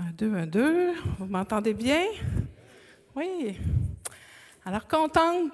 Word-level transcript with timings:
Un, 0.00 0.12
deux, 0.12 0.32
un, 0.32 0.46
deux. 0.46 0.92
Vous 1.18 1.26
m'entendez 1.26 1.74
bien? 1.74 2.04
Oui. 3.16 3.58
Alors, 4.64 4.86
contente 4.86 5.50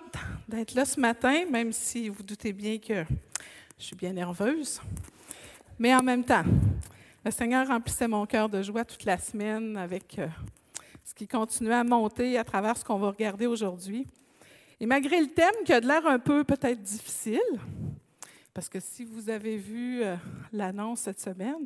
d'être 0.46 0.74
là 0.74 0.84
ce 0.84 1.00
matin, 1.00 1.46
même 1.50 1.72
si 1.72 2.10
vous 2.10 2.22
doutez 2.22 2.52
bien 2.52 2.76
que 2.76 3.04
je 3.78 3.84
suis 3.84 3.96
bien 3.96 4.12
nerveuse. 4.12 4.82
Mais 5.78 5.94
en 5.94 6.02
même 6.02 6.22
temps, 6.24 6.44
le 7.24 7.30
Seigneur 7.30 7.66
remplissait 7.66 8.06
mon 8.06 8.26
cœur 8.26 8.50
de 8.50 8.60
joie 8.60 8.84
toute 8.84 9.06
la 9.06 9.16
semaine 9.16 9.78
avec 9.78 10.18
euh, 10.18 10.28
ce 11.02 11.14
qui 11.14 11.26
continuait 11.26 11.76
à 11.76 11.84
monter 11.84 12.36
à 12.36 12.44
travers 12.44 12.76
ce 12.76 12.84
qu'on 12.84 12.98
va 12.98 13.08
regarder 13.08 13.46
aujourd'hui. 13.46 14.06
Et 14.78 14.84
malgré 14.84 15.22
le 15.22 15.28
thème 15.28 15.54
qui 15.64 15.72
a 15.72 15.80
de 15.80 15.88
l'air 15.88 16.06
un 16.06 16.18
peu 16.18 16.44
peut-être 16.44 16.82
difficile, 16.82 17.40
parce 18.52 18.68
que 18.68 18.78
si 18.78 19.04
vous 19.04 19.30
avez 19.30 19.56
vu 19.56 20.02
euh, 20.02 20.16
l'annonce 20.52 21.00
cette 21.00 21.20
semaine, 21.20 21.64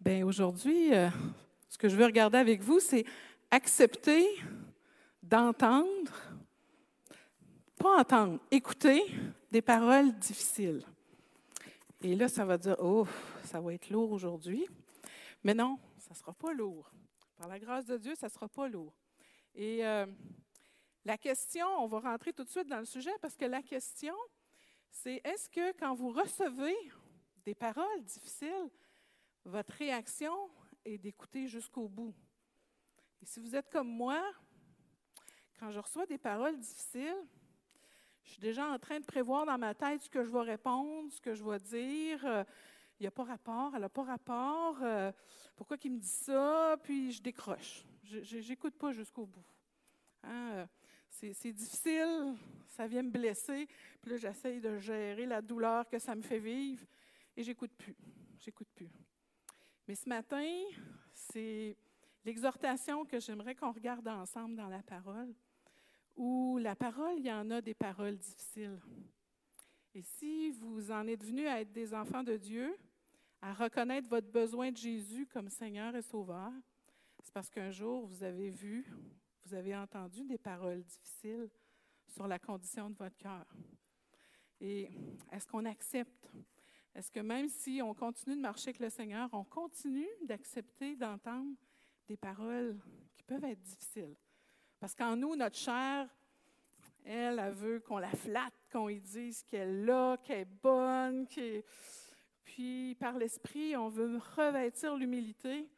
bien 0.00 0.24
aujourd'hui, 0.24 0.94
euh, 0.94 1.10
ce 1.70 1.78
que 1.78 1.88
je 1.88 1.96
veux 1.96 2.04
regarder 2.04 2.36
avec 2.36 2.60
vous, 2.60 2.80
c'est 2.80 3.04
accepter 3.50 4.26
d'entendre, 5.22 6.12
pas 7.78 8.00
entendre, 8.00 8.40
écouter 8.50 9.02
des 9.52 9.62
paroles 9.62 10.12
difficiles. 10.18 10.82
Et 12.02 12.16
là, 12.16 12.28
ça 12.28 12.44
va 12.44 12.58
dire, 12.58 12.76
oh, 12.80 13.06
ça 13.44 13.60
va 13.60 13.72
être 13.72 13.88
lourd 13.88 14.10
aujourd'hui. 14.10 14.66
Mais 15.44 15.54
non, 15.54 15.78
ça 15.96 16.10
ne 16.10 16.16
sera 16.16 16.32
pas 16.32 16.52
lourd. 16.52 16.90
Par 17.36 17.46
la 17.46 17.58
grâce 17.58 17.86
de 17.86 17.96
Dieu, 17.96 18.14
ça 18.16 18.26
ne 18.26 18.32
sera 18.32 18.48
pas 18.48 18.66
lourd. 18.66 18.92
Et 19.54 19.86
euh, 19.86 20.06
la 21.04 21.16
question, 21.16 21.66
on 21.78 21.86
va 21.86 22.00
rentrer 22.00 22.32
tout 22.32 22.44
de 22.44 22.48
suite 22.48 22.66
dans 22.66 22.80
le 22.80 22.84
sujet 22.84 23.12
parce 23.22 23.36
que 23.36 23.44
la 23.44 23.62
question, 23.62 24.14
c'est 24.90 25.20
est-ce 25.22 25.48
que 25.48 25.72
quand 25.78 25.94
vous 25.94 26.10
recevez 26.10 26.76
des 27.44 27.54
paroles 27.54 28.02
difficiles, 28.02 28.70
votre 29.44 29.72
réaction 29.74 30.34
est 30.84 30.98
d'écouter 30.98 31.46
jusqu'au 31.46 31.88
bout. 31.88 32.14
Et 33.22 33.26
si 33.26 33.40
vous 33.40 33.54
êtes 33.54 33.70
comme 33.70 33.88
moi, 33.88 34.22
quand 35.58 35.70
je 35.70 35.80
reçois 35.80 36.06
des 36.06 36.18
paroles 36.18 36.58
difficiles, 36.58 37.26
je 38.24 38.30
suis 38.30 38.40
déjà 38.40 38.66
en 38.66 38.78
train 38.78 39.00
de 39.00 39.04
prévoir 39.04 39.46
dans 39.46 39.58
ma 39.58 39.74
tête 39.74 40.02
ce 40.02 40.10
que 40.10 40.24
je 40.24 40.30
vais 40.30 40.40
répondre, 40.40 41.12
ce 41.12 41.20
que 41.20 41.34
je 41.34 41.42
vais 41.44 41.58
dire. 41.58 42.24
Euh, 42.24 42.44
il 42.98 43.04
n'y 43.04 43.06
a 43.06 43.10
pas 43.10 43.24
rapport, 43.24 43.72
elle 43.74 43.80
n'a 43.80 43.88
pas 43.88 44.02
rapport. 44.02 44.78
Euh, 44.82 45.10
pourquoi 45.56 45.78
qu'il 45.78 45.92
me 45.92 45.98
dit 45.98 46.06
ça? 46.06 46.76
Puis 46.82 47.12
je 47.12 47.22
décroche. 47.22 47.84
Je 48.04 48.48
n'écoute 48.48 48.74
pas 48.74 48.92
jusqu'au 48.92 49.26
bout. 49.26 49.44
Hein, 50.22 50.50
euh, 50.52 50.66
c'est 51.08 51.52
difficile, 51.52 52.34
ça 52.68 52.86
vient 52.86 53.02
me 53.02 53.10
blesser. 53.10 53.68
Puis 54.00 54.10
là, 54.12 54.16
j'essaye 54.16 54.60
de 54.60 54.78
gérer 54.78 55.26
la 55.26 55.42
douleur 55.42 55.88
que 55.88 55.98
ça 55.98 56.14
me 56.14 56.22
fait 56.22 56.38
vivre 56.38 56.84
et. 57.36 57.42
J'écoute 57.42 57.72
plus. 57.76 57.96
Mais 59.90 59.96
ce 59.96 60.08
matin, 60.08 60.48
c'est 61.12 61.76
l'exhortation 62.24 63.04
que 63.04 63.18
j'aimerais 63.18 63.56
qu'on 63.56 63.72
regarde 63.72 64.06
ensemble 64.06 64.54
dans 64.54 64.68
la 64.68 64.84
parole, 64.84 65.34
où 66.14 66.58
la 66.58 66.76
parole, 66.76 67.14
il 67.18 67.26
y 67.26 67.32
en 67.32 67.50
a 67.50 67.60
des 67.60 67.74
paroles 67.74 68.16
difficiles. 68.16 68.78
Et 69.92 70.02
si 70.02 70.52
vous 70.52 70.92
en 70.92 71.08
êtes 71.08 71.24
venus 71.24 71.48
à 71.48 71.60
être 71.60 71.72
des 71.72 71.92
enfants 71.92 72.22
de 72.22 72.36
Dieu, 72.36 72.76
à 73.42 73.52
reconnaître 73.52 74.08
votre 74.08 74.30
besoin 74.30 74.70
de 74.70 74.76
Jésus 74.76 75.26
comme 75.26 75.48
Seigneur 75.48 75.96
et 75.96 76.02
Sauveur, 76.02 76.52
c'est 77.24 77.34
parce 77.34 77.50
qu'un 77.50 77.72
jour, 77.72 78.06
vous 78.06 78.22
avez 78.22 78.50
vu, 78.50 78.86
vous 79.44 79.54
avez 79.54 79.74
entendu 79.74 80.24
des 80.24 80.38
paroles 80.38 80.84
difficiles 80.84 81.50
sur 82.06 82.28
la 82.28 82.38
condition 82.38 82.90
de 82.90 82.94
votre 82.94 83.16
cœur. 83.16 83.44
Et 84.60 84.88
est-ce 85.32 85.48
qu'on 85.48 85.64
accepte 85.64 86.30
est-ce 86.94 87.10
que 87.10 87.20
même 87.20 87.48
si 87.48 87.80
on 87.82 87.94
continue 87.94 88.36
de 88.36 88.40
marcher 88.40 88.70
avec 88.70 88.80
le 88.80 88.90
Seigneur, 88.90 89.28
on 89.32 89.44
continue 89.44 90.08
d'accepter 90.22 90.96
d'entendre 90.96 91.54
des 92.08 92.16
paroles 92.16 92.78
qui 93.16 93.22
peuvent 93.22 93.44
être 93.44 93.60
difficiles? 93.60 94.16
Parce 94.80 94.94
qu'en 94.94 95.16
nous, 95.16 95.36
notre 95.36 95.56
chair, 95.56 96.08
elle, 97.04 97.38
elle 97.38 97.52
veut 97.52 97.80
qu'on 97.80 97.98
la 97.98 98.10
flatte, 98.10 98.54
qu'on 98.72 98.88
lui 98.88 99.00
dise 99.00 99.42
qu'elle 99.44 99.68
est 99.68 99.84
là, 99.84 100.16
qu'elle 100.18 100.40
est 100.40 100.62
bonne, 100.62 101.26
puis 102.44 102.94
par 102.96 103.16
l'Esprit, 103.18 103.76
on 103.76 103.88
veut 103.88 104.18
revêtir 104.36 104.96
l'humilité. 104.96 105.68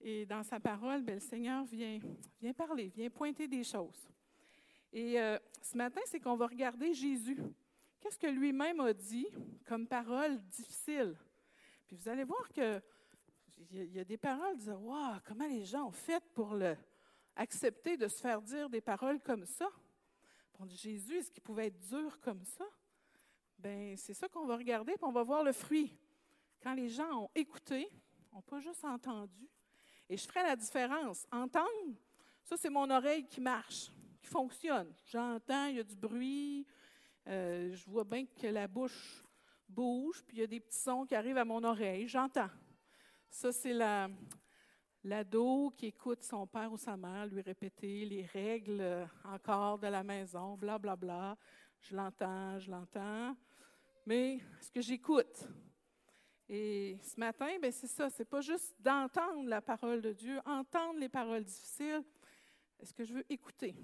Et 0.00 0.26
dans 0.26 0.42
sa 0.42 0.60
parole, 0.60 1.02
bien, 1.02 1.14
le 1.14 1.20
Seigneur 1.20 1.64
vient, 1.64 1.98
vient 2.40 2.52
parler, 2.52 2.88
vient 2.88 3.08
pointer 3.10 3.48
des 3.48 3.64
choses. 3.64 4.08
Et 4.92 5.20
euh, 5.20 5.38
ce 5.62 5.76
matin, 5.76 6.00
c'est 6.06 6.20
qu'on 6.20 6.36
va 6.36 6.46
regarder 6.46 6.92
Jésus 6.94 7.38
qu'est-ce 8.06 8.18
que 8.18 8.28
lui-même 8.28 8.78
a 8.78 8.92
dit 8.92 9.26
comme 9.64 9.88
parole 9.88 10.40
difficile? 10.46 11.16
Puis 11.88 11.96
vous 11.96 12.08
allez 12.08 12.22
voir 12.22 12.48
qu'il 12.50 12.80
y, 13.72 13.98
a 13.98 14.04
des 14.04 14.16
paroles, 14.16 14.56
disent 14.56 14.76
Waouh, 14.78 15.18
comment 15.24 15.48
les 15.48 15.64
gens 15.64 15.88
ont 15.88 15.92
fait 15.92 16.22
pour 16.32 16.56
accepter 17.34 17.96
de 17.96 18.06
se 18.06 18.20
faire 18.20 18.40
dire 18.40 18.70
des 18.70 18.80
paroles 18.80 19.20
comme 19.20 19.44
ça? 19.44 19.68
Pour 20.52 20.68
Jésus, 20.68 21.16
est-ce 21.16 21.32
qu'il 21.32 21.42
pouvait 21.42 21.66
être 21.66 21.80
dur 21.80 22.20
comme 22.20 22.44
ça? 22.44 22.64
Bien, 23.58 23.94
c'est 23.96 24.14
ça 24.14 24.28
qu'on 24.28 24.46
va 24.46 24.56
regarder, 24.56 24.92
puis 24.92 25.04
on 25.04 25.12
va 25.12 25.24
voir 25.24 25.42
le 25.42 25.52
fruit. 25.52 25.92
Quand 26.62 26.74
les 26.74 26.88
gens 26.88 27.24
ont 27.24 27.30
écouté, 27.34 27.90
n'ont 28.32 28.42
pas 28.42 28.60
juste 28.60 28.84
entendu. 28.84 29.48
Et 30.08 30.16
je 30.16 30.24
ferai 30.28 30.44
la 30.44 30.54
différence. 30.54 31.26
Entendre, 31.32 31.96
ça, 32.44 32.56
c'est 32.56 32.70
mon 32.70 32.88
oreille 32.88 33.26
qui 33.26 33.40
marche, 33.40 33.90
qui 34.20 34.28
fonctionne. 34.28 34.94
J'entends, 35.06 35.66
il 35.66 35.76
y 35.76 35.80
a 35.80 35.84
du 35.84 35.96
bruit, 35.96 36.64
euh, 37.28 37.72
je 37.72 37.90
vois 37.90 38.04
bien 38.04 38.24
que 38.26 38.46
la 38.46 38.68
bouche 38.68 39.24
bouge, 39.68 40.22
puis 40.26 40.38
il 40.38 40.40
y 40.40 40.44
a 40.44 40.46
des 40.46 40.60
petits 40.60 40.78
sons 40.78 41.04
qui 41.06 41.14
arrivent 41.14 41.38
à 41.38 41.44
mon 41.44 41.62
oreille. 41.64 42.06
J'entends. 42.06 42.50
Ça, 43.28 43.52
c'est 43.52 43.72
la, 43.72 44.08
l'ado 45.02 45.72
qui 45.76 45.86
écoute 45.86 46.22
son 46.22 46.46
père 46.46 46.72
ou 46.72 46.76
sa 46.76 46.96
mère 46.96 47.26
lui 47.26 47.42
répéter 47.42 48.04
les 48.04 48.24
règles 48.24 48.80
euh, 48.80 49.06
encore 49.24 49.78
de 49.78 49.88
la 49.88 50.02
maison, 50.02 50.56
blablabla. 50.56 50.96
Bla, 50.96 51.34
bla. 51.34 51.38
Je 51.80 51.94
l'entends, 51.94 52.58
je 52.58 52.70
l'entends. 52.70 53.36
Mais 54.06 54.36
est-ce 54.60 54.70
que 54.70 54.80
j'écoute? 54.80 55.48
Et 56.48 56.98
ce 57.02 57.18
matin, 57.18 57.50
ben 57.60 57.72
c'est 57.72 57.88
ça, 57.88 58.08
c'est 58.08 58.24
pas 58.24 58.40
juste 58.40 58.74
d'entendre 58.80 59.48
la 59.48 59.60
parole 59.60 60.00
de 60.00 60.12
Dieu, 60.12 60.40
entendre 60.44 60.98
les 60.98 61.08
paroles 61.08 61.44
difficiles. 61.44 62.04
Est-ce 62.78 62.94
que 62.94 63.04
je 63.04 63.14
veux 63.14 63.24
écouter? 63.28 63.74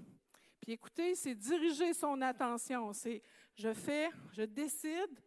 Puis 0.63 0.71
écouter, 0.71 1.13
c'est 1.13 1.35
diriger 1.35 1.93
son 1.93 2.21
attention. 2.21 2.93
C'est 2.93 3.21
je 3.53 3.73
fais, 3.73 4.09
je 4.31 4.43
décide 4.43 5.19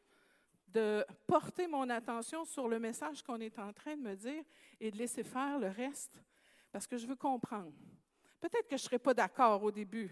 de 0.68 1.04
porter 1.26 1.66
mon 1.66 1.90
attention 1.90 2.46
sur 2.46 2.68
le 2.68 2.78
message 2.78 3.22
qu'on 3.22 3.38
est 3.42 3.58
en 3.58 3.70
train 3.74 3.98
de 3.98 4.00
me 4.00 4.14
dire 4.14 4.42
et 4.80 4.90
de 4.90 4.96
laisser 4.96 5.22
faire 5.22 5.58
le 5.58 5.68
reste 5.68 6.22
parce 6.72 6.86
que 6.86 6.96
je 6.96 7.06
veux 7.06 7.16
comprendre. 7.16 7.74
Peut-être 8.40 8.66
que 8.66 8.78
je 8.78 8.82
ne 8.84 8.86
serai 8.86 8.98
pas 8.98 9.12
d'accord 9.12 9.62
au 9.62 9.70
début, 9.70 10.10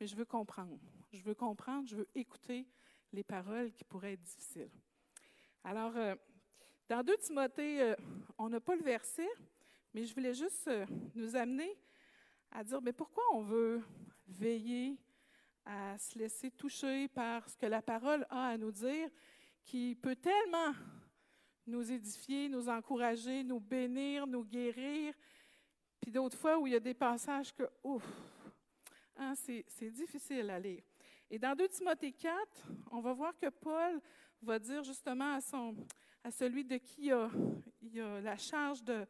mais 0.00 0.06
je 0.06 0.16
veux 0.16 0.24
comprendre. 0.24 0.80
Je 1.12 1.22
veux 1.22 1.34
comprendre, 1.34 1.86
je 1.86 1.96
veux 1.96 2.08
écouter 2.14 2.66
les 3.12 3.22
paroles 3.22 3.70
qui 3.70 3.84
pourraient 3.84 4.14
être 4.14 4.22
difficiles. 4.22 4.70
Alors, 5.62 5.94
euh, 5.94 6.14
dans 6.88 7.02
2 7.02 7.18
Timothée, 7.18 7.82
euh, 7.82 7.94
on 8.38 8.48
n'a 8.48 8.60
pas 8.60 8.76
le 8.76 8.82
verset, 8.82 9.28
mais 9.92 10.06
je 10.06 10.14
voulais 10.14 10.32
juste 10.32 10.66
euh, 10.68 10.86
nous 11.14 11.36
amener 11.36 11.76
à 12.50 12.64
dire, 12.64 12.80
mais 12.80 12.94
pourquoi 12.94 13.24
on 13.34 13.42
veut 13.42 13.82
veiller 14.26 14.98
à 15.64 15.96
se 15.98 16.18
laisser 16.18 16.50
toucher 16.50 17.08
par 17.08 17.48
ce 17.48 17.56
que 17.56 17.66
la 17.66 17.82
parole 17.82 18.26
a 18.30 18.48
à 18.48 18.56
nous 18.56 18.72
dire, 18.72 19.08
qui 19.64 19.94
peut 19.94 20.16
tellement 20.16 20.74
nous 21.66 21.90
édifier, 21.90 22.48
nous 22.48 22.68
encourager, 22.68 23.42
nous 23.42 23.60
bénir, 23.60 24.26
nous 24.26 24.44
guérir. 24.44 25.14
Puis 26.00 26.12
d'autres 26.12 26.36
fois 26.36 26.58
où 26.58 26.66
il 26.66 26.74
y 26.74 26.76
a 26.76 26.80
des 26.80 26.94
passages 26.94 27.54
que, 27.54 27.62
ouf, 27.82 28.04
hein, 29.16 29.34
c'est 29.34 29.90
difficile 29.90 30.50
à 30.50 30.58
lire. 30.58 30.82
Et 31.30 31.38
dans 31.38 31.56
2 31.56 31.68
Timothée 31.68 32.12
4, 32.12 32.36
on 32.90 33.00
va 33.00 33.12
voir 33.14 33.36
que 33.38 33.48
Paul 33.48 34.00
va 34.42 34.58
dire 34.58 34.84
justement 34.84 35.38
à, 36.22 36.30
celui 36.30 36.64
de 36.64 36.76
qui 36.76 37.06
il 37.06 37.12
a, 37.12 37.30
il 37.80 38.00
a 38.00 38.20
la 38.20 38.36
charge 38.36 38.82
de, 38.82 39.06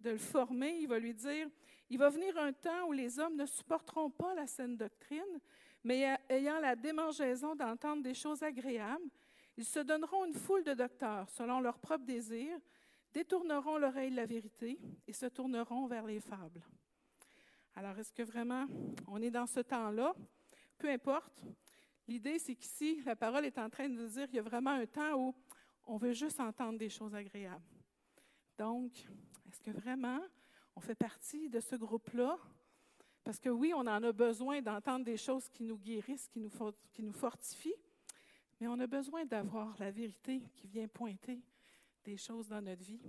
de 0.00 0.10
le 0.10 0.18
former, 0.18 0.78
il 0.80 0.88
va 0.88 0.98
lui 0.98 1.14
dire, 1.14 1.48
il 1.90 1.98
va 1.98 2.10
venir 2.10 2.36
un 2.38 2.52
temps 2.52 2.86
où 2.88 2.92
les 2.92 3.18
hommes 3.18 3.36
ne 3.36 3.46
supporteront 3.46 4.10
pas 4.10 4.34
la 4.34 4.46
saine 4.46 4.76
doctrine, 4.76 5.40
mais 5.84 6.16
ayant 6.28 6.60
la 6.60 6.76
démangeaison 6.76 7.54
d'entendre 7.54 8.02
des 8.02 8.14
choses 8.14 8.42
agréables, 8.42 9.08
ils 9.56 9.64
se 9.64 9.80
donneront 9.80 10.24
une 10.24 10.34
foule 10.34 10.62
de 10.62 10.74
docteurs 10.74 11.28
selon 11.30 11.60
leurs 11.60 11.78
propres 11.78 12.04
désirs, 12.04 12.58
détourneront 13.12 13.78
l'oreille 13.78 14.10
de 14.10 14.16
la 14.16 14.26
vérité 14.26 14.78
et 15.06 15.12
se 15.12 15.26
tourneront 15.26 15.86
vers 15.86 16.06
les 16.06 16.20
fables. 16.20 16.62
Alors, 17.74 17.98
est-ce 17.98 18.12
que 18.12 18.22
vraiment 18.22 18.66
on 19.06 19.20
est 19.22 19.30
dans 19.30 19.46
ce 19.46 19.60
temps-là? 19.60 20.14
Peu 20.78 20.88
importe. 20.88 21.42
L'idée, 22.06 22.38
c'est 22.38 22.54
qu'ici, 22.54 23.02
la 23.04 23.16
parole 23.16 23.44
est 23.44 23.58
en 23.58 23.68
train 23.68 23.88
de 23.88 23.94
nous 23.94 24.08
dire 24.08 24.26
qu'il 24.26 24.36
y 24.36 24.40
a 24.40 24.42
vraiment 24.42 24.70
un 24.70 24.86
temps 24.86 25.14
où 25.14 25.34
on 25.84 25.96
veut 25.96 26.12
juste 26.12 26.40
entendre 26.40 26.78
des 26.78 26.88
choses 26.88 27.14
agréables. 27.14 27.64
Donc, 28.56 28.92
est-ce 29.48 29.62
que 29.62 29.70
vraiment 29.70 30.20
on 30.76 30.80
fait 30.80 30.94
partie 30.94 31.48
de 31.48 31.60
ce 31.60 31.74
groupe-là? 31.76 32.38
Parce 33.24 33.40
que 33.40 33.48
oui, 33.48 33.72
on 33.74 33.80
en 33.80 34.02
a 34.02 34.12
besoin 34.12 34.62
d'entendre 34.62 35.04
des 35.04 35.16
choses 35.16 35.48
qui 35.48 35.64
nous 35.64 35.78
guérissent, 35.78 36.28
qui 36.28 36.38
nous, 36.40 37.12
fortifient, 37.12 37.74
mais 38.60 38.68
on 38.68 38.78
a 38.78 38.86
besoin 38.86 39.24
d'avoir 39.24 39.76
la 39.78 39.90
vérité 39.90 40.42
qui 40.54 40.66
vient 40.66 40.88
pointer 40.88 41.42
des 42.04 42.16
choses 42.16 42.48
dans 42.48 42.62
notre 42.62 42.82
vie 42.82 43.00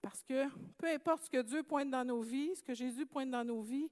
Parce 0.00 0.22
que 0.22 0.48
peu 0.78 0.88
importe 0.88 1.24
ce 1.24 1.30
que 1.30 1.42
Dieu 1.42 1.62
pointe 1.62 1.90
dans 1.90 2.04
nos 2.04 2.22
vies, 2.22 2.56
ce 2.56 2.62
que 2.62 2.74
Jésus 2.74 3.06
pointe 3.06 3.30
dans 3.30 3.44
nos 3.44 3.62
vies, 3.62 3.90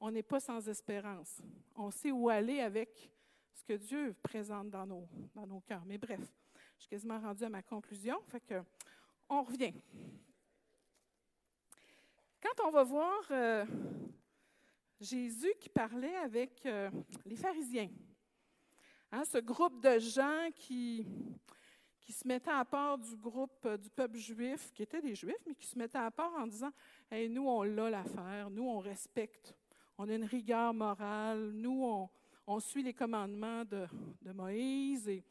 on 0.00 0.10
n'est 0.10 0.22
pas 0.22 0.40
sans 0.40 0.66
espérance. 0.68 1.40
On 1.74 1.90
sait 1.90 2.10
où 2.10 2.28
aller 2.28 2.60
avec 2.60 3.10
ce 3.54 3.64
que 3.64 3.74
Dieu 3.74 4.14
présente 4.22 4.70
dans 4.70 4.86
nos, 4.86 5.08
dans 5.34 5.46
nos 5.46 5.60
cœurs. 5.60 5.84
Mais 5.84 5.98
bref, 5.98 6.20
je 6.76 6.82
suis 6.82 6.88
quasiment 6.88 7.20
rendue 7.20 7.44
à 7.44 7.48
ma 7.48 7.62
conclusion, 7.62 8.18
on 9.28 9.42
revient. 9.42 9.74
Quand 12.42 12.66
on 12.66 12.72
va 12.72 12.82
voir 12.82 13.22
euh, 13.30 13.64
Jésus 15.00 15.54
qui 15.60 15.68
parlait 15.68 16.16
avec 16.16 16.66
euh, 16.66 16.90
les 17.24 17.36
pharisiens, 17.36 17.88
hein, 19.12 19.22
ce 19.24 19.38
groupe 19.38 19.80
de 19.80 20.00
gens 20.00 20.48
qui, 20.52 21.06
qui 22.00 22.12
se 22.12 22.26
mettaient 22.26 22.50
à 22.50 22.64
part 22.64 22.98
du 22.98 23.14
groupe 23.14 23.64
euh, 23.64 23.76
du 23.76 23.88
peuple 23.88 24.18
juif, 24.18 24.72
qui 24.74 24.82
étaient 24.82 25.00
des 25.00 25.14
juifs, 25.14 25.38
mais 25.46 25.54
qui 25.54 25.66
se 25.68 25.78
mettaient 25.78 25.98
à 25.98 26.10
part 26.10 26.32
en 26.36 26.48
disant 26.48 26.72
hey, 27.12 27.28
Nous, 27.28 27.46
on 27.46 27.62
l'a 27.62 27.90
l'affaire, 27.90 28.50
nous, 28.50 28.68
on 28.68 28.80
respecte, 28.80 29.54
on 29.96 30.08
a 30.08 30.14
une 30.16 30.24
rigueur 30.24 30.74
morale, 30.74 31.52
nous, 31.52 31.84
on, 31.84 32.10
on 32.48 32.58
suit 32.58 32.82
les 32.82 32.94
commandements 32.94 33.64
de, 33.64 33.86
de 34.20 34.32
Moïse 34.32 35.08
et 35.08 35.22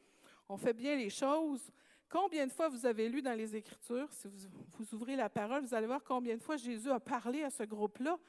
on 0.47 0.55
fait 0.55 0.73
bien 0.73 0.95
les 0.95 1.09
choses. 1.09 1.73
Combien 2.11 2.45
de 2.45 2.51
fois 2.51 2.67
vous 2.67 2.85
avez 2.85 3.07
lu 3.07 3.21
dans 3.21 3.37
les 3.37 3.55
Écritures, 3.55 4.11
si 4.11 4.27
vous, 4.27 4.93
ouvrez 4.93 5.15
la 5.15 5.29
parole, 5.29 5.63
vous 5.63 5.73
allez 5.73 5.87
voir 5.87 6.03
combien 6.03 6.35
de 6.35 6.43
fois 6.43 6.57
Jésus 6.57 6.89
a 6.89 6.99
parlé 6.99 7.41
à 7.41 7.49
ce 7.49 7.63
groupe-là 7.63 8.19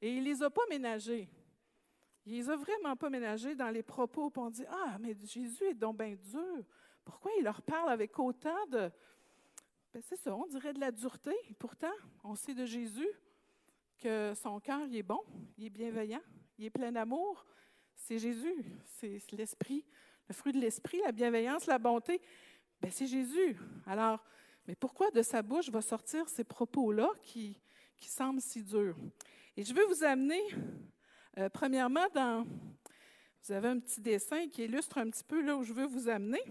et 0.00 0.12
il 0.14 0.22
ne 0.22 0.28
les 0.28 0.44
a 0.44 0.48
pas 0.48 0.62
ménagés. 0.70 1.28
Il 2.24 2.34
les 2.34 2.48
a 2.48 2.54
vraiment 2.54 2.94
pas 2.94 3.10
ménagés 3.10 3.56
dans 3.56 3.70
les 3.70 3.82
propos. 3.82 4.30
Puis 4.30 4.40
on 4.40 4.48
dit 4.48 4.64
Ah, 4.68 4.96
mais 5.00 5.16
Jésus 5.24 5.64
est 5.64 5.74
donc 5.74 5.98
bien 5.98 6.14
dur. 6.14 6.64
Pourquoi 7.04 7.32
il 7.36 7.42
leur 7.42 7.62
parle 7.62 7.90
avec 7.90 8.16
autant 8.16 8.64
de. 8.68 8.88
Ben, 9.92 10.00
c'est 10.08 10.16
ça, 10.16 10.36
on 10.36 10.46
dirait 10.46 10.72
de 10.72 10.80
la 10.80 10.92
dureté. 10.92 11.34
pourtant, 11.58 11.92
on 12.22 12.36
sait 12.36 12.54
de 12.54 12.64
Jésus 12.64 13.10
que 13.98 14.34
son 14.36 14.60
cœur 14.60 14.86
est 14.92 15.02
bon, 15.02 15.20
il 15.58 15.66
est 15.66 15.70
bienveillant, 15.70 16.22
il 16.58 16.66
est 16.66 16.70
plein 16.70 16.92
d'amour. 16.92 17.44
C'est 17.96 18.18
Jésus, 18.18 18.54
c'est 18.84 19.20
l'esprit, 19.32 19.84
le 20.28 20.34
fruit 20.34 20.52
de 20.52 20.60
l'esprit, 20.60 21.00
la 21.04 21.10
bienveillance, 21.10 21.66
la 21.66 21.78
bonté. 21.80 22.20
Ben, 22.82 22.90
c'est 22.90 23.06
Jésus. 23.06 23.56
Alors, 23.86 24.18
mais 24.66 24.74
pourquoi 24.74 25.08
de 25.12 25.22
sa 25.22 25.40
bouche 25.40 25.70
va 25.70 25.80
sortir 25.80 26.28
ces 26.28 26.42
propos-là 26.42 27.08
qui, 27.20 27.56
qui 27.96 28.08
semblent 28.08 28.40
si 28.40 28.60
durs? 28.60 28.96
Et 29.56 29.62
je 29.62 29.72
veux 29.72 29.84
vous 29.84 30.02
amener, 30.02 30.42
euh, 31.38 31.48
premièrement, 31.48 32.08
dans. 32.12 32.44
Vous 33.44 33.52
avez 33.52 33.68
un 33.68 33.78
petit 33.78 34.00
dessin 34.00 34.48
qui 34.48 34.64
illustre 34.64 34.98
un 34.98 35.08
petit 35.10 35.22
peu 35.22 35.40
là 35.42 35.56
où 35.56 35.62
je 35.62 35.72
veux 35.72 35.86
vous 35.86 36.08
amener. 36.08 36.42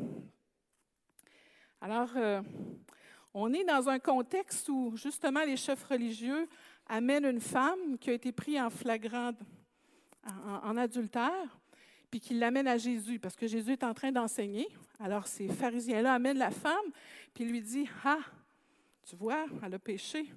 Alors, 1.82 2.12
euh, 2.16 2.42
on 3.34 3.52
est 3.52 3.66
dans 3.66 3.90
un 3.90 4.00
contexte 4.00 4.70
où, 4.70 4.96
justement, 4.96 5.44
les 5.44 5.58
chefs 5.58 5.84
religieux 5.84 6.48
amènent 6.88 7.26
une 7.26 7.42
femme 7.42 7.98
qui 7.98 8.10
a 8.10 8.14
été 8.14 8.32
prise 8.32 8.62
en 8.62 8.70
flagrant, 8.70 9.34
en 10.64 10.78
adultère 10.78 11.61
puis 12.12 12.20
qu'il 12.20 12.40
l'amène 12.40 12.68
à 12.68 12.78
Jésus, 12.78 13.18
parce 13.18 13.38
que 13.38 13.48
Jésus 13.48 13.72
est 13.72 13.84
en 13.84 13.94
train 13.94 14.12
d'enseigner. 14.12 14.68
Alors 15.00 15.26
ces 15.26 15.48
pharisiens-là 15.48 16.14
amènent 16.14 16.38
la 16.38 16.52
femme, 16.52 16.92
puis 17.34 17.46
lui 17.46 17.62
dit, 17.62 17.90
Ah, 18.04 18.20
tu 19.08 19.16
vois, 19.16 19.46
elle 19.64 19.74
a 19.74 19.80
péché, 19.80 20.32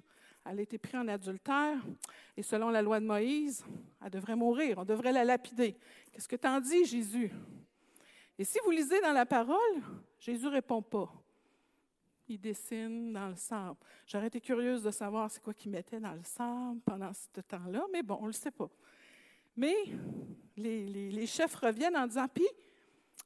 elle 0.45 0.59
a 0.59 0.61
été 0.61 0.77
prise 0.77 0.95
en 0.95 1.07
adultère, 1.09 1.77
et 2.37 2.41
selon 2.41 2.69
la 2.69 2.81
loi 2.81 3.01
de 3.01 3.05
Moïse, 3.05 3.65
elle 4.03 4.09
devrait 4.09 4.37
mourir, 4.37 4.77
on 4.77 4.85
devrait 4.85 5.11
la 5.11 5.25
lapider. 5.25 5.75
Qu'est-ce 6.11 6.29
que 6.29 6.37
t'en 6.37 6.61
dis, 6.61 6.85
Jésus? 6.85 7.31
Et 8.39 8.45
si 8.45 8.57
vous 8.63 8.71
lisez 8.71 9.01
dans 9.01 9.13
la 9.13 9.25
parole, 9.25 9.81
Jésus 10.19 10.47
répond 10.47 10.81
pas. 10.81 11.11
Il 12.27 12.39
dessine 12.39 13.13
dans 13.13 13.29
le 13.29 13.35
sable. 13.35 13.77
J'aurais 14.07 14.27
été 14.27 14.41
curieuse 14.41 14.81
de 14.81 14.91
savoir 14.91 15.29
c'est 15.29 15.41
quoi 15.43 15.53
qu'il 15.53 15.71
mettait 15.71 15.99
dans 15.99 16.13
le 16.13 16.23
sable 16.23 16.79
pendant 16.85 17.11
ce 17.13 17.41
temps-là, 17.41 17.85
mais 17.91 18.01
bon, 18.01 18.17
on 18.19 18.23
ne 18.23 18.27
le 18.27 18.33
sait 18.33 18.51
pas. 18.51 18.69
Mais 19.55 19.75
les, 20.57 21.27
chefs 21.27 21.55
reviennent 21.55 21.97
en 21.97 22.07
disant, 22.07 22.27
puis, 22.27 22.47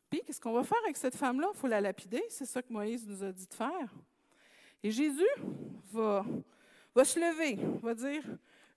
puis 0.10 0.22
qu'est-ce 0.26 0.42
qu'on 0.42 0.54
va 0.54 0.64
faire 0.64 0.80
avec 0.84 0.98
cette 0.98 1.16
femme-là? 1.16 1.50
Il 1.54 1.58
faut 1.58 1.68
la 1.68 1.82
lapider. 1.82 2.24
C'est 2.30 2.46
ça 2.46 2.62
que 2.62 2.72
Moïse 2.72 3.08
nous 3.08 3.24
a 3.24 3.32
dit 3.32 3.48
de 3.48 3.54
faire. 3.54 3.94
Et 4.82 4.92
Jésus 4.92 5.24
va, 5.92 6.26
va 6.96 7.06
se 7.06 7.20
lever, 7.20 7.60
va 7.82 7.94
dire 7.94 8.24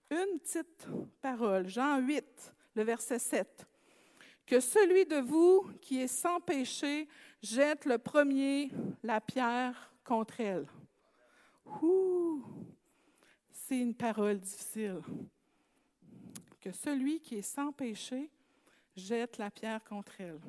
une 0.09 0.39
petite 0.39 0.87
parole. 1.21 1.67
Jean 1.67 1.99
8, 1.99 2.53
le 2.75 2.83
verset 2.83 3.19
7. 3.19 3.67
Que 4.45 4.59
celui 4.59 5.05
de 5.05 5.17
vous 5.17 5.71
qui 5.81 6.01
est 6.01 6.07
sans 6.07 6.39
péché 6.41 7.07
jette 7.41 7.85
le 7.85 7.97
premier 7.97 8.71
la 9.01 9.21
pierre 9.21 9.93
contre 10.03 10.39
elle. 10.41 10.67
C'est 13.51 13.79
une 13.79 13.95
parole 13.95 14.39
difficile 14.39 15.01
que 16.61 16.71
celui 16.71 17.19
qui 17.19 17.35
est 17.35 17.41
sans 17.41 17.71
péché 17.71 18.29
jette 18.95 19.37
la 19.37 19.51
pierre 19.51 19.83
contre 19.83 20.19
elle. 20.19 20.39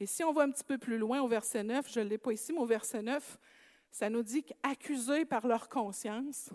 Et 0.00 0.06
si 0.06 0.22
on 0.22 0.32
va 0.32 0.42
un 0.42 0.50
petit 0.50 0.64
peu 0.64 0.78
plus 0.78 0.98
loin 0.98 1.20
au 1.20 1.28
verset 1.28 1.62
9, 1.62 1.90
je 1.90 2.00
ne 2.00 2.04
l'ai 2.04 2.18
pas 2.18 2.32
ici, 2.32 2.52
mais 2.52 2.60
au 2.60 2.66
verset 2.66 3.02
9, 3.02 3.38
ça 3.90 4.08
nous 4.08 4.22
dit 4.22 4.44
qu'accusés 4.44 5.24
par 5.24 5.46
leur 5.46 5.68
conscience, 5.68 6.50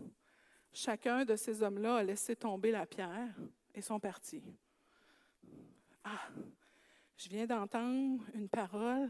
chacun 0.71 1.25
de 1.25 1.35
ces 1.35 1.61
hommes-là 1.61 1.97
a 1.97 2.03
laissé 2.03 2.35
tomber 2.35 2.71
la 2.71 2.85
pierre 2.85 3.35
et 3.75 3.81
sont 3.81 3.99
partis. 3.99 4.43
Ah, 6.03 6.29
je 7.17 7.29
viens 7.29 7.45
d'entendre 7.45 8.23
une 8.33 8.49
parole, 8.49 9.09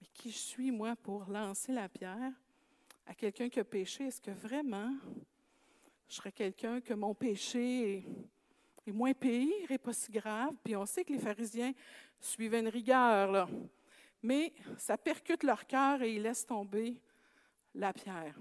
mais 0.00 0.08
qui 0.14 0.30
je 0.30 0.38
suis, 0.38 0.70
moi, 0.70 0.96
pour 0.96 1.24
lancer 1.30 1.72
la 1.72 1.88
pierre 1.88 2.32
à 3.06 3.14
quelqu'un 3.14 3.48
qui 3.48 3.60
a 3.60 3.64
péché? 3.64 4.06
Est-ce 4.06 4.20
que 4.20 4.30
vraiment 4.30 4.94
je 6.08 6.16
serais 6.16 6.32
quelqu'un 6.32 6.80
que 6.80 6.92
mon 6.92 7.14
péché 7.14 8.04
est 8.86 8.92
moins 8.92 9.14
pire 9.14 9.70
et 9.70 9.78
pas 9.78 9.92
si 9.92 10.10
grave. 10.10 10.54
Puis 10.64 10.76
on 10.76 10.86
sait 10.86 11.04
que 11.04 11.12
les 11.12 11.18
pharisiens 11.18 11.72
suivaient 12.20 12.60
une 12.60 12.68
rigueur, 12.68 13.30
là. 13.30 13.48
Mais 14.22 14.52
ça 14.78 14.96
percute 14.96 15.42
leur 15.42 15.66
cœur 15.66 16.02
et 16.02 16.14
ils 16.14 16.22
laissent 16.22 16.46
tomber 16.46 17.00
la 17.74 17.92
pierre. 17.92 18.38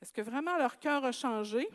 Est-ce 0.00 0.12
que 0.12 0.20
vraiment 0.20 0.56
leur 0.56 0.78
cœur 0.78 1.04
a 1.04 1.12
changé? 1.12 1.68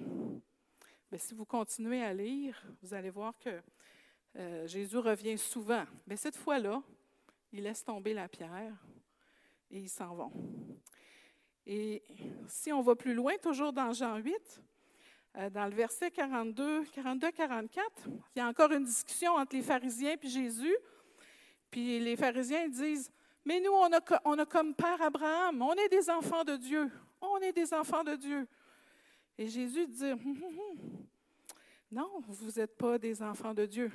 Bien, 1.09 1.17
si 1.17 1.33
vous 1.33 1.45
continuez 1.45 2.03
à 2.03 2.13
lire, 2.13 2.63
vous 2.81 2.93
allez 2.93 3.09
voir 3.09 3.37
que 3.37 3.61
euh, 4.37 4.67
Jésus 4.67 4.97
revient 4.97 5.37
souvent. 5.37 5.83
Mais 6.05 6.15
cette 6.15 6.37
fois-là, 6.37 6.81
ils 7.51 7.63
laissent 7.63 7.83
tomber 7.83 8.13
la 8.13 8.29
pierre 8.29 8.73
et 9.71 9.79
ils 9.79 9.89
s'en 9.89 10.13
vont. 10.13 10.31
Et 11.65 12.03
si 12.47 12.71
on 12.71 12.81
va 12.81 12.95
plus 12.95 13.13
loin, 13.13 13.33
toujours 13.41 13.73
dans 13.73 13.91
Jean 13.91 14.17
8, 14.17 14.33
euh, 14.33 14.68
dans 15.47 15.65
le 15.67 15.75
verset 15.75 16.11
42, 16.11 16.83
42-44, 16.83 17.79
il 18.35 18.39
y 18.39 18.41
a 18.41 18.47
encore 18.47 18.71
une 18.73 18.83
discussion 18.83 19.35
entre 19.35 19.55
les 19.55 19.61
pharisiens 19.61 20.15
et 20.21 20.27
Jésus. 20.27 20.75
Puis 21.71 21.99
les 21.99 22.17
pharisiens 22.17 22.67
disent, 22.67 23.09
mais 23.45 23.61
nous, 23.61 23.71
on 23.71 24.37
a, 24.37 24.45
comme 24.45 24.75
père 24.75 25.01
Abraham, 25.01 25.61
on 25.61 25.73
est 25.75 25.87
des 25.87 26.09
enfants 26.09 26.43
de 26.43 26.57
Dieu, 26.57 26.91
on 27.21 27.37
est 27.37 27.53
des 27.53 27.73
enfants 27.73 28.03
de 28.03 28.15
Dieu. 28.15 28.47
Et 29.37 29.47
Jésus 29.47 29.87
dit, 29.87 30.11
hum, 30.11 30.19
hum, 30.25 30.43
hum. 30.43 31.05
non, 31.89 32.09
vous 32.27 32.51
n'êtes 32.59 32.75
pas 32.75 32.97
des 32.97 33.23
enfants 33.23 33.53
de 33.53 33.65
Dieu. 33.65 33.91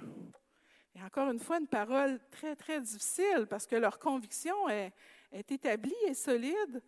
Et 0.95 1.03
encore 1.03 1.31
une 1.31 1.41
fois, 1.41 1.59
une 1.59 1.67
parole 1.67 2.21
très, 2.31 2.57
très 2.57 2.81
difficile 2.81 3.47
parce 3.51 3.67
que 3.67 3.77
leur 3.77 3.99
conviction 3.99 4.69
est, 4.71 4.95
est 5.31 5.53
établie 5.53 5.93
et 6.07 6.15
solide. 6.15 6.83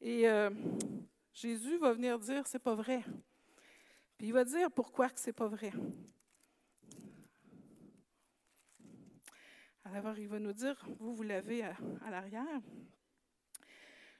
Et 0.00 0.28
euh, 0.28 0.48
Jésus 1.34 1.76
va 1.76 1.92
venir 1.92 2.18
dire, 2.18 2.46
c'est 2.46 2.58
pas 2.58 2.74
vrai 2.74 3.02
il 4.22 4.32
va 4.32 4.44
dire 4.44 4.70
pourquoi 4.70 5.10
que 5.10 5.20
ce 5.20 5.26
n'est 5.26 5.32
pas 5.32 5.48
vrai. 5.48 5.72
Alors, 9.84 10.16
il 10.18 10.28
va 10.28 10.38
nous 10.38 10.52
dire, 10.52 10.82
vous, 11.00 11.14
vous 11.14 11.22
l'avez 11.22 11.62
à 11.64 12.10
l'arrière. 12.10 12.60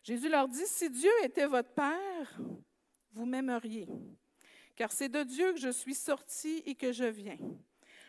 Jésus 0.02 0.28
leur 0.28 0.49
dit, 0.49 0.66
si 0.66 0.90
Dieu 0.90 1.11
était 1.23 1.47
votre 1.47 1.73
Père, 1.73 2.40
vous 3.12 3.25
m'aimeriez, 3.25 3.88
car 4.75 4.90
c'est 4.90 5.09
de 5.09 5.23
Dieu 5.23 5.52
que 5.52 5.61
je 5.61 5.71
suis 5.71 5.94
sorti 5.94 6.62
et 6.66 6.75
que 6.75 6.92
je 6.92 7.04
viens. 7.04 7.38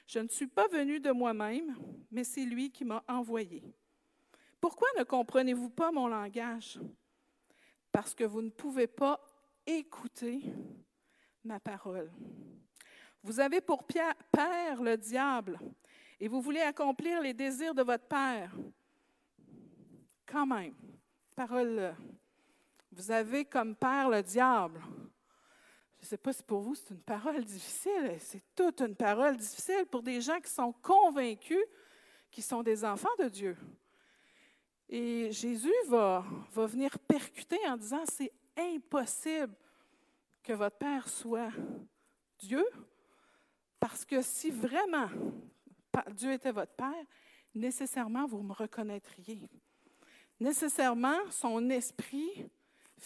Je 0.07 0.19
ne 0.19 0.27
suis 0.27 0.47
pas 0.47 0.67
venu 0.67 0.99
de 0.99 1.11
moi-même, 1.11 1.75
mais 2.09 2.23
c'est 2.23 2.45
lui 2.45 2.71
qui 2.71 2.83
m'a 2.83 3.03
envoyé. 3.07 3.63
Pourquoi 4.59 4.87
ne 4.97 5.03
comprenez-vous 5.03 5.69
pas 5.69 5.91
mon 5.91 6.07
langage? 6.07 6.79
Parce 7.91 8.15
que 8.15 8.23
vous 8.23 8.41
ne 8.41 8.49
pouvez 8.49 8.87
pas 8.87 9.21
écouter 9.67 10.41
ma 11.43 11.59
parole. 11.59 12.11
Vous 13.21 13.39
avez 13.39 13.61
pour 13.61 13.83
père 13.83 14.81
le 14.81 14.95
diable 14.97 15.59
et 16.19 16.27
vous 16.27 16.41
voulez 16.41 16.61
accomplir 16.61 17.21
les 17.21 17.33
désirs 17.33 17.73
de 17.73 17.83
votre 17.83 18.05
père. 18.05 18.51
Quand 20.25 20.45
même, 20.45 20.73
parole, 21.35 21.95
vous 22.91 23.11
avez 23.11 23.45
comme 23.45 23.75
père 23.75 24.09
le 24.09 24.21
diable. 24.21 24.81
Je 25.99 26.05
ne 26.05 26.09
sais 26.09 26.17
pas 26.17 26.33
si 26.33 26.43
pour 26.43 26.61
vous 26.61 26.75
c'est 26.75 26.89
une 26.89 27.01
parole 27.01 27.43
difficile, 27.43 28.15
c'est 28.19 28.43
toute 28.55 28.81
une 28.81 28.95
parole 28.95 29.37
difficile 29.37 29.85
pour 29.89 30.03
des 30.03 30.19
gens 30.19 30.39
qui 30.39 30.51
sont 30.51 30.73
convaincus 30.81 31.63
qu'ils 32.29 32.43
sont 32.43 32.63
des 32.63 32.83
enfants 32.83 33.15
de 33.19 33.29
Dieu. 33.29 33.57
Et 34.89 35.31
Jésus 35.31 35.73
va, 35.87 36.25
va 36.51 36.65
venir 36.65 36.99
percuter 36.99 37.59
en 37.67 37.77
disant 37.77 38.03
c'est 38.05 38.33
impossible 38.57 39.55
que 40.43 40.53
votre 40.53 40.77
Père 40.77 41.07
soit 41.07 41.51
Dieu, 42.39 42.65
parce 43.79 44.05
que 44.05 44.21
si 44.21 44.51
vraiment 44.51 45.09
Dieu 46.11 46.33
était 46.33 46.51
votre 46.51 46.73
Père, 46.73 47.05
nécessairement 47.55 48.25
vous 48.25 48.41
me 48.41 48.53
reconnaîtriez. 48.53 49.49
Nécessairement, 50.39 51.17
son 51.31 51.69
esprit 51.69 52.49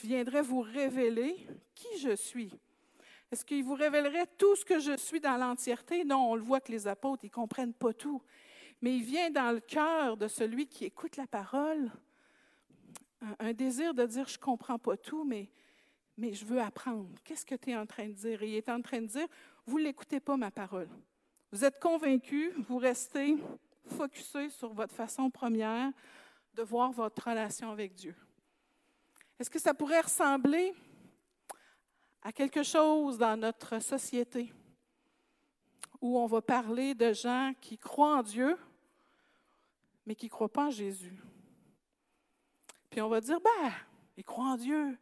viendrait 0.01 0.41
vous 0.41 0.61
révéler 0.61 1.47
qui 1.75 1.99
je 1.99 2.15
suis. 2.15 2.51
Est-ce 3.31 3.43
qu'il 3.43 3.63
vous 3.63 3.75
révélerait 3.75 4.27
tout 4.37 4.55
ce 4.55 4.65
que 4.65 4.79
je 4.79 4.95
suis 4.97 5.19
dans 5.19 5.37
l'entièreté? 5.37 6.05
Non, 6.05 6.31
on 6.31 6.35
le 6.35 6.41
voit 6.41 6.61
que 6.61 6.71
les 6.71 6.87
apôtres, 6.87 7.25
ils 7.25 7.27
ne 7.27 7.31
comprennent 7.31 7.73
pas 7.73 7.93
tout. 7.93 8.21
Mais 8.81 8.95
il 8.95 9.03
vient 9.03 9.29
dans 9.29 9.51
le 9.51 9.59
cœur 9.59 10.17
de 10.17 10.27
celui 10.27 10.67
qui 10.67 10.85
écoute 10.85 11.17
la 11.17 11.27
parole 11.27 11.91
un, 13.39 13.53
désir 13.53 13.93
de 13.93 14.05
dire, 14.05 14.27
je 14.27 14.37
ne 14.37 14.41
comprends 14.41 14.79
pas 14.79 14.97
tout, 14.97 15.23
mais, 15.23 15.49
mais 16.17 16.33
je 16.33 16.45
veux 16.45 16.59
apprendre. 16.59 17.09
Qu'est-ce 17.23 17.45
que 17.45 17.55
tu 17.55 17.69
es 17.69 17.75
en 17.75 17.85
train 17.85 18.07
de 18.07 18.13
dire? 18.13 18.41
Et 18.41 18.49
il 18.49 18.55
est 18.55 18.69
en 18.69 18.81
train 18.81 19.01
de 19.01 19.07
dire, 19.07 19.27
vous 19.65 19.79
n'écoutez 19.79 20.19
pas 20.19 20.35
ma 20.35 20.49
parole. 20.49 20.89
Vous 21.51 21.63
êtes 21.63 21.79
convaincu, 21.79 22.51
vous 22.67 22.77
restez 22.77 23.37
focusé 23.85 24.49
sur 24.49 24.73
votre 24.73 24.93
façon 24.93 25.29
première 25.29 25.91
de 26.53 26.63
voir 26.63 26.91
votre 26.91 27.29
relation 27.29 27.71
avec 27.71 27.93
Dieu. 27.93 28.15
Est-ce 29.39 29.49
que 29.49 29.59
ça 29.59 29.73
pourrait 29.73 30.01
ressembler 30.01 30.73
à 32.23 32.31
quelque 32.31 32.63
chose 32.63 33.17
dans 33.17 33.37
notre 33.37 33.79
société 33.79 34.51
où 36.01 36.17
on 36.19 36.25
va 36.25 36.41
parler 36.41 36.95
de 36.95 37.13
gens 37.13 37.53
qui 37.61 37.77
croient 37.77 38.17
en 38.17 38.23
Dieu, 38.23 38.57
mais 40.05 40.15
qui 40.15 40.25
ne 40.25 40.31
croient 40.31 40.51
pas 40.51 40.65
en 40.65 40.71
Jésus? 40.71 41.15
Puis 42.89 43.01
on 43.01 43.09
va 43.09 43.21
dire, 43.21 43.39
ben, 43.39 43.71
ils 44.17 44.23
croient 44.23 44.53
en 44.53 44.57
Dieu. 44.57 44.97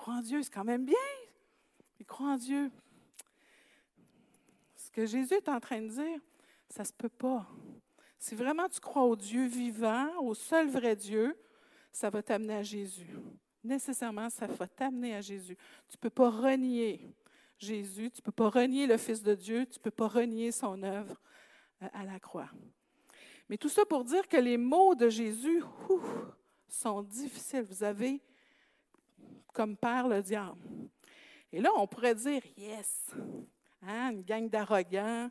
Ils 0.00 0.02
croient 0.02 0.14
en 0.14 0.22
Dieu, 0.22 0.42
c'est 0.42 0.54
quand 0.54 0.64
même 0.64 0.86
bien. 0.86 0.96
Ils 1.98 2.06
croient 2.06 2.30
en 2.30 2.36
Dieu. 2.38 2.70
Ce 4.74 4.90
que 4.90 5.04
Jésus 5.04 5.34
est 5.34 5.48
en 5.50 5.60
train 5.60 5.82
de 5.82 5.88
dire, 5.88 6.18
ça 6.70 6.84
ne 6.84 6.86
se 6.88 6.92
peut 6.94 7.10
pas. 7.10 7.46
Si 8.18 8.34
vraiment 8.34 8.66
tu 8.70 8.80
crois 8.80 9.02
au 9.02 9.14
Dieu 9.14 9.44
vivant, 9.44 10.08
au 10.22 10.32
seul 10.32 10.70
vrai 10.70 10.96
Dieu, 10.96 11.36
ça 11.92 12.08
va 12.08 12.22
t'amener 12.22 12.54
à 12.54 12.62
Jésus. 12.62 13.10
Nécessairement, 13.62 14.30
ça 14.30 14.46
va 14.46 14.66
t'amener 14.66 15.14
à 15.16 15.20
Jésus. 15.20 15.58
Tu 15.90 15.98
ne 15.98 16.00
peux 16.00 16.08
pas 16.08 16.30
renier 16.30 17.14
Jésus, 17.58 18.10
tu 18.10 18.20
ne 18.20 18.24
peux 18.24 18.32
pas 18.32 18.48
renier 18.48 18.86
le 18.86 18.96
Fils 18.96 19.22
de 19.22 19.34
Dieu, 19.34 19.66
tu 19.66 19.78
ne 19.80 19.82
peux 19.82 19.90
pas 19.90 20.08
renier 20.08 20.50
son 20.50 20.82
œuvre 20.82 21.20
euh, 21.82 21.88
à 21.92 22.06
la 22.06 22.18
croix. 22.18 22.48
Mais 23.50 23.58
tout 23.58 23.68
ça 23.68 23.84
pour 23.84 24.04
dire 24.04 24.26
que 24.28 24.38
les 24.38 24.56
mots 24.56 24.94
de 24.94 25.10
Jésus 25.10 25.62
sont 26.68 27.02
difficiles. 27.02 27.66
Vous 27.68 27.84
avez 27.84 28.22
comme 29.52 29.76
père 29.76 30.08
le 30.08 30.22
diable. 30.22 30.60
Et 31.52 31.60
là, 31.60 31.70
on 31.76 31.86
pourrait 31.86 32.14
dire, 32.14 32.42
yes, 32.56 33.10
hein, 33.82 34.12
une 34.12 34.22
gang 34.22 34.48
d'arrogants, 34.48 35.30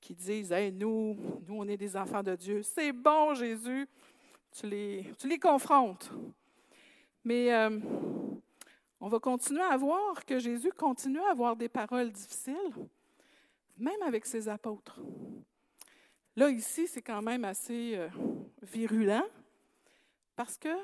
qui 0.00 0.14
disent 0.14 0.52
hey, 0.52 0.72
nous, 0.72 1.16
nous, 1.46 1.54
on 1.54 1.68
est 1.68 1.76
des 1.76 1.96
enfants 1.96 2.22
de 2.22 2.34
Dieu. 2.34 2.62
C'est 2.62 2.92
bon, 2.92 3.34
Jésus. 3.34 3.86
Tu 4.52 4.66
les, 4.66 5.38
confrontes. 5.40 6.10
Mais 7.22 7.52
euh, 7.52 7.78
on 9.00 9.08
va 9.08 9.18
continuer 9.18 9.62
à 9.62 9.76
voir 9.76 10.24
que 10.24 10.38
Jésus 10.38 10.72
continue 10.72 11.20
à 11.20 11.30
avoir 11.30 11.54
des 11.54 11.68
paroles 11.68 12.10
difficiles, 12.10 12.56
même 13.76 14.02
avec 14.02 14.26
ses 14.26 14.48
apôtres. 14.48 15.00
Là, 16.34 16.48
ici, 16.50 16.86
c'est 16.86 17.02
quand 17.02 17.22
même 17.22 17.44
assez 17.44 17.92
euh, 17.94 18.08
virulent 18.62 19.26
parce 20.34 20.56
que 20.56 20.74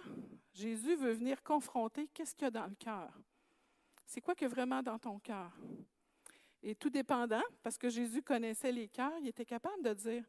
Jésus 0.57 0.97
veut 0.97 1.13
venir 1.13 1.43
confronter 1.43 2.09
qu'est-ce 2.15 2.35
qu'il 2.35 2.45
y 2.45 2.49
a 2.49 2.51
dans 2.51 2.67
le 2.67 2.75
cœur. 2.75 3.13
C'est 4.07 4.23
quoi 4.23 4.35
a 4.41 4.49
vraiment 4.49 4.83
dans 4.83 4.99
ton 4.99 5.19
cœur? 5.19 5.53
Et 6.63 6.75
tout 6.75 6.89
dépendant, 6.89 7.43
parce 7.63 7.77
que 7.77 7.91
Jésus 7.91 8.23
connaissait 8.23 8.73
les 8.73 8.89
cœurs, 8.89 9.13
il 9.21 9.29
était 9.29 9.45
capable 9.45 9.83
de 9.83 9.93
dire, 9.93 10.25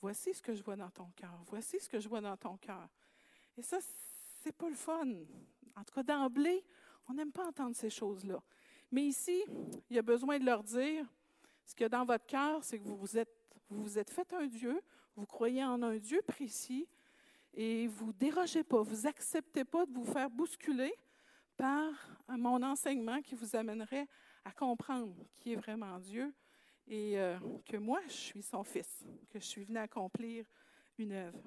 voici 0.00 0.34
ce 0.34 0.42
que 0.42 0.52
je 0.52 0.62
vois 0.64 0.74
dans 0.74 0.90
ton 0.90 1.08
cœur, 1.14 1.38
voici 1.46 1.78
ce 1.78 1.88
que 1.88 2.00
je 2.00 2.08
vois 2.08 2.20
dans 2.20 2.36
ton 2.36 2.56
cœur. 2.56 2.88
Et 3.56 3.62
ça, 3.62 3.78
c'est 4.42 4.52
pas 4.52 4.68
le 4.68 4.74
fun. 4.74 5.06
En 5.76 5.84
tout 5.84 5.94
cas, 5.94 6.02
d'emblée, 6.02 6.64
on 7.08 7.14
n'aime 7.14 7.30
pas 7.30 7.46
entendre 7.46 7.76
ces 7.76 7.90
choses-là. 7.90 8.42
Mais 8.90 9.04
ici, 9.04 9.44
il 9.88 9.96
y 9.96 9.98
a 9.98 10.02
besoin 10.02 10.40
de 10.40 10.44
leur 10.44 10.64
dire, 10.64 11.06
ce 11.64 11.74
qu'il 11.74 11.84
y 11.84 11.86
a 11.86 11.88
dans 11.88 12.04
votre 12.04 12.26
cœur, 12.26 12.64
c'est 12.64 12.80
que 12.80 12.88
vous 12.88 13.16
êtes, 13.16 13.32
vous 13.70 13.82
vous 13.82 13.98
êtes 13.98 14.10
fait 14.10 14.32
un 14.32 14.46
Dieu, 14.46 14.82
vous 15.14 15.26
croyez 15.26 15.64
en 15.64 15.80
un 15.82 15.98
Dieu 15.98 16.20
précis, 16.26 16.88
et 17.60 17.88
vous 17.88 18.12
dérogez 18.12 18.62
pas, 18.62 18.82
vous 18.82 19.02
n'acceptez 19.02 19.64
pas 19.64 19.84
de 19.84 19.92
vous 19.92 20.04
faire 20.04 20.30
bousculer 20.30 20.94
par 21.56 21.90
mon 22.28 22.62
enseignement 22.62 23.20
qui 23.20 23.34
vous 23.34 23.56
amènerait 23.56 24.06
à 24.44 24.52
comprendre 24.52 25.12
qui 25.40 25.54
est 25.54 25.56
vraiment 25.56 25.98
Dieu 25.98 26.32
et 26.86 27.18
euh, 27.18 27.36
que 27.68 27.76
moi, 27.76 28.00
je 28.06 28.12
suis 28.12 28.42
son 28.44 28.62
fils, 28.62 29.04
que 29.28 29.40
je 29.40 29.44
suis 29.44 29.64
venu 29.64 29.76
accomplir 29.76 30.46
une 30.98 31.10
œuvre. 31.12 31.40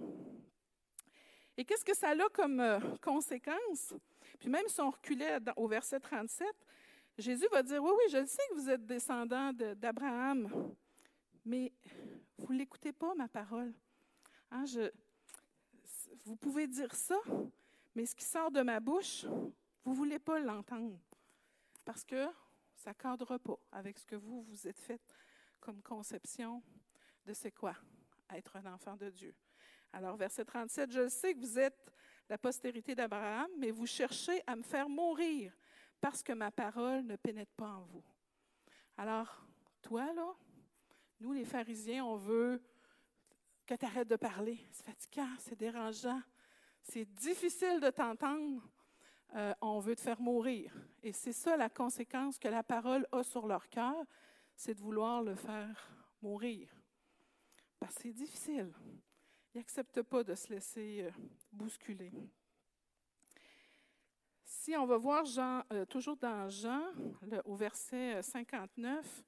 Et 1.56 1.64
qu'est-ce 1.64 1.86
que 1.86 1.96
ça 1.96 2.10
a 2.10 2.30
comme 2.34 2.60
euh, 2.60 2.80
conséquence? 3.02 3.94
Puis 4.38 4.50
même 4.50 4.68
si 4.68 4.82
on 4.82 4.90
reculait 4.90 5.38
au 5.56 5.70
verset 5.70 6.02
37, 6.02 6.46
Jésus 7.20 7.48
va 7.54 7.64
dire, 7.64 7.82
oui, 7.82 7.92
oui, 7.98 8.12
je 8.12 8.18
le 8.18 8.26
sais 8.26 8.44
que 8.50 8.56
vous 8.56 8.70
êtes 8.70 8.86
descendant 8.86 9.54
d'Abraham, 9.54 10.74
mais 11.46 11.72
vous 12.38 12.52
ne 12.52 12.58
l'écoutez 12.58 12.92
pas, 12.92 13.16
ma 13.16 13.30
parole. 13.30 13.74
Hein, 14.52 14.66
je, 14.66 14.92
vous 16.26 16.36
pouvez 16.36 16.68
dire 16.68 16.94
ça, 16.94 17.20
mais 17.96 18.06
ce 18.06 18.16
qui 18.16 18.24
sort 18.24 18.52
de 18.52 18.62
ma 18.62 18.80
bouche, 18.80 19.26
vous 19.84 19.92
ne 19.92 19.96
voulez 19.96 20.20
pas 20.20 20.40
l'entendre. 20.40 21.00
Parce 21.84 22.04
que 22.04 22.28
ça 22.76 22.92
ne 22.92 22.96
cadre 22.96 23.38
pas 23.38 23.60
avec 23.72 23.98
ce 23.98 24.06
que 24.06 24.16
vous, 24.16 24.44
vous 24.44 24.68
êtes 24.68 24.80
fait 24.80 25.02
comme 25.60 25.82
conception 25.82 26.64
de 27.26 27.34
c'est 27.34 27.52
quoi 27.52 27.76
être 28.34 28.56
un 28.56 28.74
enfant 28.74 28.96
de 28.96 29.10
Dieu. 29.10 29.36
Alors, 29.94 30.16
verset 30.16 30.46
37, 30.46 30.92
je 30.92 31.08
sais 31.10 31.34
que 31.34 31.40
vous 31.40 31.60
êtes 31.60 31.92
la 32.30 32.38
postérité 32.38 32.96
d'Abraham, 32.96 33.50
mais 33.58 33.72
vous 33.72 33.86
cherchez 33.86 34.42
à 34.48 34.56
me 34.56 34.64
faire 34.64 34.88
mourir 34.88 35.54
parce 36.00 36.24
que 36.24 36.32
ma 36.32 36.50
parole 36.50 37.04
ne 37.04 37.16
pénètre 37.16 37.52
pas 37.56 37.72
en 37.72 37.82
vous. 37.82 38.04
Alors, 38.98 39.46
toi, 39.82 40.14
là, 40.14 40.34
nous, 41.20 41.34
les 41.34 41.46
pharisiens, 41.46 42.06
on 42.06 42.16
veut 42.16 42.62
que 43.78 44.04
de 44.04 44.16
parler. 44.16 44.60
C'est 44.72 44.86
fatigant, 44.86 45.36
c'est 45.40 45.58
dérangeant, 45.58 46.22
c'est 46.84 47.06
difficile 47.06 47.80
de 47.80 47.90
t'entendre. 47.90 48.62
Euh, 49.36 49.54
on 49.62 49.80
veut 49.80 49.96
te 49.96 50.02
faire 50.02 50.20
mourir. 50.20 50.74
Et 51.02 51.14
c'est 51.14 51.32
ça 51.32 51.56
la 51.56 51.70
conséquence 51.70 52.38
que 52.38 52.50
la 52.50 52.64
parole 52.64 53.08
a 53.14 53.24
sur 53.24 53.48
leur 53.48 53.70
cœur, 53.70 54.04
c'est 54.56 54.74
de 54.74 54.82
vouloir 54.82 55.24
le 55.24 55.36
faire 55.36 55.90
mourir. 56.22 56.68
Parce 57.80 57.96
que 57.96 58.02
c'est 58.02 58.14
difficile. 58.14 58.74
Ils 59.54 59.60
n'acceptent 59.60 60.02
pas 60.02 60.24
de 60.24 60.36
se 60.36 60.50
laisser 60.50 61.04
euh, 61.04 61.12
bousculer. 61.54 62.12
Si 64.44 64.76
on 64.76 64.86
va 64.86 64.98
voir 64.98 65.24
Jean, 65.24 65.64
euh, 65.72 65.86
toujours 65.86 66.18
dans 66.18 66.50
Jean, 66.50 66.84
au 67.46 67.56
verset 67.56 68.22
59, 68.22 69.24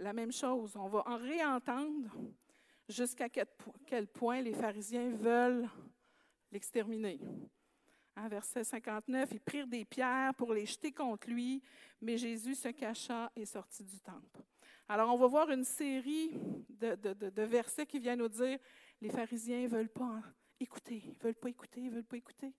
la 0.00 0.12
même 0.12 0.32
chose. 0.32 0.76
On 0.76 0.86
va 0.86 1.02
en 1.08 1.16
réentendre 1.16 2.10
jusqu'à 2.92 3.28
quel 3.28 4.06
point 4.06 4.40
les 4.40 4.52
pharisiens 4.52 5.10
veulent 5.10 5.68
l'exterminer. 6.50 7.20
En 8.16 8.28
verset 8.28 8.62
59, 8.62 9.30
ils 9.32 9.40
prirent 9.40 9.66
des 9.66 9.84
pierres 9.84 10.34
pour 10.34 10.52
les 10.52 10.66
jeter 10.66 10.92
contre 10.92 11.28
lui, 11.30 11.62
mais 12.00 12.18
Jésus 12.18 12.54
se 12.54 12.68
cacha 12.68 13.32
et 13.34 13.46
sortit 13.46 13.84
du 13.84 14.00
temple. 14.00 14.42
Alors, 14.88 15.12
on 15.14 15.16
va 15.16 15.26
voir 15.26 15.50
une 15.50 15.64
série 15.64 16.38
de, 16.68 17.42
versets 17.42 17.86
qui 17.86 17.98
viennent 17.98 18.18
nous 18.18 18.28
dire 18.28 18.58
les 19.00 19.08
pharisiens 19.08 19.62
ne 19.62 19.68
veulent 19.68 19.88
pas 19.88 20.20
écouter, 20.60 21.02
ils 21.04 21.16
ne 21.16 21.22
veulent 21.22 21.34
pas 21.34 21.48
écouter, 21.48 21.80
ils 21.80 21.90
ne 21.90 21.94
veulent 21.94 22.04
pas 22.04 22.18
écouter. 22.18 22.52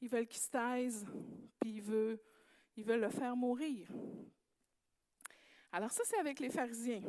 Ils 0.00 0.08
veulent 0.08 0.26
qu'il 0.26 0.40
se 0.40 0.50
taise, 0.50 1.04
puis 1.58 1.72
ils 1.72 1.82
veulent, 1.82 2.20
ils 2.76 2.84
veulent 2.84 3.00
le 3.00 3.10
faire 3.10 3.34
mourir. 3.34 3.88
Alors, 5.72 5.90
ça, 5.90 6.02
c'est 6.04 6.18
avec 6.18 6.38
les 6.38 6.50
pharisiens. 6.50 7.02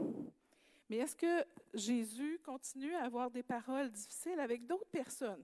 Mais 0.90 0.98
est-ce 0.98 1.16
que 1.16 1.46
Jésus 1.74 2.40
continue 2.44 2.94
à 2.96 3.06
avoir 3.06 3.32
des 3.32 3.44
paroles 3.44 3.92
difficiles 3.92 4.40
avec 4.40 4.66
d'autres 4.66 4.90
personnes? 4.90 5.44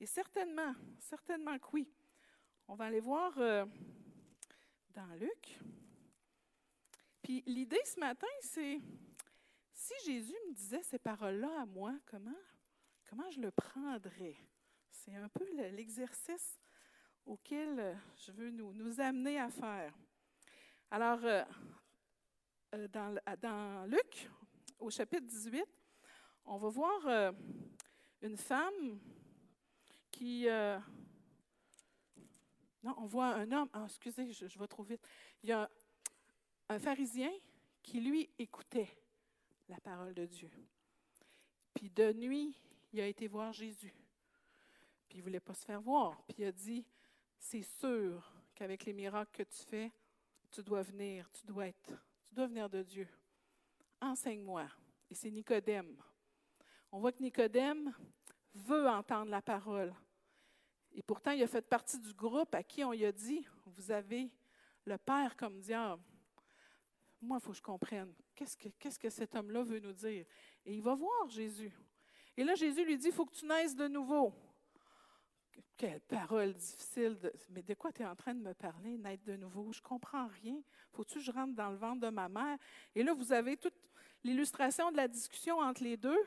Et 0.00 0.06
certainement, 0.06 0.74
certainement 0.98 1.58
que 1.58 1.66
oui. 1.72 1.88
On 2.68 2.74
va 2.74 2.86
aller 2.86 3.00
voir 3.00 3.32
euh, 3.38 3.64
dans 4.90 5.14
Luc. 5.14 5.58
Puis 7.22 7.42
l'idée 7.46 7.80
ce 7.84 7.98
matin, 7.98 8.26
c'est 8.40 8.80
si 9.72 9.94
Jésus 10.04 10.36
me 10.48 10.54
disait 10.54 10.82
ces 10.82 10.98
paroles-là 10.98 11.62
à 11.62 11.66
moi, 11.66 11.94
comment, 12.06 13.30
je 13.30 13.40
le 13.40 13.50
prendrais? 13.50 14.36
C'est 14.90 15.14
un 15.14 15.28
peu 15.28 15.44
l'exercice 15.54 16.58
auquel 17.24 17.78
euh, 17.78 17.94
je 18.16 18.32
veux 18.32 18.50
nous, 18.50 19.00
amener 19.00 19.38
à 19.38 19.50
faire. 19.50 19.94
Alors, 20.90 21.20
euh, 21.24 21.44
dans, 22.88 23.86
Luc, 23.86 24.28
au 24.78 24.90
chapitre 24.90 25.26
18, 25.26 25.64
on 26.44 26.56
va 26.56 26.68
voir 26.68 27.34
une 28.22 28.36
femme 28.36 28.98
qui, 30.10 30.48
euh, 30.48 30.78
Non, 32.82 32.94
on 32.98 33.06
voit 33.06 33.34
un 33.34 33.50
homme, 33.52 33.68
ah, 33.72 33.84
excusez, 33.84 34.32
je, 34.32 34.58
vais 34.58 34.66
trop 34.66 34.82
vite. 34.82 35.06
Il 35.42 35.48
y 35.48 35.52
a 35.52 35.70
un 36.68 36.78
pharisien 36.78 37.30
qui, 37.82 38.00
lui, 38.00 38.30
écoutait 38.38 38.88
la 39.68 39.78
parole 39.80 40.14
de 40.14 40.26
Dieu. 40.26 40.50
Puis 41.74 41.90
de 41.90 42.12
nuit, 42.12 42.56
il 42.92 43.00
a 43.00 43.06
été 43.06 43.28
voir 43.28 43.52
Jésus. 43.52 43.94
Puis 45.08 45.18
il 45.18 45.20
ne 45.20 45.24
voulait 45.24 45.40
pas 45.40 45.54
se 45.54 45.64
faire 45.64 45.80
voir. 45.80 46.22
Puis 46.24 46.36
il 46.38 46.44
a 46.44 46.52
dit, 46.52 46.84
c'est 47.38 47.62
sûr 47.62 48.32
qu'avec 48.54 48.84
les 48.84 48.92
miracles 48.92 49.30
que 49.32 49.42
tu 49.42 49.62
fais, 49.64 49.92
tu 50.50 50.62
dois 50.62 50.82
venir, 50.82 51.30
tu 51.30 51.46
dois 51.46 51.68
être, 51.68 52.06
tu 52.26 52.34
dois 52.34 52.46
venir 52.46 52.68
de 52.68 52.82
Dieu. 52.82 53.08
Enseigne-moi. 54.00 54.66
Et 55.10 55.14
c'est 55.14 55.30
Nicodème. 55.30 55.96
On 56.92 57.00
voit 57.00 57.12
que 57.12 57.22
Nicodème 57.22 57.92
veut 58.54 58.88
entendre 58.88 59.30
la 59.30 59.42
parole. 59.42 59.94
Et 60.92 61.02
pourtant, 61.02 61.32
il 61.32 61.42
a 61.42 61.46
fait 61.46 61.62
partie 61.62 61.98
du 61.98 62.12
groupe 62.14 62.54
à 62.54 62.62
qui 62.62 62.82
on 62.84 62.92
lui 62.92 63.04
a 63.04 63.12
dit, 63.12 63.46
vous 63.66 63.90
avez 63.90 64.30
le 64.84 64.96
Père 64.98 65.36
comme 65.36 65.60
diable. 65.60 66.02
Moi, 67.20 67.38
il 67.40 67.44
faut 67.44 67.50
que 67.50 67.56
je 67.56 67.62
comprenne. 67.62 68.14
Qu'est-ce 68.34 68.56
que, 68.56 68.68
qu'est-ce 68.78 68.98
que 68.98 69.10
cet 69.10 69.34
homme-là 69.34 69.62
veut 69.62 69.80
nous 69.80 69.92
dire? 69.92 70.24
Et 70.64 70.74
il 70.74 70.82
va 70.82 70.94
voir 70.94 71.28
Jésus. 71.28 71.72
Et 72.36 72.44
là, 72.44 72.54
Jésus 72.54 72.84
lui 72.84 72.96
dit, 72.96 73.08
il 73.08 73.12
faut 73.12 73.26
que 73.26 73.34
tu 73.34 73.46
naisses 73.46 73.74
de 73.74 73.88
nouveau. 73.88 74.32
Quelle 75.76 76.00
parole 76.00 76.54
difficile. 76.54 77.18
mais 77.50 77.62
de 77.62 77.74
quoi 77.74 77.92
tu 77.92 78.02
es 78.02 78.06
en 78.06 78.16
train 78.16 78.34
de 78.34 78.40
me 78.40 78.54
parler, 78.54 78.98
naître 78.98 79.24
de 79.24 79.36
nouveau? 79.36 79.72
Je 79.72 79.80
comprends 79.80 80.26
rien. 80.42 80.60
Faut-tu 80.92 81.14
que 81.14 81.20
je 81.20 81.30
rentre 81.30 81.54
dans 81.54 81.70
le 81.70 81.76
ventre 81.76 82.00
de 82.00 82.10
ma 82.10 82.28
mère? 82.28 82.58
Et 82.94 83.02
là, 83.02 83.14
vous 83.14 83.32
avez 83.32 83.56
toute 83.56 83.74
l'illustration 84.24 84.90
de 84.90 84.96
la 84.96 85.08
discussion 85.08 85.58
entre 85.58 85.82
les 85.82 85.96
deux. 85.96 86.24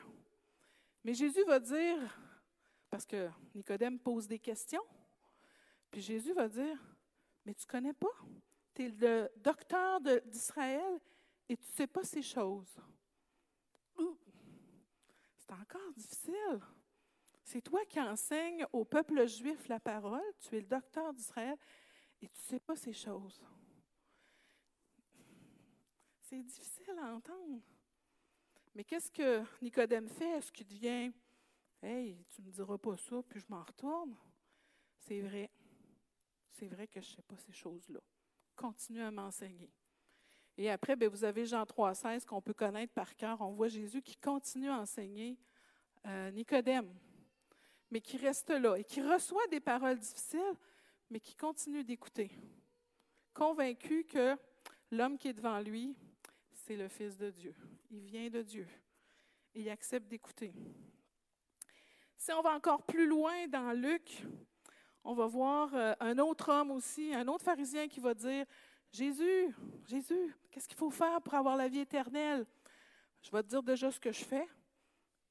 Mais 1.03 1.13
Jésus 1.13 1.43
va 1.43 1.59
dire, 1.59 1.97
parce 2.89 3.05
que 3.05 3.29
Nicodème 3.55 4.00
pose 4.00 4.27
des 4.27 4.39
questions, 4.39 4.83
puis 5.89 6.01
Jésus 6.01 6.33
va 6.33 6.47
dire, 6.47 6.77
mais 7.45 7.53
tu 7.53 7.65
connais 7.65 7.93
pas? 7.93 8.15
Tu 8.73 8.85
es 8.85 8.89
le 8.89 9.29
docteur 9.38 10.00
d'Israël 10.25 11.00
et 11.50 11.57
tu 11.57 11.67
ne 11.67 11.73
sais 11.73 11.88
pas 11.88 12.03
ces 12.03 12.21
choses. 12.21 12.73
C'est 15.38 15.51
encore 15.51 15.91
difficile. 15.97 16.61
C'est 17.51 17.62
toi 17.62 17.84
qui 17.84 18.00
enseignes 18.00 18.65
au 18.72 18.86
peuple 18.86 19.27
juif 19.27 19.67
la 19.67 19.77
parole, 19.77 20.24
tu 20.39 20.55
es 20.55 20.62
le 20.62 20.67
docteur 20.67 21.13
d'Israël 21.13 21.58
et 22.22 22.29
tu 22.29 22.39
ne 22.39 22.43
sais 22.43 22.60
pas 22.62 22.77
ces 22.77 22.93
choses. 22.93 23.41
C'est 26.22 26.41
difficile 26.41 26.98
à 26.98 27.13
entendre. 27.13 27.60
Mais 28.74 28.86
qu'est-ce 28.86 29.12
que 29.12 29.43
Nicodème 29.62 30.08
fait? 30.08 30.38
Est-ce 30.38 30.50
qu'il 30.50 30.65
devient 30.65 31.12
Hey, 31.84 32.24
tu 32.29 32.41
ne 32.41 32.48
me 32.48 32.51
diras 32.53 32.77
pas 32.77 32.96
ça, 32.96 33.22
puis 33.27 33.41
je 33.41 33.46
m'en 33.50 33.63
retourne? 33.63 34.15
C'est 35.00 35.20
vrai. 35.20 35.51
C'est 36.51 36.67
vrai 36.67 36.88
que 36.88 37.01
je 37.01 37.10
ne 37.10 37.15
sais 37.17 37.22
pas 37.24 37.36
ces 37.36 37.51
choses-là. 37.51 38.00
Continue 38.55 39.01
à 39.01 39.12
m'enseigner. 39.12 39.74
Et 40.58 40.72
après, 40.72 40.96
bien, 40.96 41.10
vous 41.10 41.25
avez 41.25 41.46
Jean 41.46 41.63
3,16 41.63 42.24
qu'on 42.24 42.41
peut 42.41 42.53
connaître 42.53 42.93
par 42.93 43.13
cœur. 43.13 43.41
On 43.41 43.51
voit 43.51 43.67
Jésus 43.67 44.01
qui 44.01 44.15
continue 44.15 44.70
à 44.70 44.79
enseigner 44.79 45.38
euh, 46.05 46.31
Nicodème 46.31 46.96
mais 47.91 48.01
qui 48.01 48.17
reste 48.17 48.50
là 48.50 48.75
et 48.77 48.83
qui 48.83 49.01
reçoit 49.01 49.45
des 49.48 49.60
paroles 49.60 50.00
difficiles, 50.00 50.55
mais 51.10 51.19
qui 51.19 51.36
continue 51.36 51.83
d'écouter, 51.83 52.31
convaincu 53.33 54.05
que 54.05 54.38
l'homme 54.89 55.17
qui 55.17 55.27
est 55.27 55.33
devant 55.33 55.60
lui, 55.60 55.95
c'est 56.53 56.77
le 56.77 56.88
Fils 56.88 57.17
de 57.17 57.29
Dieu. 57.29 57.53
Il 57.89 58.00
vient 58.00 58.29
de 58.29 58.41
Dieu 58.41 58.67
et 59.53 59.62
il 59.62 59.69
accepte 59.69 60.07
d'écouter. 60.07 60.53
Si 62.17 62.31
on 62.31 62.41
va 62.41 62.55
encore 62.55 62.83
plus 62.83 63.07
loin 63.07 63.48
dans 63.48 63.74
Luc, 63.74 64.24
on 65.03 65.13
va 65.13 65.25
voir 65.25 65.74
euh, 65.74 65.93
un 66.00 66.17
autre 66.19 66.50
homme 66.51 66.71
aussi, 66.71 67.13
un 67.13 67.27
autre 67.27 67.43
pharisien 67.43 67.88
qui 67.88 68.00
va 68.00 68.13
dire, 68.13 68.45
Jésus, 68.91 69.53
Jésus, 69.86 70.36
qu'est-ce 70.51 70.67
qu'il 70.67 70.77
faut 70.77 70.91
faire 70.91 71.21
pour 71.21 71.33
avoir 71.33 71.57
la 71.57 71.67
vie 71.67 71.79
éternelle? 71.79 72.45
Je 73.21 73.31
vais 73.31 73.41
te 73.41 73.48
dire 73.48 73.63
déjà 73.63 73.91
ce 73.91 74.00
que 74.00 74.12
je 74.12 74.24
fais. 74.24 74.48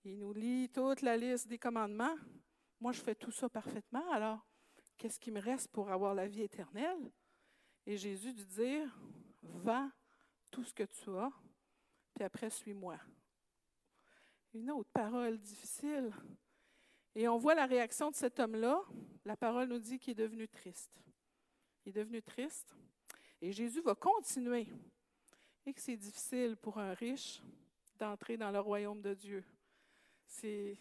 Il 0.04 0.18
nous 0.18 0.32
lit 0.32 0.68
toute 0.68 1.02
la 1.02 1.16
liste 1.16 1.46
des 1.46 1.58
commandements. 1.58 2.16
Moi, 2.80 2.92
je 2.92 3.00
fais 3.00 3.14
tout 3.14 3.30
ça 3.30 3.48
parfaitement, 3.48 4.10
alors 4.10 4.46
qu'est-ce 4.96 5.20
qui 5.20 5.30
me 5.30 5.40
reste 5.40 5.68
pour 5.68 5.90
avoir 5.90 6.14
la 6.14 6.26
vie 6.26 6.42
éternelle? 6.42 7.12
Et 7.86 7.96
Jésus 7.96 8.32
dit 8.32 8.46
dire, 8.46 8.98
va 9.42 9.90
tout 10.50 10.64
ce 10.64 10.72
que 10.72 10.84
tu 10.84 11.10
as, 11.10 11.30
puis 12.14 12.24
après, 12.24 12.50
suis-moi. 12.50 12.98
Une 14.54 14.70
autre 14.70 14.90
parole 14.92 15.38
difficile. 15.38 16.12
Et 17.14 17.28
on 17.28 17.38
voit 17.38 17.54
la 17.54 17.66
réaction 17.66 18.10
de 18.10 18.16
cet 18.16 18.40
homme-là. 18.40 18.82
La 19.24 19.36
parole 19.36 19.68
nous 19.68 19.78
dit 19.78 19.98
qu'il 19.98 20.12
est 20.12 20.22
devenu 20.22 20.48
triste. 20.48 20.92
Il 21.84 21.90
est 21.90 22.00
devenu 22.00 22.22
triste. 22.22 22.74
Et 23.40 23.52
Jésus 23.52 23.80
va 23.80 23.94
continuer. 23.94 24.66
Et 25.66 25.72
que 25.72 25.80
c'est 25.80 25.96
difficile 25.96 26.56
pour 26.56 26.78
un 26.78 26.94
riche 26.94 27.42
d'entrer 27.98 28.36
dans 28.36 28.50
le 28.50 28.60
royaume 28.60 29.00
de 29.02 29.14
Dieu. 29.14 29.44
C'est 30.26 30.78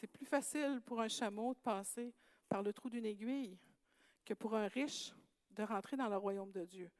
c'est 0.00 0.06
plus 0.06 0.24
facile 0.24 0.80
pour 0.86 0.98
un 1.02 1.08
chameau 1.08 1.52
de 1.52 1.58
passer 1.58 2.14
par 2.48 2.62
le 2.62 2.72
trou 2.72 2.88
d'une 2.88 3.04
aiguille 3.04 3.58
que 4.24 4.32
pour 4.32 4.56
un 4.56 4.66
riche 4.66 5.12
de 5.50 5.62
rentrer 5.62 5.94
dans 5.98 6.08
le 6.08 6.16
royaume 6.16 6.50
de 6.52 6.64
Dieu. 6.64 6.90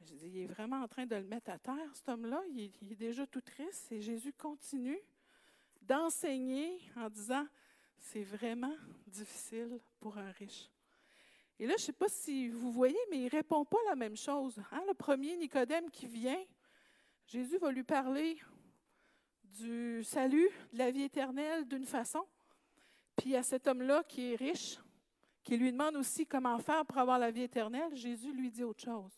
je 0.00 0.12
dis, 0.12 0.26
il 0.26 0.38
est 0.42 0.46
vraiment 0.46 0.82
en 0.82 0.88
train 0.88 1.06
de 1.06 1.16
le 1.16 1.24
mettre 1.24 1.50
à 1.50 1.58
terre, 1.58 1.94
cet 1.94 2.10
homme-là. 2.10 2.42
Il, 2.50 2.92
est 2.92 2.96
déjà 2.96 3.26
tout 3.26 3.40
triste. 3.40 3.90
Et 3.90 4.02
Jésus 4.02 4.34
continue 4.34 4.98
d'enseigner 5.80 6.78
en 6.94 7.08
disant, 7.08 7.46
c'est 7.96 8.22
vraiment 8.22 8.76
difficile 9.06 9.80
pour 9.98 10.18
un 10.18 10.30
riche. 10.32 10.68
Et 11.58 11.66
là, 11.66 11.74
je 11.78 11.84
ne 11.84 11.86
sais 11.86 11.92
pas 11.94 12.08
si 12.08 12.48
vous 12.50 12.70
voyez, 12.70 12.98
mais 13.10 13.16
il 13.16 13.24
ne 13.24 13.30
répond 13.30 13.64
pas 13.64 13.78
la 13.88 13.96
même 13.96 14.16
chose. 14.16 14.60
Hein? 14.72 14.82
Le 14.86 14.94
premier, 14.94 15.36
Nicodème, 15.36 15.90
qui 15.90 16.06
vient, 16.06 16.44
Jésus 17.26 17.56
va 17.56 17.72
lui 17.72 17.84
parler 17.84 18.38
du 19.54 20.02
salut, 20.02 20.48
de 20.72 20.78
la 20.78 20.90
vie 20.90 21.02
éternelle 21.02 21.66
d'une 21.66 21.86
façon. 21.86 22.24
Puis 23.16 23.36
a 23.36 23.42
cet 23.42 23.66
homme-là 23.68 24.02
qui 24.04 24.32
est 24.32 24.36
riche, 24.36 24.78
qui 25.42 25.56
lui 25.56 25.70
demande 25.70 25.96
aussi 25.96 26.26
comment 26.26 26.58
faire 26.58 26.84
pour 26.84 26.98
avoir 26.98 27.18
la 27.18 27.30
vie 27.30 27.42
éternelle. 27.42 27.94
Jésus 27.94 28.32
lui 28.32 28.50
dit 28.50 28.64
autre 28.64 28.82
chose, 28.82 29.12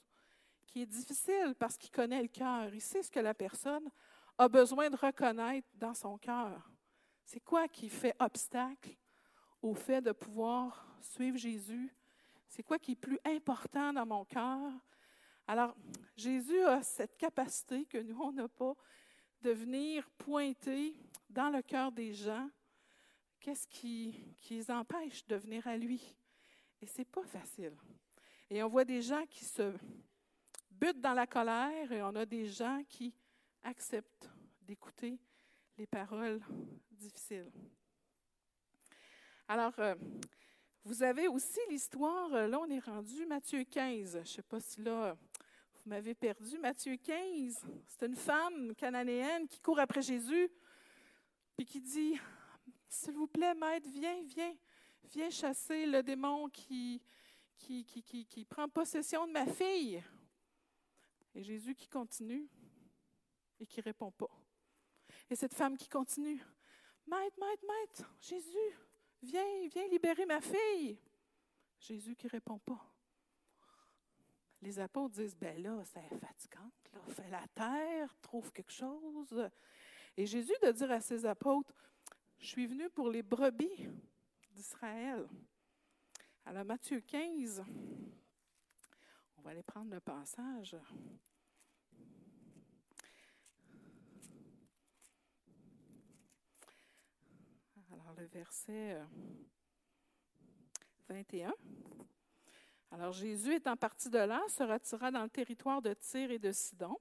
qui 0.66 0.82
est 0.82 0.86
difficile 0.86 1.54
parce 1.58 1.76
qu'il 1.76 1.90
connaît 1.90 2.22
le 2.22 2.28
cœur. 2.28 2.72
Il 2.74 2.80
sait 2.80 3.02
ce 3.02 3.10
que 3.10 3.20
la 3.20 3.34
personne 3.34 3.88
a 4.36 4.48
besoin 4.48 4.90
de 4.90 4.96
reconnaître 4.96 5.68
dans 5.74 5.94
son 5.94 6.18
cœur. 6.18 6.70
C'est 7.24 7.40
quoi 7.40 7.66
qui 7.68 7.88
fait 7.88 8.14
obstacle 8.18 8.96
au 9.62 9.74
fait 9.74 10.02
de 10.02 10.12
pouvoir 10.12 10.86
suivre 11.00 11.38
Jésus? 11.38 11.94
C'est 12.46 12.62
quoi 12.62 12.78
qui 12.78 12.92
est 12.92 12.96
plus 12.96 13.18
important 13.24 13.92
dans 13.92 14.06
mon 14.06 14.24
cœur? 14.24 14.70
Alors, 15.48 15.74
Jésus 16.16 16.60
a 16.60 16.82
cette 16.82 17.16
capacité 17.16 17.84
que 17.86 17.98
nous, 17.98 18.20
on 18.20 18.32
n'a 18.32 18.48
pas 18.48 18.74
de 19.46 19.52
venir 19.52 20.10
dans 21.30 21.50
le 21.50 21.62
cœur 21.62 21.92
des 21.92 22.12
gens 22.12 22.50
qu'est-ce 23.38 23.68
qui, 23.68 24.34
les 24.50 24.68
empêche 24.72 25.24
de 25.28 25.36
venir 25.36 25.64
à 25.68 25.76
lui. 25.76 26.16
Et 26.82 26.86
ce 26.88 26.98
n'est 26.98 27.04
pas 27.04 27.22
facile. 27.22 27.72
Et 28.50 28.60
on 28.64 28.68
voit 28.68 28.84
des 28.84 29.00
gens 29.00 29.24
qui 29.26 29.44
se 29.44 29.72
butent 30.68 31.00
dans 31.00 31.14
la 31.14 31.28
colère 31.28 31.92
et 31.92 32.02
on 32.02 32.16
a 32.16 32.26
des 32.26 32.46
gens 32.46 32.82
qui 32.88 33.14
acceptent 33.62 34.28
d'écouter 34.62 35.16
les 35.78 35.86
paroles 35.86 36.40
difficiles. 36.90 37.52
Alors, 39.46 39.78
euh, 39.78 39.94
vous 40.82 41.04
avez 41.04 41.28
aussi 41.28 41.60
l'histoire, 41.70 42.34
euh, 42.34 42.48
là 42.48 42.58
on 42.58 42.68
est 42.68 42.80
rendu 42.80 43.24
Matthieu 43.26 43.62
15. 43.62 44.10
Je 44.12 44.18
ne 44.18 44.24
sais 44.24 44.42
pas 44.42 44.58
si 44.58 44.82
là, 44.82 45.16
vous 45.86 45.90
m'avez 45.90 46.16
perdu. 46.16 46.58
Matthieu 46.58 46.96
15, 46.96 47.64
c'est 47.86 48.06
une 48.06 48.16
femme 48.16 48.74
cananéenne 48.74 49.46
qui 49.46 49.60
court 49.60 49.78
après 49.78 50.02
Jésus, 50.02 50.50
puis 51.56 51.64
qui 51.64 51.80
dit, 51.80 52.18
S'il 52.88 53.12
vous 53.12 53.28
plaît, 53.28 53.54
maître, 53.54 53.88
viens, 53.88 54.20
viens, 54.24 54.52
viens 55.04 55.30
chasser 55.30 55.86
le 55.86 56.02
démon 56.02 56.48
qui, 56.48 57.00
qui, 57.56 57.84
qui, 57.84 58.02
qui, 58.02 58.26
qui 58.26 58.44
prend 58.44 58.68
possession 58.68 59.28
de 59.28 59.32
ma 59.32 59.46
fille. 59.46 60.02
Et 61.36 61.44
Jésus 61.44 61.76
qui 61.76 61.86
continue 61.86 62.48
et 63.60 63.66
qui 63.66 63.80
répond 63.80 64.10
pas. 64.10 64.30
Et 65.30 65.36
cette 65.36 65.54
femme 65.54 65.76
qui 65.76 65.88
continue, 65.88 66.42
Maître, 67.06 67.38
maître, 67.38 67.64
maître, 67.64 68.12
Jésus, 68.20 68.76
viens, 69.22 69.68
viens 69.68 69.86
libérer 69.86 70.26
ma 70.26 70.40
fille. 70.40 70.98
Jésus 71.78 72.16
qui 72.16 72.26
répond 72.26 72.58
pas 72.58 72.95
les 74.62 74.78
apôtres 74.78 75.14
disent, 75.14 75.36
ben 75.36 75.62
là, 75.62 75.82
c'est 75.84 76.08
fatigant, 76.18 76.70
là, 76.92 77.00
fais 77.08 77.28
la 77.30 77.46
terre, 77.54 78.16
trouve 78.20 78.52
quelque 78.52 78.72
chose. 78.72 79.50
Et 80.16 80.26
Jésus 80.26 80.54
de 80.62 80.72
dire 80.72 80.90
à 80.90 81.00
ses 81.00 81.26
apôtres, 81.26 81.72
je 82.38 82.46
suis 82.46 82.66
venu 82.66 82.88
pour 82.90 83.10
les 83.10 83.22
brebis 83.22 83.88
d'Israël. 84.50 85.26
Alors 86.44 86.64
Matthieu 86.64 87.00
15, 87.00 87.64
on 89.36 89.42
va 89.42 89.50
aller 89.50 89.62
prendre 89.62 89.90
le 89.90 90.00
passage. 90.00 90.76
Alors 97.90 98.14
le 98.16 98.26
verset 98.26 99.00
21. 101.08 101.52
Alors 102.98 103.12
Jésus, 103.12 103.52
étant 103.52 103.76
parti 103.76 104.08
de 104.08 104.16
là, 104.16 104.40
se 104.48 104.62
retira 104.62 105.10
dans 105.10 105.22
le 105.22 105.28
territoire 105.28 105.82
de 105.82 105.92
Tyr 105.92 106.30
et 106.30 106.38
de 106.38 106.50
Sidon. 106.50 106.96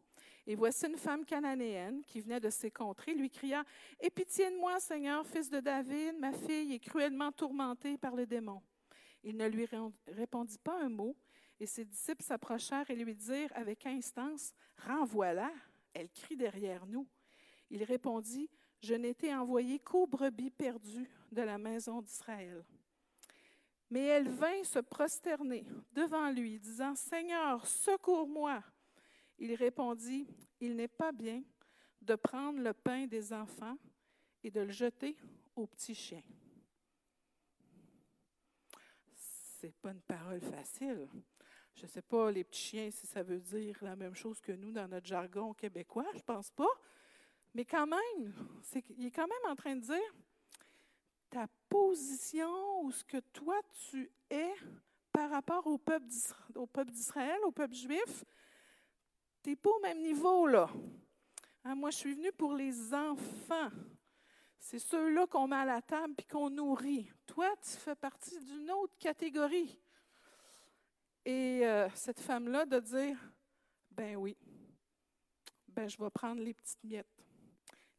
Et 0.45 0.53
voici 0.53 0.87
une 0.87 0.97
femme 0.97 1.23
cananéenne 1.23 2.03
qui 2.03 2.19
venait 2.19 2.41
de 2.41 2.49
ces 2.49 2.69
contrées, 2.69 3.13
lui 3.13 3.29
cria 3.29 3.63
Aie 4.01 4.09
pitié 4.09 4.51
de 4.51 4.57
moi, 4.57 4.77
Seigneur, 4.81 5.25
fils 5.25 5.49
de 5.49 5.61
David, 5.61 6.19
ma 6.19 6.33
fille 6.33 6.73
est 6.73 6.79
cruellement 6.79 7.31
tourmentée 7.31 7.97
par 7.97 8.13
le 8.13 8.25
démon. 8.25 8.61
Il 9.23 9.37
ne 9.37 9.47
lui 9.47 9.65
répondit 10.07 10.57
pas 10.57 10.77
un 10.81 10.89
mot, 10.89 11.15
et 11.61 11.65
ses 11.65 11.85
disciples 11.85 12.23
s'approchèrent 12.23 12.89
et 12.91 12.95
lui 12.97 13.15
dirent 13.15 13.53
avec 13.55 13.85
instance 13.85 14.53
Renvoie-la, 14.85 15.49
elle 15.93 16.09
crie 16.09 16.35
derrière 16.35 16.85
nous. 16.87 17.07
Il 17.69 17.85
répondit 17.85 18.49
Je 18.81 18.95
n'étais 18.95 19.33
envoyé 19.33 19.79
qu'aux 19.79 20.07
brebis 20.07 20.51
perdues 20.51 21.09
de 21.31 21.41
la 21.41 21.57
maison 21.57 22.01
d'Israël. 22.01 22.65
Mais 23.95 24.07
elle 24.07 24.27
vint 24.27 24.61
se 24.65 24.79
prosterner 24.79 25.65
devant 25.93 26.29
lui, 26.29 26.59
disant 26.59 26.93
Seigneur, 26.95 27.65
secours-moi. 27.65 28.61
Il 29.37 29.55
répondit, 29.55 30.27
Il 30.59 30.75
n'est 30.75 30.89
pas 30.89 31.13
bien 31.13 31.41
de 32.01 32.15
prendre 32.15 32.59
le 32.59 32.73
pain 32.73 33.07
des 33.07 33.31
enfants 33.31 33.77
et 34.43 34.51
de 34.51 34.59
le 34.59 34.73
jeter 34.73 35.15
aux 35.55 35.65
petits 35.65 35.95
chiens. 35.95 36.25
Ce 39.15 39.67
n'est 39.67 39.71
pas 39.71 39.91
une 39.91 40.01
parole 40.01 40.41
facile. 40.41 41.07
Je 41.73 41.83
ne 41.83 41.87
sais 41.87 42.01
pas, 42.01 42.29
les 42.31 42.43
petits 42.43 42.63
chiens, 42.63 42.91
si 42.91 43.07
ça 43.07 43.23
veut 43.23 43.39
dire 43.39 43.77
la 43.81 43.95
même 43.95 44.13
chose 44.13 44.41
que 44.41 44.51
nous 44.51 44.73
dans 44.73 44.89
notre 44.89 45.07
jargon 45.07 45.53
québécois, 45.53 46.07
je 46.11 46.17
ne 46.17 46.23
pense 46.23 46.51
pas. 46.51 46.67
Mais 47.53 47.63
quand 47.63 47.87
même, 47.87 48.33
il 48.97 49.05
est 49.05 49.11
quand 49.11 49.29
même 49.29 49.51
en 49.51 49.55
train 49.55 49.77
de 49.77 49.85
dire 49.85 50.13
ta 51.29 51.47
position 51.69 52.81
ou 52.81 52.91
ce 52.91 53.03
que 53.03 53.17
toi 53.33 53.59
tu 53.89 54.11
es 54.29 54.53
par 55.11 55.29
rapport 55.29 55.65
au 55.65 55.77
peuple 55.77 56.05
d'Israël, 56.91 57.39
au 57.45 57.51
peuple 57.51 57.73
juif, 57.73 58.25
tu 59.41 59.49
n'es 59.51 59.55
pas 59.55 59.69
au 59.69 59.79
même 59.79 60.01
niveau, 60.01 60.45
là. 60.47 60.69
Hein, 61.63 61.75
moi, 61.75 61.89
je 61.89 61.97
suis 61.97 62.13
venue 62.13 62.31
pour 62.31 62.53
les 62.53 62.93
enfants. 62.93 63.69
C'est 64.59 64.79
ceux-là 64.79 65.25
qu'on 65.27 65.47
met 65.47 65.55
à 65.55 65.65
la 65.65 65.81
table 65.81 66.15
et 66.17 66.23
qu'on 66.23 66.49
nourrit. 66.49 67.11
Toi, 67.25 67.53
tu 67.61 67.77
fais 67.77 67.95
partie 67.95 68.39
d'une 68.39 68.69
autre 68.71 68.97
catégorie. 68.97 69.79
Et 71.23 71.65
euh, 71.65 71.87
cette 71.95 72.19
femme-là 72.19 72.65
de 72.65 72.79
dire, 72.79 73.17
ben 73.91 74.15
oui, 74.15 74.37
ben 75.67 75.87
je 75.87 75.97
vais 75.97 76.09
prendre 76.09 76.41
les 76.41 76.53
petites 76.53 76.83
miettes. 76.83 77.07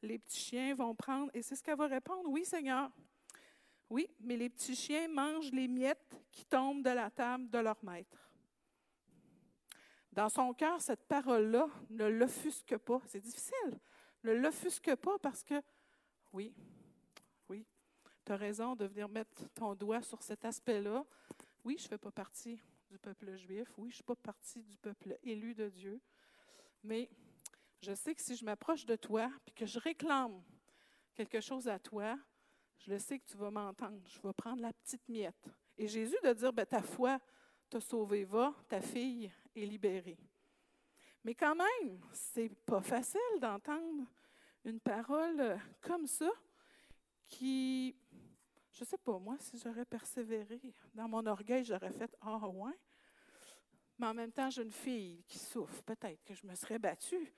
Les 0.02 0.18
petits 0.18 0.40
chiens 0.40 0.74
vont 0.74 0.94
prendre, 0.94 1.30
et 1.34 1.42
c'est 1.42 1.56
ce 1.56 1.62
qu'elle 1.62 1.78
va 1.78 1.86
répondre, 1.86 2.28
oui 2.28 2.44
Seigneur. 2.44 2.90
Oui, 3.88 4.08
mais 4.20 4.36
les 4.36 4.48
petits 4.48 4.74
chiens 4.74 5.08
mangent 5.08 5.52
les 5.52 5.68
miettes 5.68 6.20
qui 6.32 6.44
tombent 6.44 6.82
de 6.82 6.90
la 6.90 7.10
table 7.10 7.48
de 7.50 7.58
leur 7.58 7.82
maître. 7.84 8.30
Dans 10.10 10.28
son 10.28 10.54
cœur, 10.54 10.80
cette 10.80 11.04
parole-là 11.04 11.68
ne 11.90 12.06
l'offusque 12.06 12.76
pas. 12.78 13.00
C'est 13.06 13.20
difficile. 13.20 13.78
Ne 14.24 14.32
l'offusque 14.32 14.94
pas 14.96 15.18
parce 15.18 15.44
que, 15.44 15.60
oui, 16.32 16.54
oui, 17.48 17.66
tu 18.24 18.32
as 18.32 18.36
raison 18.36 18.74
de 18.74 18.86
venir 18.86 19.08
mettre 19.08 19.48
ton 19.50 19.74
doigt 19.74 20.02
sur 20.02 20.22
cet 20.22 20.44
aspect-là. 20.44 21.04
Oui, 21.64 21.76
je 21.78 21.84
ne 21.84 21.88
fais 21.88 21.98
pas 21.98 22.10
partie 22.10 22.58
du 22.88 22.98
peuple 22.98 23.36
juif. 23.36 23.68
Oui, 23.76 23.90
je 23.90 23.94
ne 23.94 23.96
suis 23.96 24.04
pas 24.04 24.16
partie 24.16 24.62
du 24.62 24.76
peuple 24.78 25.18
élu 25.22 25.54
de 25.54 25.68
Dieu. 25.68 26.00
Mais 26.82 27.10
je 27.82 27.92
sais 27.94 28.14
que 28.14 28.22
si 28.22 28.36
je 28.36 28.44
m'approche 28.44 28.86
de 28.86 28.96
toi 28.96 29.30
et 29.46 29.50
que 29.50 29.66
je 29.66 29.78
réclame 29.78 30.42
quelque 31.14 31.40
chose 31.40 31.68
à 31.68 31.78
toi, 31.78 32.18
je 32.78 32.90
le 32.90 32.98
sais 32.98 33.18
que 33.18 33.26
tu 33.26 33.36
vas 33.36 33.50
m'entendre. 33.50 34.00
Je 34.06 34.20
vais 34.20 34.32
prendre 34.32 34.62
la 34.62 34.72
petite 34.72 35.08
miette. 35.08 35.48
Et 35.76 35.88
Jésus 35.88 36.16
de 36.22 36.32
dire, 36.32 36.52
ben, 36.52 36.66
ta 36.66 36.82
foi 36.82 37.18
t'a 37.68 37.80
sauvé, 37.80 38.24
va, 38.24 38.54
ta 38.68 38.80
fille 38.80 39.30
est 39.54 39.66
libérée. 39.66 40.18
Mais 41.24 41.34
quand 41.34 41.56
même, 41.56 42.00
c'est 42.12 42.48
pas 42.64 42.80
facile 42.80 43.20
d'entendre 43.40 44.04
une 44.64 44.80
parole 44.80 45.58
comme 45.80 46.06
ça 46.06 46.30
qui, 47.26 47.96
je 48.72 48.84
sais 48.84 48.98
pas, 48.98 49.18
moi, 49.18 49.36
si 49.40 49.58
j'aurais 49.58 49.84
persévéré 49.84 50.60
dans 50.94 51.08
mon 51.08 51.26
orgueil, 51.26 51.64
j'aurais 51.64 51.90
fait 51.90 52.16
Ah, 52.20 52.38
oh, 52.42 52.66
ouais. 52.66 52.78
Mais 53.98 54.06
en 54.06 54.14
même 54.14 54.30
temps, 54.30 54.50
j'ai 54.50 54.62
une 54.62 54.72
fille 54.72 55.24
qui 55.26 55.38
souffre. 55.38 55.82
Peut-être 55.82 56.22
que 56.24 56.34
je 56.34 56.46
me 56.46 56.54
serais 56.54 56.78
battue. 56.78 57.32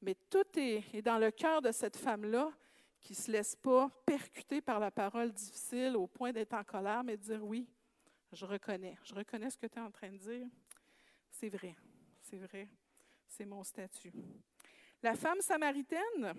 Mais 0.00 0.14
tout 0.28 0.46
est 0.56 1.00
dans 1.00 1.18
le 1.18 1.30
cœur 1.30 1.62
de 1.62 1.70
cette 1.70 1.96
femme-là 1.96 2.52
qui 3.02 3.12
ne 3.12 3.16
se 3.16 3.30
laisse 3.30 3.56
pas 3.56 3.90
percuter 4.06 4.60
par 4.60 4.78
la 4.78 4.90
parole 4.90 5.32
difficile 5.32 5.96
au 5.96 6.06
point 6.06 6.32
d'être 6.32 6.54
en 6.54 6.62
colère, 6.62 7.02
mais 7.02 7.16
de 7.16 7.22
dire 7.22 7.44
oui, 7.44 7.68
je 8.32 8.46
reconnais. 8.46 8.96
Je 9.04 9.14
reconnais 9.14 9.50
ce 9.50 9.58
que 9.58 9.66
tu 9.66 9.78
es 9.78 9.82
en 9.82 9.90
train 9.90 10.10
de 10.10 10.16
dire. 10.16 10.46
C'est 11.30 11.48
vrai. 11.48 11.76
C'est 12.20 12.38
vrai. 12.38 12.68
C'est 13.26 13.44
mon 13.44 13.64
statut. 13.64 14.12
La 15.02 15.14
femme 15.14 15.40
samaritaine, 15.40 16.34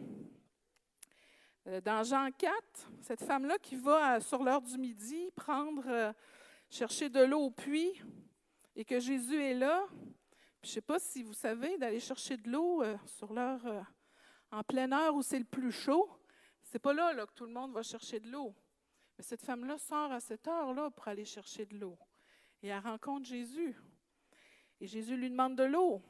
euh, 1.67 1.82
dans 1.82 2.04
Jean 2.04 2.30
4, 2.32 2.54
cette 3.02 3.23
femme-là 3.23 3.58
qui 3.58 3.76
va 3.76 4.19
sur 4.21 4.43
l'heure 4.43 4.62
du 4.62 4.78
midi 4.78 5.30
prendre, 5.36 5.84
euh, 5.88 6.13
chercher 6.69 7.10
de 7.10 7.19
l'eau 7.19 7.41
au 7.41 7.52
puits 7.52 8.02
et 8.76 8.86
que 8.86 8.99
Jésus 8.99 9.41
est 9.41 9.54
là. 9.54 9.86
je 10.62 10.69
ne 10.69 10.71
sais 10.71 10.82
pas 10.82 10.97
si 10.97 11.23
vous 11.23 11.34
savez, 11.34 11.78
d'aller 11.78 11.99
chercher 11.99 12.38
de 12.38 12.49
l'eau 12.49 12.82
euh, 12.82 12.97
sur 13.06 13.34
l'heure, 13.34 13.86
en 14.52 14.63
pleine 14.63 14.93
heure 14.93 15.13
où 15.13 15.21
c'est 15.21 15.39
le 15.39 15.45
plus 15.45 15.71
chaud, 15.71 16.10
c'est 16.73 16.79
pas 16.79 16.93
là, 16.93 17.13
que 17.27 17.33
tout 17.33 17.45
le 17.45 17.51
monde 17.51 17.71
va 17.71 17.83
chercher 17.83 18.19
de 18.19 18.27
l'eau. 18.31 18.51
Mais 19.15 19.23
cette 19.23 19.43
femme-là 19.43 19.77
sort 19.77 20.12
à 20.12 20.19
cette 20.19 20.47
heure-là 20.47 20.89
pour 20.89 21.07
aller 21.07 21.23
chercher 21.23 21.67
de 21.67 21.77
l'eau. 21.77 21.99
Et 22.63 22.69
elle 22.69 22.79
rencontre 22.79 23.27
Jésus. 23.27 23.75
Et 24.81 24.88
Jésus 24.88 25.15
lui 25.15 25.29
demande 25.29 25.55
de 25.55 25.65
l'eau. 25.65 26.01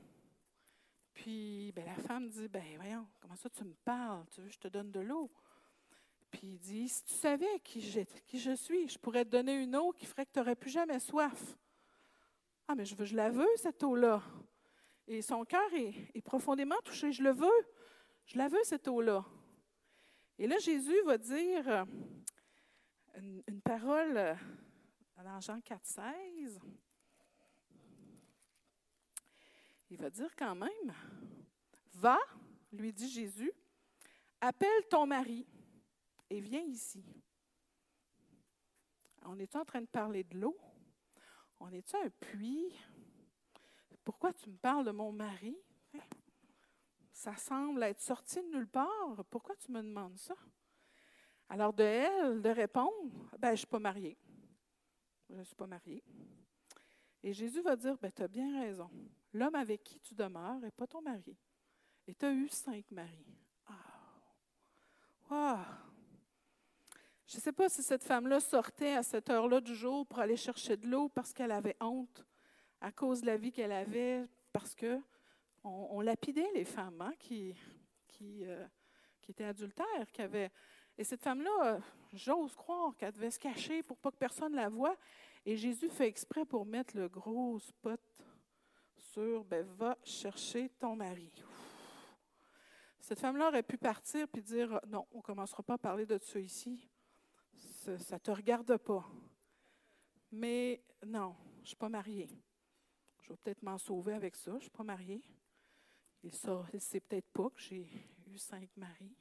Puis 1.14 1.74
ben, 1.76 1.86
la 1.86 1.98
femme 1.98 2.30
dit, 2.30 2.48
ben 2.48 2.64
voyons, 2.78 3.06
comment 3.20 3.36
ça 3.36 3.50
tu 3.50 3.66
me 3.66 3.74
parles? 3.84 4.24
Tu 4.32 4.40
veux 4.40 4.48
que 4.48 4.54
je 4.54 4.60
te 4.60 4.70
donne 4.70 4.90
de 4.90 5.02
l'eau? 5.02 5.30
Puis 6.32 6.54
il 6.54 6.60
dit, 6.60 6.88
si 6.88 7.04
tu 7.04 7.14
savais 7.14 7.60
qui 7.60 7.82
je, 7.82 8.56
suis, 8.56 8.88
je 8.88 8.98
pourrais 8.98 9.26
te 9.26 9.32
donner 9.32 9.62
une 9.62 9.76
eau 9.76 9.92
qui 9.92 10.06
ferait 10.06 10.26
que 10.26 10.32
tu 10.32 10.40
n'aurais 10.40 10.56
plus 10.56 10.72
jamais 10.72 11.02
soif. 11.02 11.58
Ah, 12.70 12.76
mais 12.76 12.86
je, 12.86 12.96
veux, 12.96 13.04
je 13.04 13.18
la 13.18 13.30
veux, 13.30 13.50
cette 13.58 13.84
eau-là. 13.84 14.24
Et 15.08 15.22
son 15.22 15.44
cœur 15.44 15.74
est, 15.74 16.22
profondément 16.22 16.80
touché. 16.86 17.12
Je 17.12 17.22
le 17.22 17.32
veux. 17.32 17.68
Je 18.28 18.38
la 18.38 18.48
veux, 18.48 18.64
cette 18.64 18.88
eau-là. 18.88 19.26
Et 20.40 20.48
là, 20.48 20.58
Jésus 20.58 21.00
va 21.06 21.18
dire, 21.18 21.86
une, 23.16 23.62
parole 23.62 24.18
euh, 24.18 24.36
dans 25.24 25.40
Jean 25.40 25.62
4, 25.62 25.86
16. 25.86 26.60
Il 29.92 29.98
va 29.98 30.10
dire 30.10 30.36
quand 30.36 30.56
même, 30.56 30.94
va, 31.94 32.18
lui 32.72 32.92
dit 32.92 33.10
Jésus, 33.10 33.52
appelle 34.42 34.88
ton 34.90 35.06
mari 35.06 35.46
et 36.30 36.40
viens 36.40 36.64
ici. 36.64 37.06
On 39.26 39.38
est 39.40 39.56
en 39.56 39.64
train 39.64 39.82
de 39.82 39.88
parler 39.88 40.24
de 40.24 40.38
l'eau? 40.38 40.58
On 41.60 41.72
est 41.72 41.94
un 41.96 42.10
puits? 42.10 42.76
Pourquoi 44.04 44.34
tu 44.34 44.50
me 44.50 44.58
parles 44.58 44.86
de 44.86 44.92
mon 44.92 45.12
mari? 45.12 45.56
Ça 47.14 47.36
semble 47.38 47.84
être 47.84 48.02
sorti 48.02 48.42
de 48.42 48.48
nulle 48.48 48.68
part. 48.68 49.24
Pourquoi 49.30 49.56
tu 49.56 49.72
me 49.72 49.82
demandes 49.82 50.18
ça? 50.18 50.36
Alors 51.48 51.72
de 51.72 51.84
elle 51.84 52.42
de 52.42 52.50
répondre, 52.50 53.30
ben, 53.38 53.50
je 53.50 53.52
ne 53.52 53.58
suis 53.58 53.68
pas 53.68 53.80
mariée. 53.80 54.18
Je 55.30 55.36
ne 55.36 55.44
suis 55.44 55.56
pas 55.56 55.68
mariée. 55.68 56.04
Et 57.22 57.32
Jésus 57.32 57.62
va 57.62 57.76
dire, 57.76 57.98
ben, 57.98 58.12
tu 58.12 58.24
as 58.24 58.28
bien 58.28 58.62
raison. 58.62 58.90
L'homme 59.32 59.56
avec 59.56 59.84
qui 59.84 60.00
tu 60.00 60.14
demeures 60.14 60.60
n'est 60.60 60.72
pas 60.72 60.88
ton 60.88 61.02
mari. 61.02 61.38
Et 62.08 62.16
tu 62.16 62.26
as 62.26 62.32
eu 62.34 62.50
cinq 62.50 62.90
maris. 62.92 63.38
Ah! 65.30 65.66
Je 67.26 67.38
ne 67.38 67.42
sais 67.42 67.52
pas 67.52 67.70
si 67.70 67.82
cette 67.82 68.04
femme-là 68.04 68.40
sortait 68.40 68.94
à 68.94 69.02
cette 69.02 69.30
heure-là 69.30 69.62
du 69.62 69.74
jour 69.74 70.06
pour 70.06 70.20
aller 70.20 70.36
chercher 70.36 70.78
de 70.78 70.88
l'eau 70.88 71.10
parce 71.10 71.34
qu'elle 71.34 71.52
avait 71.52 71.78
honte 71.80 72.26
à 72.82 72.92
cause 72.92 73.22
de 73.22 73.28
la 73.28 73.38
vie 73.38 73.52
qu'elle 73.52 73.72
avait, 73.72 74.28
parce 74.52 74.76
que 74.76 75.00
on, 75.64 76.02
lapidait 76.02 76.52
les 76.54 76.66
femmes 76.66 77.02
hein, 77.02 77.14
euh, 77.32 77.54
qui 78.12 79.32
étaient 79.32 79.46
adultères, 79.46 80.12
qui 80.12 80.22
avaient 80.22 80.52
et 80.98 81.04
cette 81.04 81.24
femme-là, 81.24 81.76
euh, 81.76 81.80
j'ose 82.14 82.56
croire 82.56 82.96
qu'elle 82.96 83.14
devait 83.14 83.32
se 83.32 83.40
cacher 83.40 83.82
pour 83.82 83.98
pas 83.98 84.12
que 84.12 84.18
personne 84.18 84.54
la 84.54 84.70
voie. 84.70 84.96
Et 85.46 85.56
Jésus 85.56 85.90
fait 85.90 86.08
exprès 86.08 86.46
pour 86.46 86.66
mettre 86.66 86.96
le 86.96 87.10
gros 87.10 87.60
spot 87.60 88.00
sur 88.96 89.44
ben, 89.44 89.66
va 89.66 89.98
chercher 90.04 90.70
ton 90.80 90.96
mari. 90.96 91.32
Cette 93.00 93.20
femme-là 93.20 93.50
aurait 93.50 93.64
pu 93.64 93.78
partir 93.78 94.28
puis 94.28 94.42
dire 94.42 94.80
non, 94.88 95.06
on 95.12 95.18
ne 95.18 95.24
commencera 95.24 95.64
pas 95.64 95.74
à 95.74 95.78
parler 95.78 96.06
de 96.06 96.18
ça 96.20 96.40
ici. 96.40 96.88
Ça 97.58 98.16
ne 98.16 98.20
te 98.20 98.32
regarde 98.32 98.78
pas. 98.78 99.04
Mais 100.32 100.82
non, 101.06 101.36
je 101.58 101.62
ne 101.62 101.68
suis 101.68 101.76
pas 101.76 101.90
mariée. 101.90 102.30
Je 103.22 103.30
vais 103.30 103.38
peut-être 103.44 103.64
m'en 103.64 103.78
sauver 103.78 104.14
avec 104.14 104.36
ça. 104.36 104.52
Je 104.52 104.56
ne 104.56 104.62
suis 104.62 104.70
pas 104.70 104.84
mariée. 104.84 105.22
Il 106.24 106.32
ne 106.74 106.80
sait 106.80 107.02
peut-être 107.02 107.28
pas 107.34 107.50
que 107.50 107.60
j'ai 107.60 107.86
eu 108.28 108.38
cinq 108.38 108.70
maris. 108.78 109.16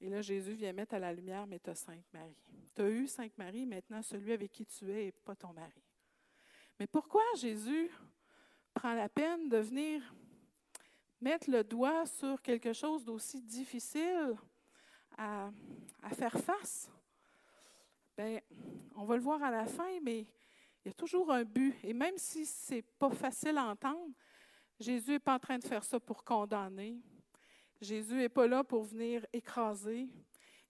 Et 0.00 0.08
là, 0.08 0.22
Jésus 0.22 0.52
vient 0.52 0.72
mettre 0.72 0.94
à 0.94 0.98
la 0.98 1.12
lumière, 1.12 1.46
mais 1.46 1.58
tu 1.58 1.70
as 1.70 1.74
cinq 1.74 2.04
maris. 2.12 2.36
Tu 2.74 2.82
as 2.82 2.88
eu 2.88 3.08
cinq 3.08 3.36
maris, 3.36 3.66
maintenant 3.66 4.02
celui 4.02 4.32
avec 4.32 4.52
qui 4.52 4.64
tu 4.66 4.90
es 4.90 5.06
n'est 5.06 5.12
pas 5.12 5.34
ton 5.34 5.52
mari. 5.52 5.82
Mais 6.78 6.86
pourquoi 6.86 7.22
Jésus 7.36 7.90
prend 8.74 8.94
la 8.94 9.08
peine 9.08 9.48
de 9.48 9.56
venir 9.56 10.02
mettre 11.20 11.50
le 11.50 11.64
doigt 11.64 12.04
sur 12.06 12.40
quelque 12.40 12.72
chose 12.72 13.04
d'aussi 13.04 13.40
difficile 13.40 14.36
à, 15.16 15.50
faire 16.12 16.38
face? 16.38 16.90
Bien, 18.16 18.40
on 18.94 19.06
va 19.06 19.16
le 19.16 19.22
voir 19.22 19.42
à 19.42 19.50
la 19.50 19.66
fin, 19.66 19.98
mais 20.02 20.20
il 20.84 20.86
y 20.86 20.90
a 20.90 20.94
toujours 20.94 21.32
un 21.32 21.44
but. 21.44 21.74
Et 21.82 21.94
même 21.94 22.16
si 22.18 22.46
ce 22.46 22.74
n'est 22.74 22.82
pas 22.82 23.10
facile 23.10 23.56
à 23.58 23.64
entendre, 23.64 24.14
Jésus 24.78 25.12
n'est 25.12 25.18
pas 25.18 25.34
en 25.34 25.38
train 25.38 25.58
de 25.58 25.64
faire 25.64 25.84
ça 25.84 25.98
pour 25.98 26.24
condamner. 26.24 27.00
Jésus 27.80 28.14
n'est 28.14 28.28
pas 28.28 28.46
là 28.46 28.62
pour 28.62 28.82
venir 28.82 29.26
écraser. 29.32 30.08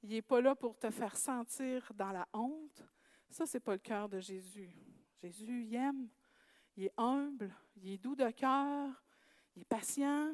Il 0.03 0.11
n'est 0.11 0.23
pas 0.23 0.41
là 0.41 0.55
pour 0.55 0.79
te 0.79 0.91
faire 0.91 1.17
sentir 1.17 1.93
dans 1.95 2.13
la 2.13 2.29
honte. 2.33 2.85
Ça, 3.29 3.47
ce 3.47 3.57
n'est 3.57 3.61
pas 3.61 3.73
le 3.73 3.79
cœur 3.79 4.09
de 4.09 4.21
Jésus. 4.21 4.71
Jésus, 5.21 5.65
il 5.65 5.75
aime, 5.75 6.09
il 6.77 6.85
est 6.85 6.93
humble, 6.97 7.53
il 7.77 7.93
est 7.93 7.99
doux 7.99 8.15
de 8.15 8.31
cœur, 8.31 9.03
il 9.55 9.63
est 9.63 9.67
patient. 9.67 10.33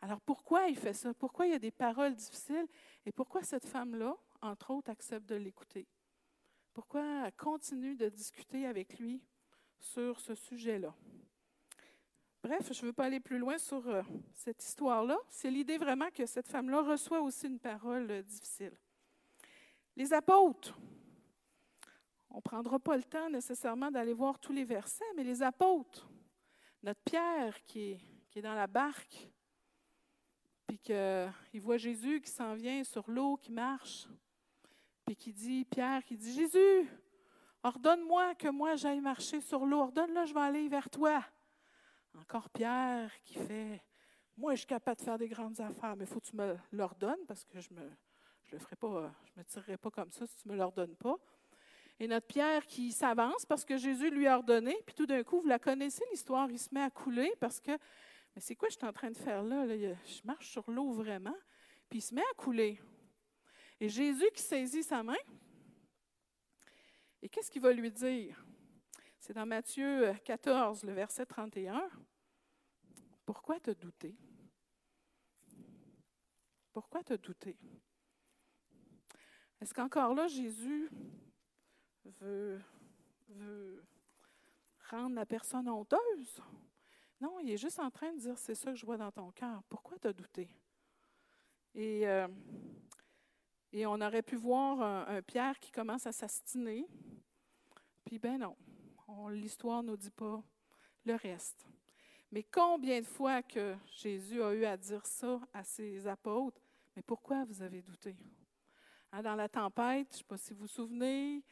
Alors 0.00 0.20
pourquoi 0.20 0.68
il 0.68 0.76
fait 0.76 0.94
ça? 0.94 1.12
Pourquoi 1.14 1.46
il 1.46 1.52
y 1.52 1.54
a 1.54 1.58
des 1.58 1.70
paroles 1.70 2.14
difficiles? 2.14 2.66
Et 3.04 3.12
pourquoi 3.12 3.42
cette 3.42 3.66
femme-là, 3.66 4.16
entre 4.40 4.70
autres, 4.70 4.90
accepte 4.90 5.28
de 5.28 5.34
l'écouter? 5.34 5.86
Pourquoi 6.72 7.26
elle 7.26 7.32
continue 7.32 7.96
de 7.96 8.08
discuter 8.08 8.66
avec 8.66 8.98
lui 8.98 9.20
sur 9.78 10.20
ce 10.20 10.34
sujet-là? 10.34 10.94
Bref, 12.42 12.72
je 12.72 12.82
ne 12.82 12.86
veux 12.86 12.92
pas 12.92 13.06
aller 13.06 13.18
plus 13.18 13.38
loin 13.38 13.58
sur 13.58 13.86
euh, 13.88 14.02
cette 14.32 14.62
histoire-là. 14.62 15.18
C'est 15.28 15.50
l'idée 15.50 15.76
vraiment 15.76 16.08
que 16.10 16.24
cette 16.24 16.46
femme-là 16.46 16.82
reçoit 16.82 17.20
aussi 17.20 17.48
une 17.48 17.58
parole 17.58 18.08
euh, 18.10 18.22
difficile. 18.22 18.72
Les 19.96 20.12
apôtres, 20.12 20.78
on 22.30 22.36
ne 22.36 22.40
prendra 22.40 22.78
pas 22.78 22.96
le 22.96 23.02
temps 23.02 23.28
nécessairement 23.28 23.90
d'aller 23.90 24.12
voir 24.12 24.38
tous 24.38 24.52
les 24.52 24.62
versets, 24.62 25.04
mais 25.16 25.24
les 25.24 25.42
apôtres, 25.42 26.08
notre 26.84 27.00
Pierre 27.00 27.60
qui 27.64 27.90
est, 27.90 28.00
qui 28.30 28.38
est 28.38 28.42
dans 28.42 28.54
la 28.54 28.68
barque, 28.68 29.28
puis 30.68 30.78
qu'il 30.78 31.60
voit 31.60 31.78
Jésus 31.78 32.20
qui 32.20 32.30
s'en 32.30 32.54
vient 32.54 32.84
sur 32.84 33.10
l'eau, 33.10 33.36
qui 33.36 33.50
marche, 33.50 34.06
puis 35.04 35.16
qui 35.16 35.32
dit, 35.32 35.64
Pierre 35.64 36.04
qui 36.04 36.16
dit, 36.16 36.32
Jésus, 36.32 36.88
ordonne-moi 37.64 38.36
que 38.36 38.48
moi 38.48 38.76
j'aille 38.76 39.00
marcher 39.00 39.40
sur 39.40 39.66
l'eau, 39.66 39.80
ordonne-le, 39.80 40.24
je 40.24 40.34
vais 40.34 40.40
aller 40.40 40.68
vers 40.68 40.88
toi. 40.88 41.24
Encore 42.20 42.50
Pierre 42.50 43.10
qui 43.22 43.34
fait, 43.34 43.82
moi 44.36 44.54
je 44.54 44.58
suis 44.58 44.66
capable 44.66 44.98
de 44.98 45.04
faire 45.04 45.18
des 45.18 45.28
grandes 45.28 45.60
affaires, 45.60 45.96
mais 45.96 46.04
il 46.04 46.08
faut 46.08 46.20
que 46.20 46.26
tu 46.26 46.36
me 46.36 46.56
l'ordonnes 46.72 47.24
parce 47.26 47.44
que 47.44 47.60
je 47.60 47.72
me, 47.72 47.90
je 48.44 48.52
le 48.52 48.58
ferai 48.58 48.76
pas, 48.76 49.12
je 49.24 49.32
me 49.38 49.44
tirerai 49.44 49.76
pas 49.76 49.90
comme 49.90 50.10
ça 50.10 50.26
si 50.26 50.36
tu 50.36 50.48
me 50.48 50.56
l'ordonnes 50.56 50.96
pas. 50.96 51.16
Et 52.00 52.06
notre 52.06 52.26
Pierre 52.26 52.66
qui 52.66 52.92
s'avance 52.92 53.44
parce 53.46 53.64
que 53.64 53.76
Jésus 53.76 54.10
lui 54.10 54.26
a 54.26 54.36
ordonné, 54.36 54.76
puis 54.86 54.94
tout 54.94 55.06
d'un 55.06 55.22
coup, 55.22 55.40
vous 55.40 55.48
la 55.48 55.58
connaissez 55.58 56.04
l'histoire, 56.10 56.50
il 56.50 56.58
se 56.58 56.68
met 56.72 56.82
à 56.82 56.90
couler 56.90 57.32
parce 57.40 57.60
que, 57.60 57.72
mais 57.72 58.40
c'est 58.40 58.54
quoi 58.54 58.68
je 58.68 58.76
suis 58.76 58.86
en 58.86 58.92
train 58.92 59.10
de 59.10 59.16
faire 59.16 59.42
là? 59.42 59.66
Je 59.66 60.22
marche 60.24 60.48
sur 60.48 60.70
l'eau 60.70 60.92
vraiment, 60.92 61.36
puis 61.88 61.98
il 61.98 62.02
se 62.02 62.14
met 62.14 62.22
à 62.22 62.34
couler. 62.36 62.80
Et 63.80 63.88
Jésus 63.88 64.28
qui 64.34 64.42
saisit 64.42 64.82
sa 64.82 65.02
main, 65.02 65.16
et 67.22 67.28
qu'est-ce 67.28 67.50
qu'il 67.50 67.62
va 67.62 67.72
lui 67.72 67.90
dire? 67.90 68.44
C'est 69.18 69.32
dans 69.32 69.46
Matthieu 69.46 70.14
14, 70.24 70.84
le 70.84 70.92
verset 70.92 71.26
31. 71.26 71.88
Pourquoi 73.28 73.60
te 73.60 73.72
douter? 73.72 74.16
Pourquoi 76.72 77.04
te 77.04 77.12
douter? 77.12 77.58
Est-ce 79.60 79.74
qu'encore 79.74 80.14
là, 80.14 80.26
Jésus 80.28 80.88
veut, 82.06 82.58
rendre 84.88 85.14
la 85.14 85.26
personne 85.26 85.68
honteuse? 85.68 86.40
Non, 87.20 87.38
il 87.40 87.50
est 87.50 87.58
juste 87.58 87.78
en 87.80 87.90
train 87.90 88.14
de 88.14 88.18
dire, 88.18 88.38
c'est 88.38 88.54
ça 88.54 88.70
que 88.70 88.78
je 88.78 88.86
vois 88.86 88.96
dans 88.96 89.12
ton 89.12 89.30
cœur. 89.32 89.62
Pourquoi 89.68 89.98
te 89.98 90.08
douter? 90.08 90.48
Et, 91.74 92.08
euh, 92.08 92.28
et 93.72 93.84
on 93.84 94.00
aurait 94.00 94.22
pu 94.22 94.36
voir 94.36 94.80
un, 95.06 95.20
Pierre 95.20 95.58
qui 95.58 95.70
commence 95.70 96.06
à 96.06 96.12
s'astiner. 96.12 96.88
Puis 98.06 98.18
ben 98.18 98.38
non, 98.38 98.56
l'histoire 99.28 99.82
ne 99.82 99.90
nous 99.90 99.98
dit 99.98 100.12
pas 100.12 100.42
le 101.04 101.14
reste. 101.14 101.66
Mais 102.30 102.42
combien 102.42 103.00
de 103.00 103.06
fois 103.06 103.42
que 103.42 103.74
Jésus 103.86 104.42
a 104.42 104.52
eu 104.52 104.64
à 104.64 104.76
dire 104.76 105.04
ça 105.06 105.40
à 105.52 105.64
ses 105.64 106.06
apôtres, 106.06 106.60
mais 106.94 107.02
pourquoi 107.02 107.44
vous 107.44 107.62
avez 107.62 107.80
douté? 107.80 108.16
Hein, 109.12 109.22
dans 109.22 109.34
la 109.34 109.48
tempête, 109.48 110.08
je 110.10 110.16
ne 110.16 110.18
sais 110.18 110.24
pas 110.24 110.36
si 110.36 110.52
vous 110.52 110.60
vous 110.60 110.68
souvenez, 110.68 111.42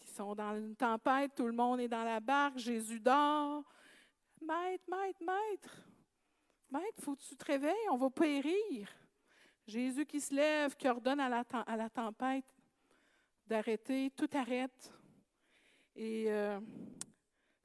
ils 0.00 0.08
sont 0.08 0.34
dans 0.34 0.56
une 0.56 0.76
tempête, 0.76 1.32
tout 1.34 1.46
le 1.46 1.52
monde 1.52 1.80
est 1.80 1.88
dans 1.88 2.04
la 2.04 2.20
barque, 2.20 2.58
Jésus 2.58 3.00
dort. 3.00 3.64
Maître, 4.40 4.84
maître, 4.88 5.22
maître, 5.22 5.88
maître, 6.70 7.02
faut 7.02 7.14
que 7.14 7.22
tu 7.22 7.36
te 7.36 7.44
réveilles, 7.44 7.88
on 7.90 7.96
va 7.96 8.08
périr. 8.08 8.88
Jésus 9.66 10.06
qui 10.06 10.20
se 10.20 10.34
lève, 10.34 10.74
qui 10.76 10.88
ordonne 10.88 11.20
à 11.20 11.28
la, 11.28 11.90
tempête 11.90 12.46
d'arrêter, 13.46 14.10
tout 14.16 14.30
arrête. 14.32 14.92
Et 15.94 16.26
euh, 16.28 16.58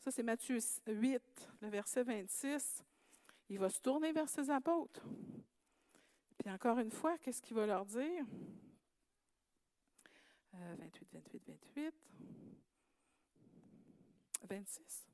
ça, 0.06 0.12
c'est 0.12 0.22
Matthieu 0.22 0.60
8, 0.86 1.50
le 1.62 1.68
verset 1.68 2.04
26. 2.04 2.84
Il 3.50 3.58
va 3.58 3.72
se 3.72 3.80
tourner 3.80 4.12
vers 4.12 4.30
ses 4.30 4.52
apôtres. 4.52 5.04
Puis 6.38 6.48
encore 6.52 6.78
une 6.78 6.92
fois, 6.92 7.18
qu'est-ce 7.18 7.42
qu'il 7.42 7.56
va 7.56 7.66
leur 7.66 7.88
dire? 7.88 8.24
28, 10.54 11.08
28, 11.12 11.44
28. 11.48 11.94
26. 14.48 15.08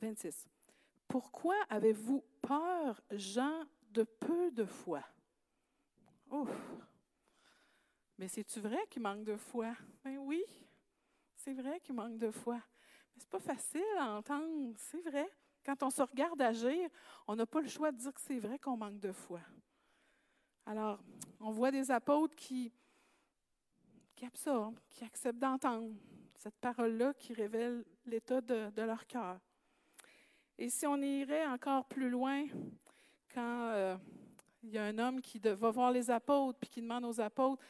26. 0.00 0.48
Pourquoi 1.06 1.56
avez-vous 1.68 2.24
peur, 2.40 3.02
gens 3.10 3.64
de 3.90 4.04
peu 4.04 4.50
de 4.52 4.64
foi? 4.64 5.04
Ouf! 6.30 6.48
Mais 8.16 8.28
c'est-tu 8.28 8.60
vrai 8.60 8.86
qu'il 8.88 9.02
manque 9.02 9.24
de 9.24 9.36
foi? 9.36 9.76
Ben 10.02 10.16
oui, 10.16 10.42
c'est 11.36 11.52
vrai 11.52 11.78
qu'il 11.80 11.94
manque 11.94 12.16
de 12.16 12.30
foi. 12.30 12.58
Mais 13.20 13.24
ce 13.24 13.26
n'est 13.26 13.30
pas 13.30 13.54
facile 13.54 13.96
à 13.98 14.12
entendre, 14.12 14.72
c'est 14.76 15.02
vrai. 15.02 15.30
Quand 15.64 15.82
on 15.82 15.90
se 15.90 16.00
regarde 16.00 16.40
agir, 16.40 16.88
on 17.26 17.36
n'a 17.36 17.44
pas 17.44 17.60
le 17.60 17.68
choix 17.68 17.92
de 17.92 17.98
dire 17.98 18.14
que 18.14 18.20
c'est 18.20 18.38
vrai 18.38 18.58
qu'on 18.58 18.76
manque 18.78 18.98
de 18.98 19.12
foi. 19.12 19.40
Alors, 20.64 20.98
on 21.38 21.50
voit 21.50 21.70
des 21.70 21.90
apôtres 21.90 22.34
qui 22.34 22.72
qui 24.14 24.26
absorbent, 24.26 24.78
qui 24.90 25.02
acceptent 25.02 25.38
d'entendre 25.38 25.94
cette 26.34 26.56
parole-là 26.56 27.14
qui 27.14 27.32
révèle 27.32 27.84
l'état 28.04 28.42
de, 28.42 28.82
leur 28.82 29.06
cœur. 29.06 29.38
Et 30.58 30.68
si 30.68 30.86
on 30.86 31.00
irait 31.00 31.46
encore 31.46 31.86
plus 31.86 32.10
loin, 32.10 32.44
quand 33.32 33.70
euh, 33.70 33.96
il 34.62 34.70
y 34.70 34.78
a 34.78 34.84
un 34.84 34.98
homme 34.98 35.22
qui 35.22 35.38
va 35.38 35.70
voir 35.70 35.90
les 35.90 36.10
apôtres, 36.10 36.58
puis 36.58 36.68
qui 36.68 36.82
demande 36.82 37.06
aux 37.06 37.18
apôtres, 37.18 37.62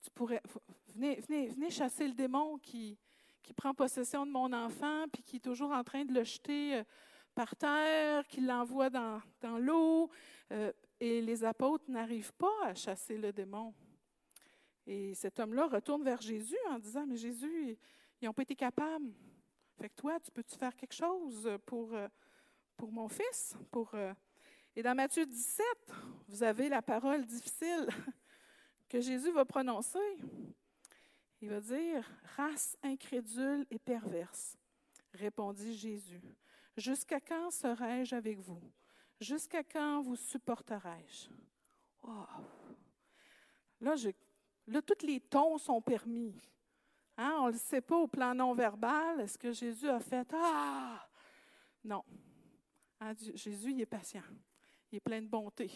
tu 0.00 0.10
pourrais, 0.10 0.42
venez, 0.94 1.20
venez, 1.28 1.48
venez 1.48 1.70
chasser 1.70 2.08
le 2.08 2.14
démon 2.14 2.56
qui, 2.56 2.98
qui 3.48 3.54
prend 3.54 3.72
possession 3.72 4.26
de 4.26 4.30
mon 4.30 4.52
enfant, 4.52 5.06
puis 5.10 5.22
qui 5.22 5.36
est 5.36 5.40
toujours 5.40 5.70
en 5.70 5.82
train 5.82 6.04
de 6.04 6.12
le 6.12 6.22
jeter 6.22 6.76
euh, 6.76 6.84
par 7.34 7.56
terre, 7.56 8.26
qui 8.26 8.42
l'envoie 8.42 8.90
dans, 8.90 9.22
dans 9.40 9.56
l'eau. 9.56 10.10
Euh, 10.52 10.70
et 11.00 11.22
les 11.22 11.44
apôtres 11.44 11.86
n'arrivent 11.88 12.34
pas 12.34 12.52
à 12.66 12.74
chasser 12.74 13.16
le 13.16 13.32
démon. 13.32 13.72
Et 14.86 15.14
cet 15.14 15.40
homme-là 15.40 15.66
retourne 15.66 16.04
vers 16.04 16.20
Jésus 16.20 16.58
en 16.68 16.78
disant, 16.78 17.06
mais 17.06 17.16
Jésus, 17.16 17.78
ils 18.20 18.26
n'ont 18.26 18.34
pas 18.34 18.42
été 18.42 18.54
capables. 18.54 19.14
Fait 19.80 19.88
que 19.88 19.94
toi, 19.94 20.20
tu 20.20 20.30
peux-tu 20.30 20.58
faire 20.58 20.76
quelque 20.76 20.94
chose 20.94 21.50
pour, 21.64 21.94
euh, 21.94 22.06
pour 22.76 22.92
mon 22.92 23.08
fils? 23.08 23.56
Pour? 23.70 23.94
Et 24.76 24.82
dans 24.82 24.94
Matthieu 24.94 25.24
17, 25.24 25.64
vous 26.28 26.42
avez 26.42 26.68
la 26.68 26.82
parole 26.82 27.24
difficile 27.24 27.88
que 28.90 29.00
Jésus 29.00 29.32
va 29.32 29.46
prononcer. 29.46 30.18
Il 31.40 31.50
va 31.50 31.60
dire, 31.60 32.10
race 32.36 32.76
incrédule 32.82 33.64
et 33.70 33.78
perverse, 33.78 34.56
répondit 35.14 35.76
Jésus. 35.76 36.20
Jusqu'à 36.76 37.20
quand 37.20 37.50
serai-je 37.50 38.14
avec 38.14 38.38
vous? 38.38 38.60
Jusqu'à 39.20 39.62
quand 39.62 40.02
vous 40.02 40.16
supporterai-je? 40.16 41.28
Là, 43.80 44.82
tous 44.82 45.06
les 45.06 45.20
tons 45.20 45.58
sont 45.58 45.80
permis. 45.80 46.34
Hein? 47.16 47.36
On 47.40 47.46
ne 47.46 47.52
le 47.52 47.58
sait 47.58 47.80
pas 47.80 47.96
au 47.96 48.06
plan 48.06 48.34
non 48.34 48.54
verbal. 48.54 49.20
Est-ce 49.20 49.38
que 49.38 49.52
Jésus 49.52 49.88
a 49.88 50.00
fait 50.00 50.26
Ah! 50.32 51.08
Non. 51.84 52.04
Hein, 53.00 53.14
Jésus, 53.34 53.70
il 53.70 53.80
est 53.80 53.86
patient. 53.86 54.22
Il 54.90 54.96
est 54.96 55.00
plein 55.00 55.22
de 55.22 55.28
bonté. 55.28 55.70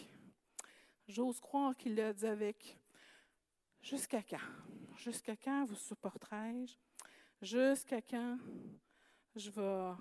J'ose 1.07 1.39
croire 1.39 1.75
qu'il 1.75 1.95
l'a 1.95 2.13
dit 2.13 2.25
avec 2.25 2.77
Jusqu'à 3.83 4.23
quand? 4.23 4.37
Jusqu'à 4.95 5.35
quand 5.35 5.65
vous 5.65 5.75
supporterai-je? 5.75 6.77
Jusqu'à 7.41 8.01
quand 8.01 8.37
je 9.35 9.51
vais. 9.51 9.91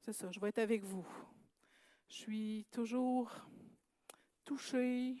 C'est 0.00 0.12
ça, 0.12 0.30
je 0.30 0.38
vais 0.38 0.50
être 0.50 0.58
avec 0.58 0.84
vous. 0.84 1.06
Je 2.10 2.16
suis 2.16 2.66
toujours 2.70 3.32
touchée, 4.44 5.16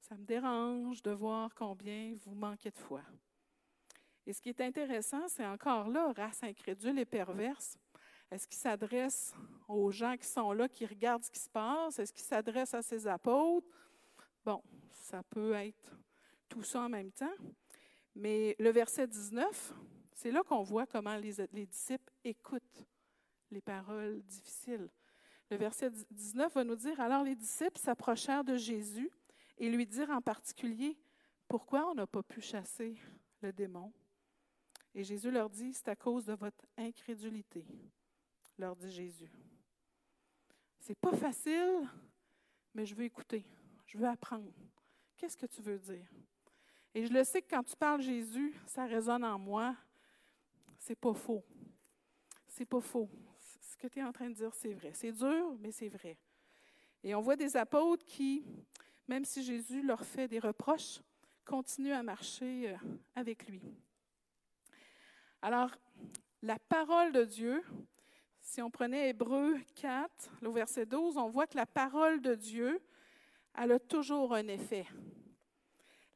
ça 0.00 0.16
me 0.16 0.24
dérange 0.26 1.00
de 1.00 1.12
voir 1.12 1.54
combien 1.54 2.14
vous 2.26 2.34
manquez 2.34 2.70
de 2.70 2.78
foi. 2.78 3.00
Et 4.26 4.34
ce 4.34 4.42
qui 4.42 4.50
est 4.50 4.60
intéressant, 4.60 5.26
c'est 5.28 5.46
encore 5.46 5.88
là, 5.88 6.12
race 6.14 6.42
incrédule 6.42 6.98
et 6.98 7.06
perverse. 7.06 7.78
Est-ce 8.30 8.46
qu'il 8.46 8.58
s'adresse 8.58 9.34
aux 9.66 9.90
gens 9.90 10.16
qui 10.18 10.26
sont 10.26 10.52
là, 10.52 10.68
qui 10.68 10.84
regardent 10.84 11.24
ce 11.24 11.30
qui 11.30 11.40
se 11.40 11.48
passe? 11.48 11.98
Est-ce 11.98 12.12
qu'il 12.12 12.24
s'adresse 12.24 12.74
à 12.74 12.82
ses 12.82 13.06
apôtres? 13.06 13.66
Bon, 14.44 14.62
ça 14.90 15.22
peut 15.22 15.54
être 15.54 16.03
tout 16.54 16.62
ça 16.62 16.82
en 16.82 16.88
même 16.88 17.10
temps. 17.10 17.34
Mais 18.14 18.54
le 18.60 18.70
verset 18.70 19.08
19, 19.08 19.74
c'est 20.14 20.30
là 20.30 20.44
qu'on 20.44 20.62
voit 20.62 20.86
comment 20.86 21.16
les, 21.16 21.34
les, 21.52 21.66
disciples 21.66 22.12
écoutent 22.22 22.84
les 23.50 23.60
paroles 23.60 24.22
difficiles. 24.22 24.88
Le 25.50 25.56
verset 25.56 25.90
19 26.12 26.54
va 26.54 26.64
nous 26.64 26.76
dire, 26.76 27.00
alors 27.00 27.24
les 27.24 27.34
disciples 27.34 27.78
s'approchèrent 27.78 28.44
de 28.44 28.56
Jésus 28.56 29.10
et 29.58 29.68
lui 29.68 29.84
dirent 29.84 30.10
en 30.10 30.22
particulier, 30.22 30.96
pourquoi 31.48 31.90
on 31.90 31.94
n'a 31.94 32.06
pas 32.06 32.22
pu 32.22 32.40
chasser 32.40 32.96
le 33.40 33.52
démon? 33.52 33.92
Et 34.94 35.02
Jésus 35.02 35.32
leur 35.32 35.50
dit, 35.50 35.72
c'est 35.72 35.88
à 35.88 35.96
cause 35.96 36.24
de 36.24 36.34
votre 36.34 36.64
incrédulité, 36.76 37.64
leur 38.58 38.76
dit 38.76 38.92
Jésus. 38.92 39.30
C'est 40.78 40.98
pas 40.98 41.16
facile, 41.16 41.88
mais 42.74 42.86
je 42.86 42.94
veux 42.94 43.04
écouter, 43.04 43.44
je 43.86 43.98
veux 43.98 44.06
apprendre. 44.06 44.52
Qu'est-ce 45.16 45.36
que 45.36 45.46
tu 45.46 45.62
veux 45.62 45.80
dire? 45.80 46.06
Et 46.94 47.04
je 47.06 47.12
le 47.12 47.24
sais 47.24 47.42
que 47.42 47.50
quand 47.50 47.64
tu 47.64 47.74
parles 47.76 48.00
Jésus, 48.00 48.54
ça 48.66 48.84
résonne 48.84 49.24
en 49.24 49.38
moi. 49.38 49.76
C'est 50.78 50.94
pas 50.94 51.12
faux. 51.12 51.44
C'est 52.46 52.66
pas 52.66 52.80
faux. 52.80 53.10
Ce 53.60 53.76
que 53.76 53.88
tu 53.88 53.98
es 53.98 54.02
en 54.04 54.12
train 54.12 54.28
de 54.28 54.34
dire, 54.34 54.54
c'est 54.54 54.72
vrai. 54.72 54.92
C'est 54.94 55.10
dur, 55.10 55.56
mais 55.58 55.72
c'est 55.72 55.88
vrai. 55.88 56.16
Et 57.02 57.14
on 57.14 57.20
voit 57.20 57.36
des 57.36 57.56
apôtres 57.56 58.04
qui, 58.04 58.44
même 59.08 59.24
si 59.24 59.42
Jésus 59.42 59.82
leur 59.82 60.04
fait 60.04 60.28
des 60.28 60.38
reproches, 60.38 61.00
continuent 61.44 61.92
à 61.92 62.02
marcher 62.02 62.70
euh, 62.70 62.76
avec 63.14 63.46
lui. 63.48 63.60
Alors, 65.42 65.70
la 66.42 66.58
parole 66.58 67.12
de 67.12 67.24
Dieu, 67.24 67.62
si 68.40 68.62
on 68.62 68.70
prenait 68.70 69.10
Hébreu 69.10 69.58
4, 69.74 70.30
le 70.42 70.50
verset 70.50 70.86
12, 70.86 71.16
on 71.16 71.28
voit 71.28 71.46
que 71.46 71.56
la 71.56 71.66
parole 71.66 72.20
de 72.20 72.34
Dieu, 72.34 72.80
elle 73.54 73.72
a 73.72 73.78
toujours 73.78 74.34
un 74.34 74.46
effet. 74.48 74.86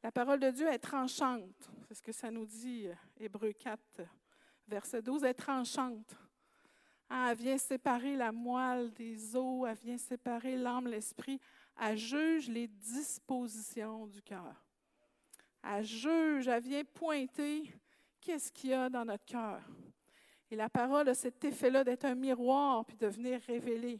La 0.01 0.11
parole 0.11 0.39
de 0.39 0.49
Dieu 0.49 0.67
est 0.67 0.79
tranchante. 0.79 1.69
C'est 1.87 1.93
ce 1.93 2.01
que 2.01 2.11
ça 2.13 2.31
nous 2.31 2.45
dit, 2.45 2.87
euh, 2.87 2.93
Hébreu 3.19 3.51
4, 3.51 3.79
verset 4.67 5.01
12, 5.01 5.25
est 5.25 5.33
tranchante. 5.33 6.15
Ah, 7.09 7.29
elle 7.31 7.37
vient 7.37 7.57
séparer 7.57 8.15
la 8.15 8.31
moelle 8.31 8.93
des 8.93 9.35
os, 9.35 9.67
elle 9.67 9.75
vient 9.75 9.97
séparer 9.97 10.55
l'âme, 10.55 10.87
l'esprit. 10.87 11.41
Elle 11.81 11.97
juge 11.97 12.47
les 12.47 12.67
dispositions 12.67 14.07
du 14.07 14.21
cœur. 14.21 14.63
Elle 15.63 15.83
juge, 15.83 16.47
elle 16.47 16.63
vient 16.63 16.83
pointer 16.85 17.73
qu'est-ce 18.21 18.51
qu'il 18.51 18.69
y 18.69 18.73
a 18.73 18.89
dans 18.89 19.03
notre 19.03 19.25
cœur. 19.25 19.61
Et 20.49 20.55
la 20.55 20.69
parole 20.69 21.09
a 21.09 21.13
cet 21.13 21.43
effet-là 21.43 21.83
d'être 21.83 22.05
un 22.05 22.15
miroir 22.15 22.85
puis 22.85 22.95
de 22.95 23.07
venir 23.07 23.41
révéler. 23.41 23.99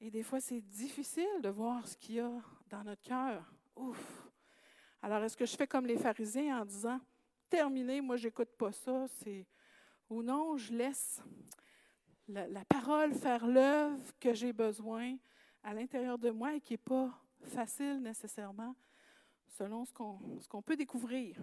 Et 0.00 0.10
des 0.10 0.22
fois, 0.22 0.40
c'est 0.40 0.60
difficile 0.60 1.40
de 1.42 1.48
voir 1.48 1.86
ce 1.88 1.96
qu'il 1.96 2.16
y 2.16 2.20
a 2.20 2.30
dans 2.68 2.84
notre 2.84 3.02
cœur. 3.02 3.42
Ouf! 3.74 4.27
Alors, 5.02 5.22
est-ce 5.22 5.36
que 5.36 5.46
je 5.46 5.56
fais 5.56 5.66
comme 5.66 5.86
les 5.86 5.96
pharisiens 5.96 6.60
en 6.60 6.64
disant, 6.64 7.00
terminé, 7.48 8.00
moi, 8.00 8.16
j'écoute 8.16 8.50
pas 8.56 8.72
ça, 8.72 9.06
c'est... 9.08 9.46
Ou 10.10 10.22
non, 10.22 10.56
je 10.56 10.72
laisse 10.72 11.22
la, 12.28 12.64
parole 12.64 13.12
faire 13.14 13.46
l'œuvre 13.46 14.00
que 14.18 14.32
j'ai 14.34 14.52
besoin 14.52 15.16
à 15.62 15.74
l'intérieur 15.74 16.18
de 16.18 16.30
moi 16.30 16.54
et 16.54 16.60
qui 16.60 16.74
n'est 16.74 16.78
pas 16.78 17.10
facile 17.42 18.00
nécessairement, 18.00 18.74
selon 19.46 19.84
ce 19.84 19.92
qu'on, 19.92 20.62
peut 20.62 20.76
découvrir? 20.76 21.36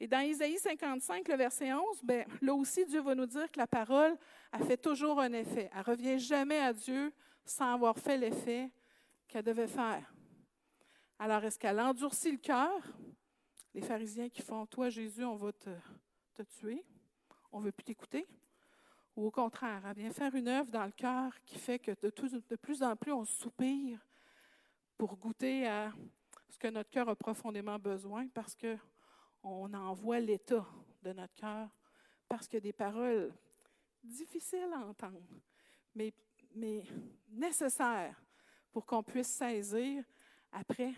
Et 0.00 0.06
dans 0.06 0.20
Isaïe 0.20 0.58
55, 0.58 1.26
le 1.28 1.36
verset 1.36 1.72
11, 1.72 2.02
ben, 2.02 2.24
là 2.42 2.54
aussi, 2.54 2.84
Dieu 2.84 3.00
va 3.00 3.14
nous 3.14 3.26
dire 3.26 3.50
que 3.50 3.58
la 3.58 3.66
parole 3.66 4.16
a 4.52 4.58
fait 4.58 4.76
toujours 4.76 5.20
un 5.20 5.32
effet. 5.32 5.70
Elle 5.72 5.78
ne 5.78 5.84
revient 5.84 6.18
jamais 6.18 6.58
à 6.58 6.72
Dieu 6.72 7.12
sans 7.44 7.74
avoir 7.74 7.98
fait 7.98 8.18
l'effet 8.18 8.70
qu'elle 9.28 9.44
devait 9.44 9.68
faire. 9.68 10.12
Alors, 11.18 11.44
est-ce 11.44 11.58
qu'elle 11.58 11.78
endurcit 11.78 12.32
le 12.32 12.38
cœur? 12.38 12.82
Les 13.72 13.80
pharisiens 13.80 14.28
qui 14.28 14.42
font 14.42 14.66
Toi, 14.66 14.88
Jésus, 14.88 15.24
on 15.24 15.36
va 15.36 15.52
te, 15.52 15.70
tuer, 16.58 16.84
on 17.52 17.60
ne 17.60 17.66
veut 17.66 17.72
plus 17.72 17.84
t'écouter. 17.84 18.26
Ou 19.16 19.26
au 19.26 19.30
contraire, 19.30 19.82
elle 19.86 19.96
vient 19.96 20.10
faire 20.10 20.34
une 20.34 20.48
œuvre 20.48 20.70
dans 20.72 20.84
le 20.84 20.90
cœur 20.90 21.32
qui 21.44 21.56
fait 21.56 21.78
que 21.78 21.92
de, 21.92 22.56
plus 22.56 22.82
en 22.82 22.96
plus 22.96 23.12
on 23.12 23.24
soupire 23.24 24.04
pour 24.98 25.16
goûter 25.16 25.68
à 25.68 25.92
ce 26.48 26.58
que 26.58 26.66
notre 26.66 26.90
cœur 26.90 27.08
a 27.08 27.14
profondément 27.14 27.78
besoin 27.78 28.26
parce 28.28 28.56
qu'on 28.56 29.72
envoie 29.72 30.18
l'état 30.18 30.66
de 31.02 31.12
notre 31.12 31.34
cœur, 31.34 31.68
parce 32.28 32.52
a 32.52 32.60
des 32.60 32.72
paroles 32.72 33.32
difficiles 34.02 34.72
à 34.74 34.84
entendre, 34.84 35.22
mais, 35.94 36.12
mais 36.56 36.82
nécessaires 37.28 38.20
pour 38.72 38.84
qu'on 38.84 39.04
puisse 39.04 39.28
saisir 39.28 40.04
après, 40.54 40.94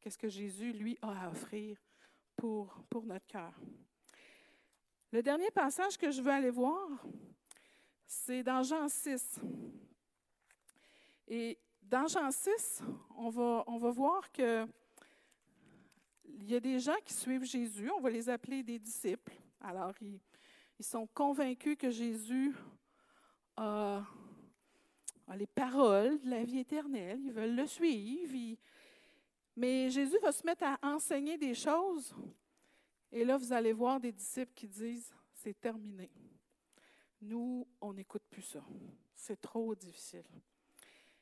qu'est-ce 0.00 0.16
que 0.16 0.28
Jésus, 0.28 0.72
lui, 0.72 0.96
a 1.02 1.24
à 1.24 1.30
offrir 1.30 1.76
pour, 2.36 2.84
pour 2.88 3.04
notre 3.04 3.26
cœur? 3.26 3.52
Le 5.10 5.20
dernier 5.22 5.50
passage 5.50 5.98
que 5.98 6.10
je 6.12 6.22
veux 6.22 6.30
aller 6.30 6.50
voir, 6.50 6.88
c'est 8.06 8.42
dans 8.44 8.62
Jean 8.62 8.88
6. 8.88 9.40
Et 11.26 11.58
dans 11.82 12.06
Jean 12.06 12.30
6, 12.30 12.82
on 13.16 13.30
va, 13.30 13.64
on 13.66 13.78
va 13.78 13.90
voir 13.90 14.30
que 14.30 14.66
il 16.24 16.48
y 16.48 16.54
a 16.54 16.60
des 16.60 16.78
gens 16.78 16.96
qui 17.04 17.14
suivent 17.14 17.44
Jésus, 17.44 17.90
on 17.90 18.00
va 18.00 18.10
les 18.10 18.28
appeler 18.28 18.62
des 18.62 18.78
disciples. 18.78 19.32
Alors, 19.60 19.92
ils, 20.00 20.20
ils 20.78 20.84
sont 20.84 21.06
convaincus 21.08 21.76
que 21.76 21.90
Jésus 21.90 22.54
a 23.56 24.04
ah, 25.30 25.36
les 25.36 25.46
paroles 25.46 26.18
de 26.20 26.30
la 26.30 26.42
vie 26.42 26.60
éternelle, 26.60 27.20
ils 27.22 27.32
veulent 27.32 27.54
le 27.54 27.66
suivre. 27.66 28.56
Mais 29.56 29.90
Jésus 29.90 30.18
va 30.22 30.32
se 30.32 30.44
mettre 30.46 30.64
à 30.64 30.78
enseigner 30.82 31.36
des 31.36 31.54
choses. 31.54 32.14
Et 33.12 33.24
là, 33.24 33.36
vous 33.36 33.52
allez 33.52 33.72
voir 33.72 34.00
des 34.00 34.12
disciples 34.12 34.52
qui 34.54 34.66
disent, 34.66 35.12
c'est 35.34 35.60
terminé. 35.60 36.10
Nous, 37.20 37.66
on 37.80 37.92
n'écoute 37.92 38.22
plus 38.30 38.42
ça. 38.42 38.64
C'est 39.14 39.40
trop 39.40 39.74
difficile. 39.74 40.24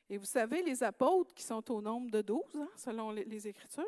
Et 0.09 0.17
vous 0.17 0.25
savez, 0.25 0.61
les 0.61 0.83
apôtres 0.83 1.33
qui 1.33 1.43
sont 1.43 1.69
au 1.71 1.81
nombre 1.81 2.09
de 2.09 2.21
douze, 2.21 2.55
hein, 2.55 2.69
selon 2.77 3.11
les, 3.11 3.47
Écritures, 3.47 3.83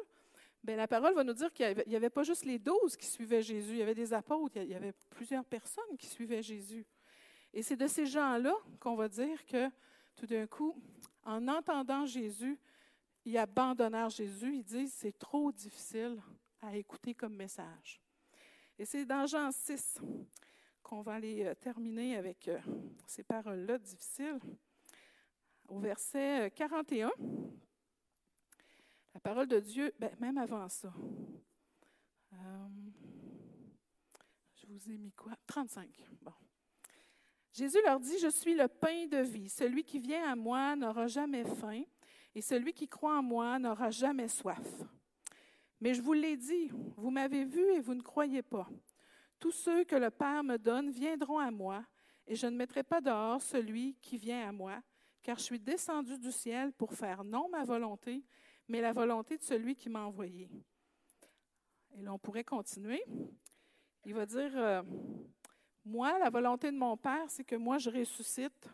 bien, 0.62 0.76
la 0.76 0.88
parole 0.88 1.14
va 1.14 1.24
nous 1.24 1.34
dire 1.34 1.54
qu'il 1.54 1.84
n'y 1.88 1.96
avait, 1.96 2.10
pas 2.10 2.24
juste 2.24 2.44
les 2.44 2.60
douze 2.60 2.98
qui 2.98 3.06
suivaient 3.06 3.42
Jésus, 3.42 3.72
il 3.72 3.78
y 3.78 3.82
avait 3.82 3.96
des 3.96 4.12
apôtres, 4.12 4.58
il 4.58 4.70
y 4.70 4.76
avait 4.76 4.94
plusieurs 5.10 5.46
personnes 5.46 5.98
qui 5.98 6.08
suivaient 6.08 6.42
Jésus. 6.42 6.86
Et 7.54 7.62
c'est 7.64 7.78
de 7.78 7.88
ces 7.88 8.06
gens-là 8.06 8.54
qu'on 8.80 8.96
va 8.96 9.08
dire 9.08 9.46
que 9.46 9.70
tout 10.20 10.26
d'un 10.26 10.48
coup, 10.48 10.76
en 11.24 11.48
entendant 11.48 12.06
Jésus, 12.06 12.60
ils 13.24 13.38
abandonnèrent 13.38 14.10
Jésus. 14.10 14.58
Ils 14.58 14.64
disent 14.64 14.94
c'est 14.94 15.18
trop 15.18 15.50
difficile 15.52 16.22
à 16.62 16.76
écouter 16.76 17.16
comme 17.16 17.36
message. 17.36 18.02
Et 18.78 18.84
c'est 18.84 19.06
dans 19.06 19.26
Jean 19.26 19.50
6 19.52 20.00
qu'on 20.84 21.02
va 21.02 21.14
aller 21.14 21.46
euh, 21.46 21.56
terminer 21.56 22.18
avec 22.18 22.50
euh, 22.50 22.60
ces 23.08 23.24
paroles-là 23.24 23.78
difficiles. 23.78 24.40
Au 25.70 25.80
verset 25.80 26.52
41, 26.54 27.08
euh, 27.08 27.12
la 29.14 29.20
parole 29.22 29.48
de 29.48 29.60
Dieu, 29.60 29.94
ben, 30.00 30.14
même 30.20 30.38
avant 30.38 30.68
ça, 30.68 30.94
je 34.56 34.68
vous 34.68 34.92
ai 34.92 34.98
mis 34.98 35.12
quoi? 35.14 35.34
35. 35.48 35.90
Bon. 36.22 36.34
Jésus 37.52 37.80
leur 37.86 38.00
dit, 38.00 38.18
je 38.20 38.30
suis 38.30 38.56
le 38.56 38.68
pain 38.68 39.08
de 39.08 39.18
vie. 39.18 39.50
Celui 39.50 39.84
qui 39.84 40.00
vient 40.00 40.32
à 40.32 40.36
moi 40.36 40.76
n'aura 40.76 41.08
jamais 41.08 41.44
faim, 41.44 41.84
et 42.36 42.42
celui 42.42 42.74
qui 42.74 42.88
croit 42.88 43.18
en 43.18 43.24
moi 43.24 43.58
n'aura 43.60 43.90
jamais 43.90 44.28
soif. 44.28 44.84
Mais 45.82 45.94
je 45.94 46.02
vous 46.02 46.14
l'ai 46.14 46.38
dit, 46.38 46.70
vous 46.98 47.10
m'avez 47.10 47.46
vu 47.46 47.64
et 47.74 47.80
vous 47.80 47.96
ne 47.96 48.02
croyez 48.02 48.42
pas. 48.42 48.68
Tous 49.40 49.52
ceux 49.52 49.84
que 49.86 49.96
le 49.96 50.12
Père 50.12 50.44
me 50.44 50.58
donne 50.58 50.92
viendront 50.92 51.40
à 51.40 51.50
moi, 51.50 51.84
et 52.28 52.36
je 52.36 52.46
ne 52.46 52.56
mettrai 52.56 52.84
pas 52.84 53.02
dehors 53.02 53.42
celui 53.42 53.96
qui 54.02 54.18
vient 54.18 54.48
à 54.48 54.52
moi, 54.52 54.82
car 55.24 55.38
je 55.38 55.44
suis 55.44 55.60
descendu 55.60 56.18
du 56.18 56.32
ciel 56.32 56.72
pour 56.74 56.94
faire 56.94 57.24
non 57.24 57.50
ma 57.50 57.64
volonté, 57.64 58.24
mais 58.68 58.82
la 58.82 58.92
volonté 58.92 59.38
de 59.38 59.44
celui 59.44 59.76
qui 59.76 59.90
m'a 59.90 60.04
envoyé. 60.06 60.50
Et 61.96 62.02
là, 62.02 62.14
on 62.14 62.20
pourrait 62.20 62.44
continuer. 62.44 63.04
Il 64.06 64.14
va 64.14 64.26
dire, 64.26 64.52
euh, 64.56 64.84
moi, 65.86 66.18
la 66.20 66.30
volonté 66.30 66.72
de 66.72 66.78
mon 66.78 66.98
Père, 66.98 67.26
c'est 67.30 67.44
que 67.44 67.56
moi, 67.56 67.78
je 67.78 67.90
ressuscite 67.90 68.70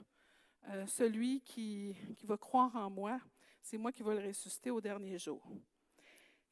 euh, 0.69 0.85
celui 0.87 1.41
qui, 1.41 1.95
qui, 2.17 2.25
va 2.25 2.37
croire 2.37 2.75
en 2.75 2.89
moi. 2.89 3.19
C'est 3.61 3.77
moi 3.77 3.91
qui 3.91 4.03
vais 4.03 4.19
le 4.19 4.27
ressusciter 4.27 4.71
au 4.71 4.81
dernier 4.81 5.17
jour. 5.17 5.41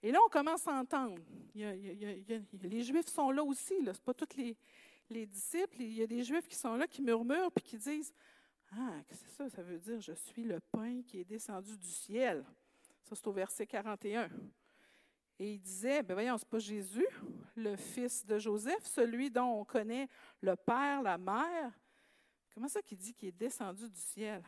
Et 0.02 0.12
là, 0.12 0.20
on 0.26 0.30
commence 0.30 0.68
à 0.68 0.74
entendre. 0.74 1.22
les 1.56 2.84
Juifs 2.84 3.08
sont 3.08 3.32
là 3.32 3.44
aussi. 3.44 3.74
Ce 3.80 3.84
n'est 3.84 3.94
pas 4.04 4.14
tous 4.14 4.36
les, 4.36 4.56
les, 5.10 5.26
disciples. 5.26 5.82
Il 5.82 5.94
y 5.94 6.04
a 6.04 6.08
des 6.08 6.24
Juifs 6.24 6.48
qui 6.48 6.56
sont 6.56 6.76
là, 6.76 6.88
qui 6.88 7.02
murmurent, 7.02 7.52
puis 7.52 7.64
qui 7.64 7.78
disent 7.78 8.14
Ah, 8.72 9.00
c'est 9.10 9.30
ça, 9.30 9.50
ça 9.50 9.64
veut 9.64 9.80
dire 9.80 10.00
je 10.02 10.14
suis 10.14 10.44
le 10.44 10.60
pain 10.60 11.02
qui 11.04 11.20
est 11.20 11.26
descendu 11.26 11.78
du 11.78 11.90
ciel. 11.90 12.44
Ça, 13.04 13.16
c'est 13.16 13.28
au 13.28 13.32
verset 13.32 13.66
41. 13.66 14.30
Et 15.40 15.54
il 15.54 15.60
disait, 15.60 16.04
ben 16.04 16.14
voyons, 16.14 16.38
c'est 16.38 16.48
pas 16.48 16.60
Jésus, 16.60 17.08
le 17.56 17.76
fils 17.76 18.26
de 18.26 18.38
Joseph, 18.38 18.86
celui 18.86 19.32
dont 19.32 19.60
on 19.62 19.66
connaît 19.66 20.08
le 20.42 20.56
père, 20.56 21.02
la 21.02 21.18
mère. 21.18 21.72
Comment 22.54 22.68
ça 22.68 22.82
qu'il 22.82 22.98
dit 22.98 23.14
qu'il 23.14 23.30
est 23.30 23.38
descendu 23.38 23.90
du 23.90 24.00
ciel? 24.00 24.44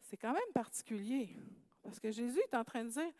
C'est 0.00 0.16
quand 0.16 0.32
même 0.32 0.52
particulier, 0.54 1.36
parce 1.82 1.98
que 1.98 2.10
Jésus 2.10 2.40
est 2.40 2.54
en 2.54 2.64
train 2.64 2.84
de 2.84 2.90
dire, 2.90 3.12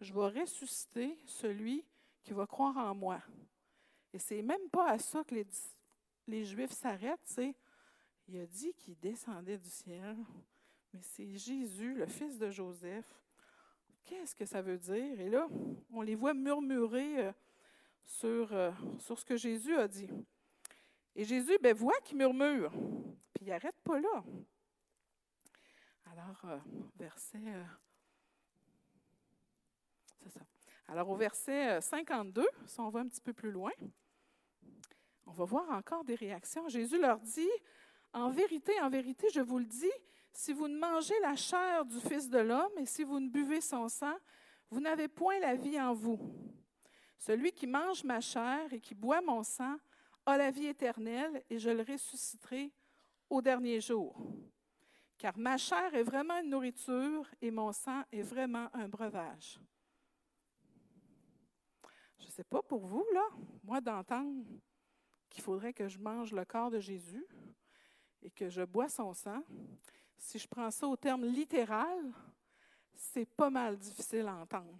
je 0.00 0.12
vais 0.12 0.40
ressusciter 0.40 1.18
celui 1.24 1.84
qui 2.22 2.32
va 2.32 2.46
croire 2.46 2.76
en 2.76 2.94
moi. 2.94 3.22
Et 4.12 4.18
c'est 4.18 4.42
même 4.42 4.68
pas 4.70 4.90
à 4.90 4.98
ça 4.98 5.24
que 5.24 5.34
les, 5.34 5.46
les 6.26 6.44
Juifs 6.44 6.72
s'arrêtent, 6.72 7.20
c'est, 7.24 7.54
il 8.28 8.38
a 8.38 8.46
dit 8.46 8.74
qu'il 8.74 8.98
descendait 8.98 9.58
du 9.58 9.70
ciel, 9.70 10.16
mais 10.92 11.00
c'est 11.02 11.36
Jésus, 11.36 11.94
le 11.94 12.06
fils 12.06 12.38
de 12.38 12.50
Joseph, 12.50 13.06
Qu'est-ce 14.06 14.36
que 14.36 14.44
ça 14.44 14.62
veut 14.62 14.78
dire? 14.78 15.20
Et 15.20 15.28
là, 15.28 15.48
on 15.92 16.00
les 16.00 16.14
voit 16.14 16.32
murmurer 16.32 17.26
euh, 17.26 17.32
sur, 18.04 18.52
euh, 18.52 18.70
sur 19.00 19.18
ce 19.18 19.24
que 19.24 19.36
Jésus 19.36 19.76
a 19.76 19.88
dit. 19.88 20.08
Et 21.16 21.24
Jésus 21.24 21.58
ben, 21.60 21.74
voit 21.74 21.98
qu'ils 22.04 22.16
murmurent, 22.16 22.70
puis 23.34 23.42
il 23.42 23.48
n'arrête 23.48 23.80
pas 23.82 23.98
là. 23.98 24.24
Alors, 26.12 26.40
euh, 26.44 26.58
verset. 26.96 27.42
c'est 30.22 30.30
ça. 30.30 30.40
Alors, 30.86 31.08
au 31.10 31.16
verset 31.16 31.80
52, 31.80 32.46
si 32.64 32.78
on 32.78 32.90
va 32.90 33.00
un 33.00 33.08
petit 33.08 33.20
peu 33.20 33.32
plus 33.32 33.50
loin, 33.50 33.72
on 35.26 35.32
va 35.32 35.44
voir 35.44 35.68
encore 35.70 36.04
des 36.04 36.14
réactions. 36.14 36.68
Jésus 36.68 37.00
leur 37.00 37.18
dit 37.18 37.50
En 38.12 38.30
vérité, 38.30 38.80
en 38.80 38.88
vérité, 38.88 39.26
je 39.34 39.40
vous 39.40 39.58
le 39.58 39.64
dis, 39.64 39.90
si 40.36 40.52
vous 40.52 40.68
ne 40.68 40.78
mangez 40.78 41.18
la 41.20 41.34
chair 41.34 41.84
du 41.84 41.98
Fils 41.98 42.28
de 42.28 42.38
l'homme 42.38 42.76
et 42.78 42.86
si 42.86 43.04
vous 43.04 43.18
ne 43.18 43.28
buvez 43.28 43.60
son 43.60 43.88
sang, 43.88 44.16
vous 44.70 44.80
n'avez 44.80 45.08
point 45.08 45.38
la 45.40 45.54
vie 45.54 45.80
en 45.80 45.94
vous. 45.94 46.20
Celui 47.18 47.52
qui 47.52 47.66
mange 47.66 48.04
ma 48.04 48.20
chair 48.20 48.72
et 48.72 48.80
qui 48.80 48.94
boit 48.94 49.22
mon 49.22 49.42
sang 49.42 49.76
a 50.26 50.36
la 50.36 50.50
vie 50.50 50.66
éternelle 50.66 51.42
et 51.48 51.58
je 51.58 51.70
le 51.70 51.82
ressusciterai 51.82 52.70
au 53.30 53.40
dernier 53.40 53.80
jour. 53.80 54.14
Car 55.16 55.36
ma 55.38 55.56
chair 55.56 55.94
est 55.94 56.02
vraiment 56.02 56.38
une 56.38 56.50
nourriture 56.50 57.26
et 57.40 57.50
mon 57.50 57.72
sang 57.72 58.02
est 58.12 58.22
vraiment 58.22 58.68
un 58.74 58.88
breuvage. 58.88 59.58
Je 62.18 62.26
ne 62.26 62.30
sais 62.30 62.44
pas 62.44 62.62
pour 62.62 62.84
vous, 62.86 63.06
là, 63.14 63.26
moi 63.64 63.80
d'entendre 63.80 64.44
qu'il 65.30 65.42
faudrait 65.42 65.72
que 65.72 65.88
je 65.88 65.98
mange 65.98 66.32
le 66.32 66.44
corps 66.44 66.70
de 66.70 66.80
Jésus 66.80 67.26
et 68.22 68.30
que 68.30 68.50
je 68.50 68.62
bois 68.62 68.88
son 68.88 69.14
sang, 69.14 69.42
si 70.16 70.38
je 70.38 70.48
prends 70.48 70.70
ça 70.70 70.86
au 70.86 70.96
terme 70.96 71.24
littéral, 71.24 72.12
c'est 72.94 73.26
pas 73.26 73.50
mal 73.50 73.76
difficile 73.76 74.26
à 74.26 74.36
entendre. 74.36 74.78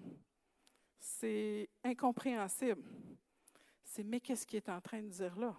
C'est 0.99 1.68
incompréhensible. 1.84 2.82
C'est 3.82 4.03
mais 4.03 4.20
qu'est-ce 4.20 4.47
qu'il 4.47 4.57
est 4.57 4.68
en 4.68 4.80
train 4.80 5.03
de 5.03 5.09
dire 5.09 5.37
là? 5.39 5.57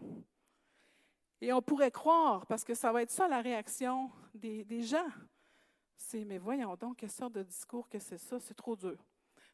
Et 1.39 1.53
on 1.53 1.61
pourrait 1.61 1.91
croire, 1.91 2.45
parce 2.47 2.63
que 2.63 2.73
ça 2.73 2.91
va 2.91 3.03
être 3.03 3.11
ça 3.11 3.27
la 3.27 3.41
réaction 3.41 4.11
des, 4.33 4.63
des 4.63 4.81
gens. 4.81 5.09
C'est 5.95 6.25
mais 6.25 6.37
voyons 6.37 6.75
donc, 6.75 6.97
quelle 6.97 7.11
sorte 7.11 7.33
de 7.33 7.43
discours 7.43 7.87
que 7.87 7.99
c'est 7.99 8.17
ça? 8.17 8.39
C'est 8.39 8.53
trop 8.53 8.75
dur. 8.75 8.97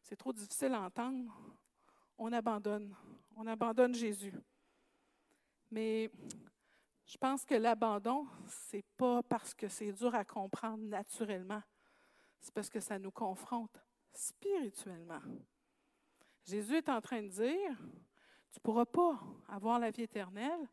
C'est 0.02 0.16
trop 0.16 0.32
difficile 0.32 0.72
à 0.74 0.82
entendre. 0.82 1.32
On 2.18 2.32
abandonne. 2.32 2.94
On 3.36 3.46
abandonne 3.46 3.94
Jésus. 3.94 4.34
Mais 5.70 6.10
je 7.06 7.18
pense 7.18 7.44
que 7.44 7.54
l'abandon, 7.54 8.26
ce 8.48 8.76
n'est 8.76 8.84
pas 8.96 9.22
parce 9.22 9.54
que 9.54 9.68
c'est 9.68 9.92
dur 9.92 10.14
à 10.14 10.24
comprendre 10.24 10.82
naturellement, 10.84 11.62
c'est 12.40 12.52
parce 12.52 12.70
que 12.70 12.80
ça 12.80 12.98
nous 12.98 13.10
confronte 13.10 13.78
spirituellement. 14.12 15.20
Jésus 16.46 16.76
est 16.76 16.88
en 16.88 17.00
train 17.00 17.22
de 17.22 17.28
dire, 17.28 17.76
tu 18.50 18.58
ne 18.58 18.62
pourras 18.62 18.84
pas 18.84 19.18
avoir 19.48 19.78
la 19.78 19.90
vie 19.90 20.02
éternelle 20.02 20.68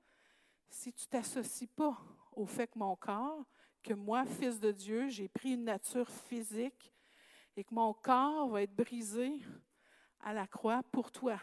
si 0.70 0.94
tu 0.94 1.06
ne 1.06 1.10
t'associes 1.10 1.68
pas 1.68 1.98
au 2.34 2.46
fait 2.46 2.68
que 2.68 2.80
mon 2.80 2.96
corps, 2.96 3.46
que 3.84 3.94
moi, 3.94 4.26
fils 4.26 4.60
de 4.60 4.72
Dieu, 4.72 5.10
j'ai 5.10 5.28
pris 5.28 5.54
une 5.54 5.66
nature 5.66 6.10
physique 6.10 6.94
et 7.58 7.64
que 7.64 7.74
mon 7.74 7.94
corps 7.94 8.48
va 8.50 8.62
être 8.62 8.76
brisé 8.76 9.42
à 10.22 10.34
la 10.34 10.48
croix 10.48 10.84
pour 10.92 11.12
toi 11.12 11.40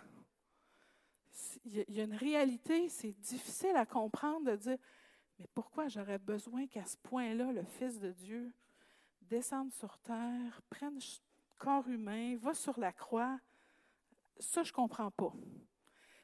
il 1.65 1.95
y 1.95 2.01
a 2.01 2.05
une 2.05 2.15
réalité, 2.15 2.89
c'est 2.89 3.13
difficile 3.13 3.77
à 3.77 3.87
comprendre 3.87 4.51
de 4.51 4.57
dire, 4.57 4.79
mais 5.39 5.47
pourquoi 5.55 5.89
j'aurais 5.89 6.19
besoin 6.19 6.67
qu'à 6.67 6.85
ce 6.85 6.97
point-là, 6.97 7.53
le 7.53 7.63
Fils 7.65 8.01
de 8.01 8.11
Dieu 8.11 8.53
descende 9.23 9.73
sur 9.73 9.97
terre, 9.99 10.61
prenne 10.69 10.99
corps 11.59 11.89
humain, 11.89 12.37
va 12.39 12.55
sur 12.55 12.79
la 12.79 12.93
croix? 12.93 13.39
Ça, 14.39 14.63
je 14.63 14.71
ne 14.71 14.75
comprends 14.75 15.11
pas. 15.11 15.33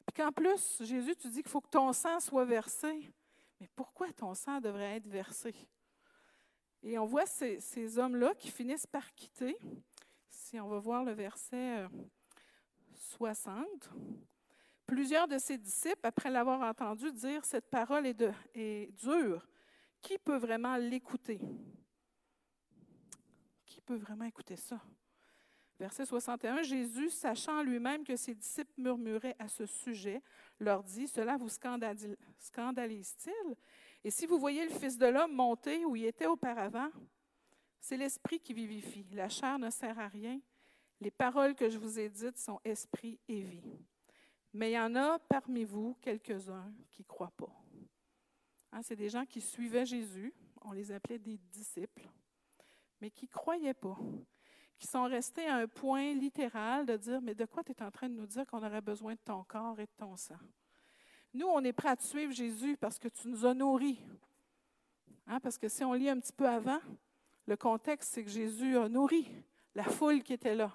Puis 0.06 0.14
qu'en 0.16 0.32
plus, 0.32 0.82
Jésus, 0.82 1.16
tu 1.16 1.28
dis 1.28 1.42
qu'il 1.42 1.50
faut 1.50 1.60
que 1.60 1.68
ton 1.68 1.92
sang 1.92 2.20
soit 2.20 2.44
versé. 2.44 3.10
Mais 3.60 3.68
pourquoi 3.74 4.12
ton 4.12 4.34
sang 4.34 4.60
devrait 4.60 4.96
être 4.96 5.08
versé? 5.08 5.54
Et 6.82 6.98
on 6.98 7.06
voit 7.06 7.26
ces, 7.26 7.60
ces 7.60 7.98
hommes-là 7.98 8.34
qui 8.34 8.50
finissent 8.50 8.86
par 8.86 9.12
quitter. 9.14 9.56
Si 10.28 10.60
on 10.60 10.68
va 10.68 10.78
voir 10.78 11.04
le 11.04 11.12
verset 11.12 11.86
60. 12.94 13.90
Plusieurs 14.86 15.26
de 15.26 15.38
ses 15.38 15.58
disciples, 15.58 16.06
après 16.06 16.30
l'avoir 16.30 16.60
entendu 16.60 17.10
dire 17.12 17.44
Cette 17.44 17.70
parole 17.70 18.06
est, 18.06 18.22
est 18.54 18.92
dure, 18.92 19.46
qui 20.02 20.18
peut 20.18 20.36
vraiment 20.36 20.76
l'écouter? 20.76 21.40
Qui 23.64 23.80
peut 23.80 23.96
vraiment 23.96 24.24
écouter 24.24 24.56
ça? 24.56 24.80
Verset 25.78 26.06
61, 26.06 26.62
Jésus, 26.62 27.10
sachant 27.10 27.62
lui-même 27.62 28.04
que 28.04 28.14
ses 28.14 28.34
disciples 28.34 28.72
murmuraient 28.76 29.34
à 29.38 29.48
ce 29.48 29.66
sujet, 29.66 30.22
leur 30.60 30.84
dit, 30.84 31.08
Cela 31.08 31.36
vous 31.36 31.48
scandalise-t-il? 31.48 33.56
Et 34.04 34.10
si 34.10 34.26
vous 34.26 34.38
voyez 34.38 34.64
le 34.64 34.70
Fils 34.70 34.98
de 34.98 35.06
l'homme 35.06 35.34
monter 35.34 35.84
où 35.84 35.96
il 35.96 36.04
était 36.04 36.26
auparavant, 36.26 36.90
c'est 37.80 37.96
l'Esprit 37.96 38.38
qui 38.38 38.54
vivifie. 38.54 39.04
La 39.12 39.28
chair 39.28 39.58
ne 39.58 39.68
sert 39.68 39.98
à 39.98 40.08
rien. 40.08 40.40
Les 41.00 41.10
paroles 41.10 41.54
que 41.54 41.68
je 41.68 41.78
vous 41.78 41.98
ai 41.98 42.08
dites 42.08 42.38
sont 42.38 42.60
esprit 42.64 43.18
et 43.28 43.42
vie. 43.42 43.78
Mais 44.54 44.70
il 44.70 44.74
y 44.74 44.78
en 44.78 44.94
a 44.94 45.18
parmi 45.18 45.64
vous 45.64 45.96
quelques-uns 46.00 46.72
qui 46.92 47.02
ne 47.02 47.06
croient 47.06 47.32
pas. 47.36 47.52
Hein, 48.70 48.82
c'est 48.82 48.96
des 48.96 49.08
gens 49.08 49.26
qui 49.26 49.40
suivaient 49.40 49.84
Jésus, 49.84 50.32
on 50.62 50.70
les 50.70 50.92
appelait 50.92 51.18
des 51.18 51.38
disciples, 51.50 52.08
mais 53.00 53.10
qui 53.10 53.26
ne 53.26 53.30
croyaient 53.30 53.74
pas, 53.74 53.98
qui 54.78 54.86
sont 54.86 55.04
restés 55.04 55.46
à 55.46 55.56
un 55.56 55.66
point 55.66 56.14
littéral 56.14 56.86
de 56.86 56.96
dire, 56.96 57.20
mais 57.20 57.34
de 57.34 57.44
quoi 57.44 57.64
tu 57.64 57.72
es 57.72 57.82
en 57.82 57.90
train 57.90 58.08
de 58.08 58.14
nous 58.14 58.26
dire 58.26 58.46
qu'on 58.46 58.64
aurait 58.64 58.80
besoin 58.80 59.14
de 59.14 59.20
ton 59.24 59.42
corps 59.42 59.78
et 59.80 59.86
de 59.86 59.92
ton 59.96 60.16
sang? 60.16 60.38
Nous, 61.32 61.46
on 61.46 61.62
est 61.64 61.72
prêts 61.72 61.88
à 61.88 61.96
suivre 61.96 62.32
Jésus 62.32 62.76
parce 62.76 63.00
que 63.00 63.08
tu 63.08 63.26
nous 63.26 63.44
as 63.44 63.54
nourris. 63.54 64.00
Hein, 65.26 65.40
parce 65.40 65.58
que 65.58 65.68
si 65.68 65.82
on 65.82 65.94
lit 65.94 66.08
un 66.08 66.20
petit 66.20 66.32
peu 66.32 66.48
avant, 66.48 66.80
le 67.46 67.56
contexte, 67.56 68.12
c'est 68.14 68.22
que 68.22 68.30
Jésus 68.30 68.78
a 68.78 68.88
nourri 68.88 69.28
la 69.74 69.82
foule 69.82 70.22
qui 70.22 70.32
était 70.32 70.54
là. 70.54 70.72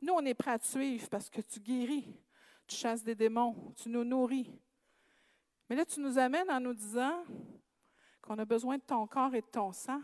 Nous, 0.00 0.12
on 0.12 0.24
est 0.24 0.34
prêts 0.34 0.52
à 0.52 0.58
suivre 0.58 1.08
parce 1.08 1.28
que 1.28 1.40
tu 1.40 1.58
guéris, 1.58 2.06
tu 2.66 2.76
chasses 2.76 3.02
des 3.02 3.14
démons, 3.14 3.72
tu 3.76 3.88
nous 3.88 4.04
nourris. 4.04 4.50
Mais 5.68 5.76
là, 5.76 5.84
tu 5.84 6.00
nous 6.00 6.18
amènes 6.18 6.50
en 6.50 6.60
nous 6.60 6.74
disant 6.74 7.24
qu'on 8.22 8.38
a 8.38 8.44
besoin 8.44 8.76
de 8.76 8.82
ton 8.82 9.06
corps 9.06 9.34
et 9.34 9.40
de 9.40 9.46
ton 9.46 9.72
sang. 9.72 10.00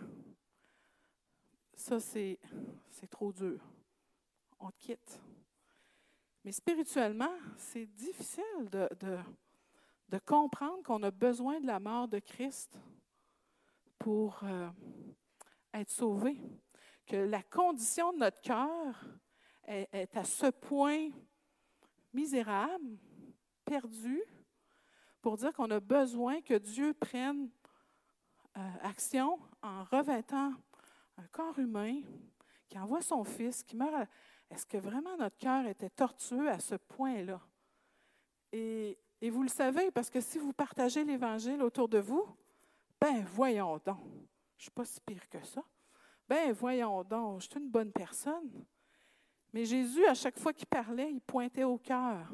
Ça, 1.75 1.99
c'est, 2.01 2.39
trop 3.11 3.33
dur. 3.33 3.61
On 4.61 4.71
te 4.71 4.79
quitte. 4.79 5.21
Mais 6.45 6.53
spirituellement, 6.53 7.35
c'est 7.57 7.87
difficile 7.87 8.69
de, 8.71 8.89
de, 10.09 10.19
comprendre 10.25 10.83
qu'on 10.83 11.03
a 11.03 11.11
besoin 11.11 11.61
de 11.61 11.67
la 11.67 11.81
mort 11.81 12.07
de 12.07 12.19
Christ 12.19 12.79
pour 13.99 14.41
euh, 14.45 14.69
être 15.75 15.91
sauvé. 15.91 16.37
Que 17.07 17.17
la 17.17 17.43
condition 17.43 18.13
de 18.13 18.19
notre 18.19 18.41
cœur 18.41 19.05
est 19.65 20.17
à 20.17 20.25
ce 20.25 20.47
point 20.47 21.11
misérable, 22.13 22.99
perdu, 23.65 24.23
pour 25.21 25.37
dire 25.37 25.53
qu'on 25.53 25.71
a 25.71 25.81
besoin 25.81 26.41
que 26.41 26.55
Dieu 26.55 26.95
prenne 26.95 27.49
euh, 28.57 28.71
action 28.83 29.39
en 29.63 29.85
revêtant 29.85 30.53
un 31.17 31.27
corps 31.31 31.59
humain, 31.59 32.01
qui 32.69 32.79
envoie 32.79 33.03
son 33.03 33.23
Fils, 33.23 33.63
qui 33.63 33.77
meurt. 33.77 34.09
Est-ce 34.51 34.67
que 34.67 34.79
vraiment 34.79 35.17
notre 35.17 35.37
cœur 35.37 35.67
était 35.67 35.91
tortueux 35.91 36.51
à 36.51 36.59
ce 36.59 36.75
point-là? 36.75 37.41
Et, 38.53 38.99
vous 39.31 39.43
le 39.43 39.49
savez, 39.49 39.91
parce 39.91 40.11
que 40.11 40.21
si 40.21 40.39
vous 40.39 40.53
partagez 40.53 41.05
l'Évangile 41.05 41.63
autour 41.63 41.89
de 41.89 41.99
vous, 41.99 42.27
ben 43.01 43.25
voyons 43.25 43.79
donc, 43.85 44.01
je 44.57 44.59
ne 44.59 44.63
suis 44.63 44.71
pas 44.71 44.85
si 44.85 45.01
pire 45.01 45.29
que 45.29 45.43
ça. 45.45 45.63
Ben 46.29 46.53
voyons 46.53 47.05
donc, 47.05 47.41
je 47.41 47.49
suis 47.49 47.61
une 47.61 47.71
bonne 47.71 47.93
personne. 47.93 48.65
Mais 49.53 49.65
Jésus, 49.65 50.07
à 50.07 50.15
chaque 50.15 50.39
fois 50.39 50.53
qu'il 50.53 50.67
parlait, 50.67 51.13
il 51.13 51.21
pointait 51.21 51.65
au 51.65 51.77
cœur. 51.79 52.27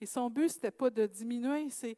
Et 0.00 0.06
son 0.06 0.30
but, 0.30 0.48
ce 0.48 0.56
n'était 0.56 0.70
pas 0.70 0.90
de 0.90 1.06
diminuer, 1.06 1.70
c'est 1.70 1.96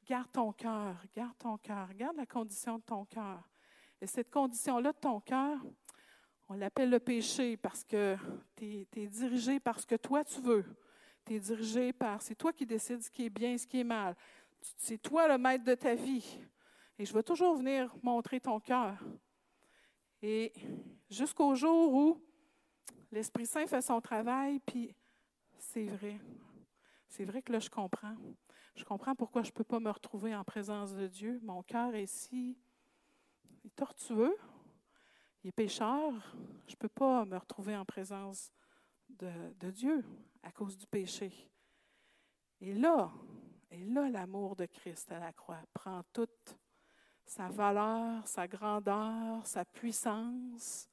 regarde 0.00 0.30
ton 0.32 0.52
cœur, 0.52 0.96
regarde 1.02 1.36
ton 1.38 1.58
cœur, 1.58 1.88
regarde 1.88 2.16
la 2.16 2.26
condition 2.26 2.78
de 2.78 2.82
ton 2.82 3.04
cœur. 3.04 3.48
Et 4.00 4.06
cette 4.06 4.30
condition-là 4.30 4.92
de 4.92 4.98
ton 4.98 5.20
cœur, 5.20 5.58
on 6.48 6.54
l'appelle 6.54 6.90
le 6.90 7.00
péché 7.00 7.56
parce 7.56 7.84
que 7.84 8.16
tu 8.56 8.86
es, 8.96 9.06
dirigé 9.06 9.60
par 9.60 9.78
ce 9.78 9.86
que 9.86 9.94
toi 9.94 10.24
tu 10.24 10.40
veux. 10.40 10.64
Tu 11.24 11.34
es 11.34 11.40
dirigé 11.40 11.92
par, 11.92 12.20
c'est 12.20 12.34
toi 12.34 12.52
qui 12.52 12.66
décides 12.66 13.02
ce 13.02 13.10
qui 13.10 13.26
est 13.26 13.30
bien 13.30 13.52
et 13.52 13.58
ce 13.58 13.66
qui 13.66 13.80
est 13.80 13.84
mal. 13.84 14.16
C'est 14.76 14.98
toi 14.98 15.28
le 15.28 15.38
maître 15.38 15.64
de 15.64 15.74
ta 15.74 15.94
vie. 15.94 16.38
Et 16.98 17.04
je 17.04 17.12
vais 17.12 17.22
toujours 17.22 17.56
venir 17.56 17.94
montrer 18.02 18.40
ton 18.40 18.60
cœur. 18.60 18.98
Et 20.20 20.52
jusqu'au 21.10 21.54
jour 21.54 21.92
où 21.92 22.20
l'Esprit 23.12 23.46
Saint 23.46 23.66
fait 23.66 23.82
son 23.82 24.00
travail, 24.00 24.58
puis 24.60 24.94
c'est 25.58 25.86
vrai. 25.86 26.18
C'est 27.08 27.24
vrai 27.24 27.42
que 27.42 27.52
là, 27.52 27.58
je 27.58 27.70
comprends. 27.70 28.16
Je 28.74 28.84
comprends 28.84 29.14
pourquoi 29.14 29.42
je 29.42 29.50
ne 29.50 29.52
peux 29.52 29.64
pas 29.64 29.80
me 29.80 29.90
retrouver 29.90 30.34
en 30.34 30.44
présence 30.44 30.94
de 30.94 31.06
Dieu. 31.06 31.38
Mon 31.42 31.62
cœur 31.62 31.94
est 31.94 32.06
si 32.06 32.58
tortueux, 33.76 34.36
il 35.44 35.48
est 35.48 35.52
pécheur. 35.52 36.12
Je 36.66 36.72
ne 36.72 36.76
peux 36.78 36.88
pas 36.88 37.24
me 37.26 37.36
retrouver 37.36 37.76
en 37.76 37.84
présence 37.84 38.50
de, 39.10 39.30
de 39.60 39.70
Dieu 39.70 40.04
à 40.42 40.50
cause 40.50 40.76
du 40.76 40.86
péché. 40.86 41.50
Et 42.60 42.72
là, 42.72 43.12
et 43.70 43.84
là, 43.84 44.08
l'amour 44.08 44.56
de 44.56 44.66
Christ 44.66 45.12
à 45.12 45.18
la 45.18 45.32
croix 45.32 45.60
prend 45.74 46.02
toute 46.12 46.56
sa 47.24 47.48
valeur, 47.48 48.26
sa 48.26 48.48
grandeur, 48.48 49.46
sa 49.46 49.64
puissance, 49.64 50.88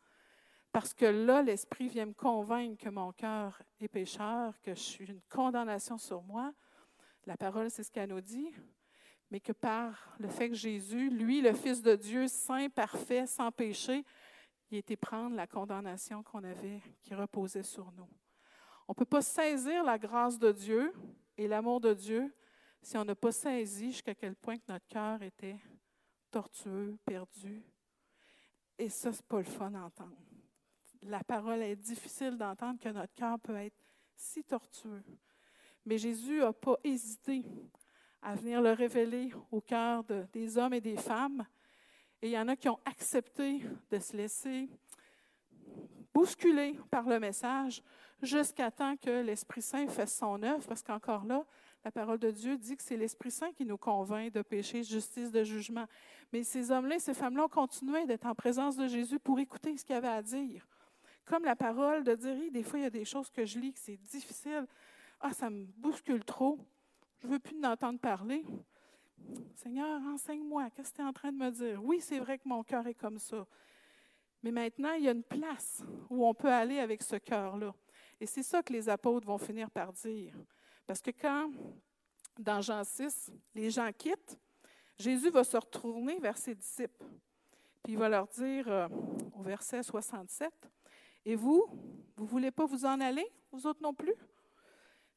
parce 0.72 0.94
que 0.94 1.06
là, 1.06 1.42
l'Esprit 1.42 1.88
vient 1.88 2.06
me 2.06 2.14
convaincre 2.14 2.84
que 2.84 2.90
mon 2.90 3.12
cœur 3.12 3.62
est 3.80 3.88
pécheur, 3.88 4.60
que 4.62 4.76
je 4.76 4.80
suis 4.80 5.06
une 5.06 5.22
condamnation 5.30 5.98
sur 5.98 6.22
moi. 6.22 6.54
La 7.26 7.38
parole, 7.38 7.72
c'est 7.72 7.84
ce 7.84 7.92
qu'elle 7.92 8.10
nous 8.10 8.22
dit, 8.22 8.52
mais 9.32 9.40
que 9.40 9.52
par 9.52 10.16
le 10.20 10.28
fait 10.28 10.50
que 10.50 10.56
Jésus, 10.56 11.10
lui, 11.10 11.42
le 11.42 11.54
Fils 11.54 11.82
de 11.82 11.96
Dieu, 11.96 12.28
saint, 12.28 12.70
parfait, 12.70 13.26
sans 13.26 13.52
péché, 13.52 14.04
il 14.72 14.78
été 14.78 14.96
prendre 14.96 15.36
la 15.36 15.48
condamnation 15.48 16.22
qu'on 16.22 16.44
avait, 16.44 16.82
qui 17.02 17.16
reposait 17.16 17.64
sur 17.64 17.92
nous. 17.94 18.08
On 18.88 18.92
ne 18.92 18.96
peut 18.96 19.06
pas 19.06 19.22
saisir 19.22 19.84
la 19.84 19.98
grâce 19.98 20.38
de 20.38 20.52
Dieu 20.52 20.94
et 21.38 21.48
l'amour 21.48 21.80
de 21.80 21.94
Dieu 21.94 22.34
si 22.82 22.98
on 22.98 23.06
n'a 23.06 23.16
pas 23.16 23.32
saisi 23.32 23.92
jusqu'à 23.92 24.16
quel 24.16 24.36
point 24.36 24.58
que 24.58 24.72
notre 24.72 24.88
cœur 24.88 25.22
était 25.22 25.60
tortueux, 26.32 26.98
perdu. 27.06 27.64
Et 28.78 28.90
ça, 28.90 29.12
c'est 29.12 29.26
pas 29.26 29.40
le 29.40 29.44
fun 29.44 29.72
d'entendre. 29.72 30.16
La 31.04 31.24
parole 31.24 31.62
est 31.62 31.76
difficile 31.76 32.38
d'entendre 32.38 32.80
que 32.80 32.90
notre 32.90 33.14
cœur 33.14 33.40
peut 33.40 33.56
être 33.56 33.78
si 34.16 34.44
tortueux. 34.44 35.04
Mais 35.86 35.98
Jésus 35.98 36.40
n'a 36.40 36.54
pas 36.54 36.76
hésité 36.84 37.46
à 38.22 38.36
venir 38.36 38.62
le 38.62 38.74
révéler 38.74 39.32
au 39.52 39.62
cœur 39.62 40.04
des 40.34 40.58
hommes 40.58 40.74
et 40.74 40.82
des 40.82 40.98
femmes. 40.98 41.46
Et 42.22 42.28
il 42.28 42.32
y 42.32 42.38
en 42.38 42.50
a 42.50 42.56
qui 42.56 42.68
ont 42.68 42.80
accepté 42.86 43.62
de 43.90 44.00
se 44.00 44.16
laisser 44.16 44.70
bousculer 46.14 46.78
par 46.92 47.08
le 47.08 47.20
message 47.20 47.82
jusqu'à 48.22 48.72
temps 48.72 48.98
que 48.98 49.22
l'Esprit 49.22 49.62
Saint 49.62 49.88
fasse 49.88 50.18
son 50.18 50.44
œuvre, 50.44 50.68
parce 50.68 50.84
qu'encore 50.84 51.24
là, 51.24 51.46
la 51.86 51.92
parole 51.92 52.20
de 52.20 52.30
Dieu 52.30 52.58
dit 52.58 52.76
que 52.76 52.84
c'est 52.84 52.98
l'Esprit 52.98 53.32
Saint 53.32 53.54
qui 53.54 53.66
nous 53.66 53.78
convainc 53.78 54.34
de 54.34 54.42
péché, 54.42 54.80
de 54.80 54.86
justice, 54.86 55.32
de 55.32 55.46
jugement. 55.46 55.86
Mais 56.34 56.44
ces 56.44 56.72
hommes-là, 56.72 57.00
ces 57.00 57.14
femmes-là 57.14 57.46
ont 57.46 57.50
continué 57.50 58.06
d'être 58.06 58.26
en 58.26 58.36
présence 58.36 58.76
de 58.76 58.88
Jésus 58.88 59.18
pour 59.18 59.40
écouter 59.40 59.78
ce 59.78 59.86
qu'il 59.86 59.96
avait 59.96 60.10
à 60.10 60.22
dire. 60.22 60.68
Comme 61.30 61.46
la 61.46 61.56
parole 61.56 62.04
de 62.04 62.16
dire, 62.16 62.52
des 62.52 62.64
fois, 62.64 62.80
il 62.80 62.82
y 62.82 62.86
a 62.86 62.90
des 62.90 63.06
choses 63.06 63.30
que 63.30 63.46
je 63.46 63.60
lis 63.60 63.72
que 63.72 63.78
c'est 63.80 63.98
difficile. 63.98 64.66
Ah, 65.20 65.32
ça 65.32 65.48
me 65.48 65.66
bouscule 65.78 66.26
trop. 66.26 66.58
Je 67.20 67.28
ne 67.28 67.34
veux 67.34 67.40
plus 67.40 67.62
d'entendre 67.62 68.00
parler. 68.00 68.44
Seigneur, 69.54 70.02
enseigne-moi. 70.08 70.72
Qu'est-ce 70.72 70.90
que 70.90 70.96
tu 70.96 71.02
es 71.04 71.06
en 71.06 71.14
train 71.14 71.32
de 71.32 71.38
me 71.38 71.52
dire? 71.52 71.84
Oui, 71.84 72.02
c'est 72.02 72.18
vrai 72.18 72.40
que 72.40 72.48
mon 72.48 72.64
cœur 72.64 72.88
est 72.88 72.96
comme 72.96 73.20
ça. 73.20 73.46
Mais 74.42 74.50
maintenant, 74.50 74.94
il 74.94 75.04
y 75.04 75.08
a 75.08 75.12
une 75.12 75.24
place 75.24 75.84
où 76.10 76.26
on 76.26 76.34
peut 76.34 76.52
aller 76.52 76.80
avec 76.80 77.04
ce 77.04 77.18
cœur-là. 77.18 77.76
Et 78.20 78.26
c'est 78.26 78.42
ça 78.42 78.64
que 78.64 78.74
les 78.74 78.90
apôtres 78.90 79.28
vont 79.28 79.38
finir 79.38 79.70
par 79.70 79.94
dire. 79.94 80.34
Parce 80.88 81.00
que 81.00 81.12
quand, 81.12 81.52
dans 82.40 82.60
Jean 82.60 82.84
6, 82.84 83.32
les 83.54 83.70
gens 83.70 83.92
quittent, 83.96 84.40
Jésus 84.98 85.30
va 85.30 85.44
se 85.44 85.58
retourner 85.58 86.18
vers 86.18 86.40
ses 86.40 86.56
disciples. 86.56 87.06
Puis 87.84 87.94
il 87.94 88.00
va 88.00 88.10
leur 88.10 88.28
dire 88.28 88.68
euh, 88.68 88.88
au 89.34 89.44
verset 89.44 89.84
67, 89.84 90.52
Et 91.30 91.36
vous, 91.36 91.64
vous 92.16 92.24
ne 92.24 92.28
voulez 92.28 92.50
pas 92.50 92.66
vous 92.66 92.86
en 92.86 93.00
aller, 93.00 93.32
vous 93.52 93.68
autres 93.68 93.84
non 93.84 93.94
plus? 93.94 94.16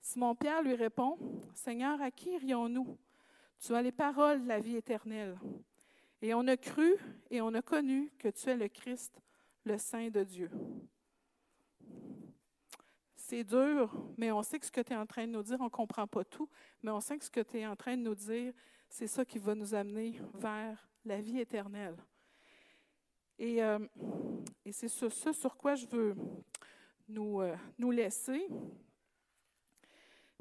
Simon-Pierre 0.03 0.63
lui 0.63 0.75
répond, 0.75 1.17
Seigneur, 1.55 2.03
à 2.03 2.11
qui 2.11 2.29
irions-nous? 2.33 2.99
Tu 3.59 3.75
as 3.75 3.81
les 3.81 3.93
paroles 3.93 4.43
de 4.43 4.47
la 4.47 4.61
vie 4.61 4.77
éternelle. 4.77 5.41
Et 6.21 6.35
on 6.35 6.47
a 6.49 6.59
cru 6.59 6.99
et 7.31 7.41
on 7.41 7.55
a 7.55 7.63
connu 7.63 8.13
que 8.19 8.29
tu 8.29 8.51
es 8.51 8.57
le 8.59 8.69
Christ, 8.69 9.23
le 9.65 9.79
Saint 9.79 10.11
de 10.11 10.23
Dieu. 10.23 10.51
C'est 13.17 13.45
dur, 13.45 13.91
mais 14.19 14.31
on 14.33 14.43
sait 14.43 14.59
que 14.59 14.67
ce 14.67 14.71
que 14.71 14.83
tu 14.83 14.93
es 14.93 14.97
en 14.97 15.07
train 15.07 15.27
de 15.27 15.33
nous 15.33 15.43
dire, 15.43 15.57
on 15.61 15.65
ne 15.65 15.71
comprend 15.71 16.07
pas 16.07 16.25
tout, 16.25 16.51
mais 16.83 16.91
on 16.91 17.01
sait 17.01 17.17
que 17.17 17.25
ce 17.25 17.31
que 17.31 17.41
tu 17.41 17.59
es 17.59 17.67
en 17.67 17.75
train 17.75 17.97
de 17.97 18.03
nous 18.03 18.15
dire, 18.15 18.53
c'est 18.87 19.07
ça 19.07 19.25
qui 19.25 19.39
va 19.39 19.55
nous 19.55 19.75
amener 19.75 20.21
vers 20.35 20.91
la 21.07 21.23
vie 21.23 21.39
éternelle. 21.39 21.97
Et, 23.43 23.61
euh, 23.61 23.81
c'est 24.71 24.87
ce, 24.87 25.09
sur 25.33 25.57
quoi 25.57 25.75
je 25.75 25.85
veux 25.89 26.15
nous, 27.09 27.41
euh, 27.41 27.57
nous 27.77 27.91
laisser. 27.91 28.47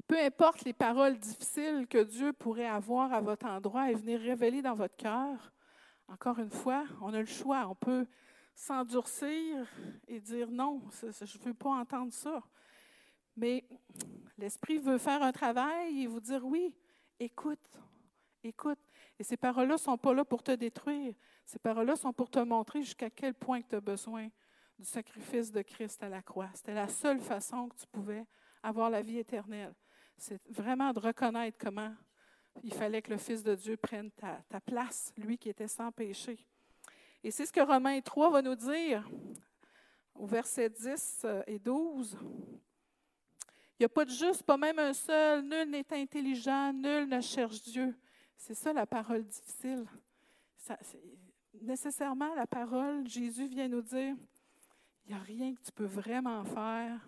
Peu 0.06 0.16
importe 0.20 0.62
les 0.64 0.72
paroles 0.72 1.18
difficiles 1.18 1.88
que 1.88 2.04
Dieu 2.04 2.32
pourrait 2.32 2.68
avoir 2.68 3.12
à 3.12 3.20
votre 3.20 3.46
endroit 3.46 3.90
et 3.90 3.94
venir 3.94 4.20
révéler 4.20 4.62
dans 4.62 4.74
votre 4.74 4.94
cœur, 4.94 5.52
encore 6.06 6.38
une 6.38 6.52
fois, 6.52 6.84
on 7.00 7.12
a 7.12 7.18
le 7.18 7.26
choix. 7.26 7.66
On 7.66 7.74
peut 7.74 8.06
s'endurcir 8.54 9.66
et 10.06 10.20
dire 10.20 10.52
non, 10.52 10.80
je 11.00 11.06
ne 11.06 11.44
veux 11.44 11.54
pas 11.54 11.70
entendre 11.70 12.12
ça. 12.12 12.40
Mais 13.36 13.64
l'Esprit 14.38 14.78
veut 14.78 14.98
faire 14.98 15.24
un 15.24 15.32
travail 15.32 16.02
et 16.02 16.06
vous 16.06 16.20
dire 16.20 16.44
oui, 16.44 16.72
écoute, 17.18 17.80
écoute. 18.44 18.78
Et 19.18 19.24
ces 19.24 19.36
paroles-là 19.36 19.74
ne 19.74 19.78
sont 19.80 19.98
pas 19.98 20.14
là 20.14 20.24
pour 20.24 20.44
te 20.44 20.52
détruire. 20.52 21.16
Ces 21.44 21.58
paroles-là 21.58 21.96
sont 21.96 22.12
pour 22.12 22.30
te 22.30 22.38
montrer 22.38 22.82
jusqu'à 22.82 23.10
quel 23.10 23.34
point 23.34 23.60
tu 23.62 23.74
as 23.74 23.80
besoin 23.80 24.28
du 24.78 24.84
sacrifice 24.84 25.50
de 25.50 25.62
Christ 25.62 26.02
à 26.02 26.08
la 26.08 26.22
croix. 26.22 26.50
C'était 26.54 26.74
la 26.74 26.88
seule 26.88 27.20
façon 27.20 27.68
que 27.68 27.76
tu 27.76 27.86
pouvais 27.86 28.24
avoir 28.62 28.90
la 28.90 29.02
vie 29.02 29.18
éternelle. 29.18 29.74
C'est 30.16 30.40
vraiment 30.48 30.92
de 30.92 31.00
reconnaître 31.00 31.58
comment 31.58 31.94
il 32.62 32.72
fallait 32.72 33.02
que 33.02 33.10
le 33.10 33.18
Fils 33.18 33.42
de 33.42 33.54
Dieu 33.54 33.76
prenne 33.76 34.10
ta, 34.10 34.60
place, 34.60 35.12
lui 35.16 35.38
qui 35.38 35.48
était 35.48 35.68
sans 35.68 35.90
péché. 35.90 36.38
Et 37.24 37.30
c'est 37.30 37.46
ce 37.46 37.52
que 37.52 37.60
Romains 37.60 38.00
3 38.00 38.30
va 38.30 38.42
nous 38.42 38.54
dire 38.54 39.08
au 40.14 40.26
verset 40.26 40.68
10 40.68 41.26
et 41.46 41.58
12. 41.58 42.16
Il 43.78 43.82
n'y 43.82 43.86
a 43.86 43.88
pas 43.88 44.04
de 44.04 44.10
juste, 44.10 44.42
pas 44.42 44.56
même 44.56 44.78
un 44.78 44.92
seul. 44.92 45.42
Nul 45.42 45.70
n'est 45.70 45.92
intelligent, 45.92 46.72
nul 46.72 47.08
ne 47.08 47.20
cherche 47.20 47.62
Dieu. 47.62 47.96
C'est 48.36 48.54
ça 48.54 48.72
la 48.72 48.86
parole 48.86 49.24
difficile. 49.24 49.86
Nécessairement, 51.60 52.34
la 52.34 52.46
parole, 52.46 53.06
Jésus 53.06 53.46
vient 53.46 53.68
nous 53.68 53.82
dire, 53.82 54.14
il 55.04 55.14
n'y 55.14 55.14
a 55.14 55.22
rien 55.22 55.54
que 55.54 55.60
tu 55.60 55.72
peux 55.72 55.86
vraiment 55.86 56.44
faire, 56.44 57.00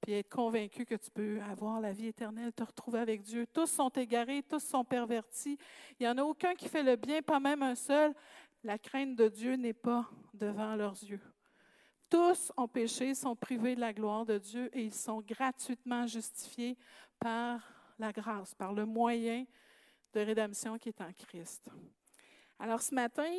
puis 0.00 0.12
être 0.14 0.28
convaincu 0.28 0.84
que 0.84 0.96
tu 0.96 1.10
peux 1.10 1.40
avoir 1.42 1.80
la 1.80 1.92
vie 1.92 2.08
éternelle, 2.08 2.52
te 2.52 2.64
retrouver 2.64 2.98
avec 2.98 3.22
Dieu. 3.22 3.46
Tous 3.46 3.66
sont 3.66 3.88
égarés, 3.90 4.42
tous 4.42 4.62
sont 4.62 4.84
pervertis. 4.84 5.56
Il 5.98 6.02
n'y 6.02 6.08
en 6.08 6.18
a 6.18 6.24
aucun 6.24 6.54
qui 6.54 6.68
fait 6.68 6.82
le 6.82 6.96
bien, 6.96 7.22
pas 7.22 7.40
même 7.40 7.62
un 7.62 7.74
seul. 7.74 8.12
La 8.64 8.78
crainte 8.78 9.16
de 9.16 9.28
Dieu 9.28 9.54
n'est 9.54 9.72
pas 9.72 10.08
devant 10.34 10.74
leurs 10.74 11.00
yeux. 11.02 11.20
Tous 12.10 12.52
ont 12.56 12.68
péché, 12.68 13.14
sont 13.14 13.34
privés 13.34 13.74
de 13.74 13.80
la 13.80 13.92
gloire 13.92 14.26
de 14.26 14.38
Dieu 14.38 14.68
et 14.76 14.84
ils 14.84 14.94
sont 14.94 15.22
gratuitement 15.22 16.06
justifiés 16.06 16.76
par 17.18 17.60
la 17.98 18.12
grâce, 18.12 18.54
par 18.54 18.72
le 18.72 18.84
moyen 18.84 19.46
de 20.12 20.20
rédemption 20.20 20.76
qui 20.78 20.90
est 20.90 21.00
en 21.00 21.12
Christ. 21.12 21.70
Alors 22.58 22.80
ce 22.80 22.94
matin, 22.94 23.30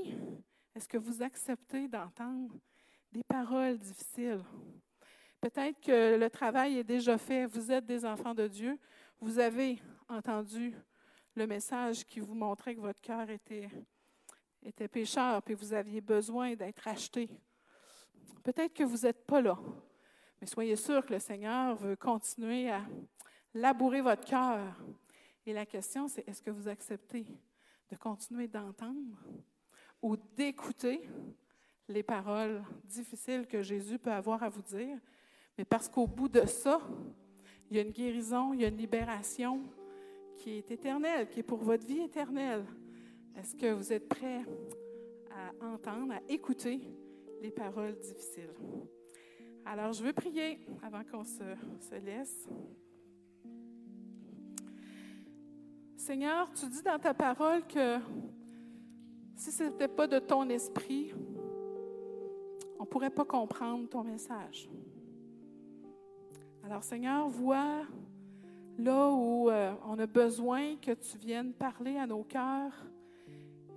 est-ce 0.75 0.87
que 0.87 0.97
vous 0.97 1.21
acceptez 1.21 1.87
d'entendre 1.87 2.53
des 3.11 3.23
paroles 3.23 3.77
difficiles? 3.77 4.43
Peut-être 5.39 5.79
que 5.81 6.17
le 6.17 6.29
travail 6.29 6.77
est 6.77 6.83
déjà 6.83 7.17
fait, 7.17 7.45
vous 7.45 7.71
êtes 7.71 7.85
des 7.85 8.05
enfants 8.05 8.33
de 8.33 8.47
Dieu, 8.47 8.79
vous 9.19 9.39
avez 9.39 9.81
entendu 10.07 10.75
le 11.35 11.47
message 11.47 12.05
qui 12.05 12.19
vous 12.19 12.33
montrait 12.33 12.75
que 12.75 12.81
votre 12.81 13.01
cœur 13.01 13.29
était, 13.29 13.69
était 14.61 14.87
pécheur, 14.87 15.41
puis 15.41 15.53
vous 15.53 15.73
aviez 15.73 16.01
besoin 16.01 16.55
d'être 16.55 16.87
acheté 16.87 17.29
Peut-être 18.43 18.73
que 18.73 18.83
vous 18.83 19.05
n'êtes 19.05 19.25
pas 19.25 19.41
là, 19.41 19.57
mais 20.41 20.47
soyez 20.47 20.75
sûr 20.75 21.05
que 21.05 21.13
le 21.13 21.19
Seigneur 21.19 21.75
veut 21.77 21.95
continuer 21.95 22.69
à 22.69 22.85
labourer 23.53 24.01
votre 24.01 24.25
cœur. 24.25 24.75
Et 25.45 25.53
la 25.53 25.65
question, 25.65 26.09
c'est 26.09 26.27
est-ce 26.27 26.41
que 26.41 26.51
vous 26.51 26.67
acceptez 26.67 27.25
de 27.93 27.97
continuer 27.99 28.47
d'entendre 28.47 29.17
ou 30.01 30.17
d'écouter 30.35 31.07
les 31.87 32.01
paroles 32.01 32.63
difficiles 32.85 33.45
que 33.45 33.61
Jésus 33.61 33.99
peut 33.99 34.11
avoir 34.11 34.41
à 34.41 34.49
vous 34.49 34.63
dire, 34.63 34.97
mais 35.57 35.63
parce 35.63 35.87
qu'au 35.87 36.07
bout 36.07 36.27
de 36.27 36.43
ça, 36.47 36.81
il 37.69 37.77
y 37.77 37.79
a 37.79 37.83
une 37.83 37.91
guérison, 37.91 38.51
il 38.53 38.61
y 38.61 38.65
a 38.65 38.69
une 38.69 38.77
libération 38.77 39.61
qui 40.37 40.57
est 40.57 40.71
éternelle, 40.71 41.29
qui 41.29 41.41
est 41.41 41.43
pour 41.43 41.59
votre 41.59 41.85
vie 41.85 41.99
éternelle. 41.99 42.65
Est-ce 43.35 43.55
que 43.55 43.71
vous 43.71 43.93
êtes 43.93 44.09
prêts 44.09 44.43
à 45.29 45.65
entendre, 45.65 46.13
à 46.13 46.21
écouter 46.27 46.81
les 47.41 47.51
paroles 47.51 47.95
difficiles? 47.99 48.53
Alors, 49.65 49.93
je 49.93 50.03
veux 50.03 50.13
prier 50.13 50.59
avant 50.81 51.03
qu'on 51.03 51.23
se, 51.23 51.43
se 51.79 51.95
laisse. 51.95 52.49
Seigneur, 56.05 56.51
tu 56.51 56.65
dis 56.65 56.81
dans 56.81 56.99
ta 56.99 57.13
parole 57.13 57.65
que 57.65 57.97
si 59.37 59.53
ce 59.53 59.63
n'était 59.63 59.87
pas 59.87 60.05
de 60.05 60.19
ton 60.19 60.49
esprit, 60.49 61.13
on 62.77 62.83
ne 62.83 62.87
pourrait 62.89 63.09
pas 63.09 63.23
comprendre 63.23 63.87
ton 63.87 64.03
message. 64.03 64.69
Alors 66.61 66.83
Seigneur, 66.83 67.29
vois 67.29 67.83
là 68.77 69.11
où 69.11 69.49
euh, 69.49 69.73
on 69.87 69.97
a 69.97 70.05
besoin 70.05 70.75
que 70.75 70.91
tu 70.91 71.17
viennes 71.17 71.53
parler 71.53 71.95
à 71.95 72.05
nos 72.05 72.25
cœurs 72.25 72.85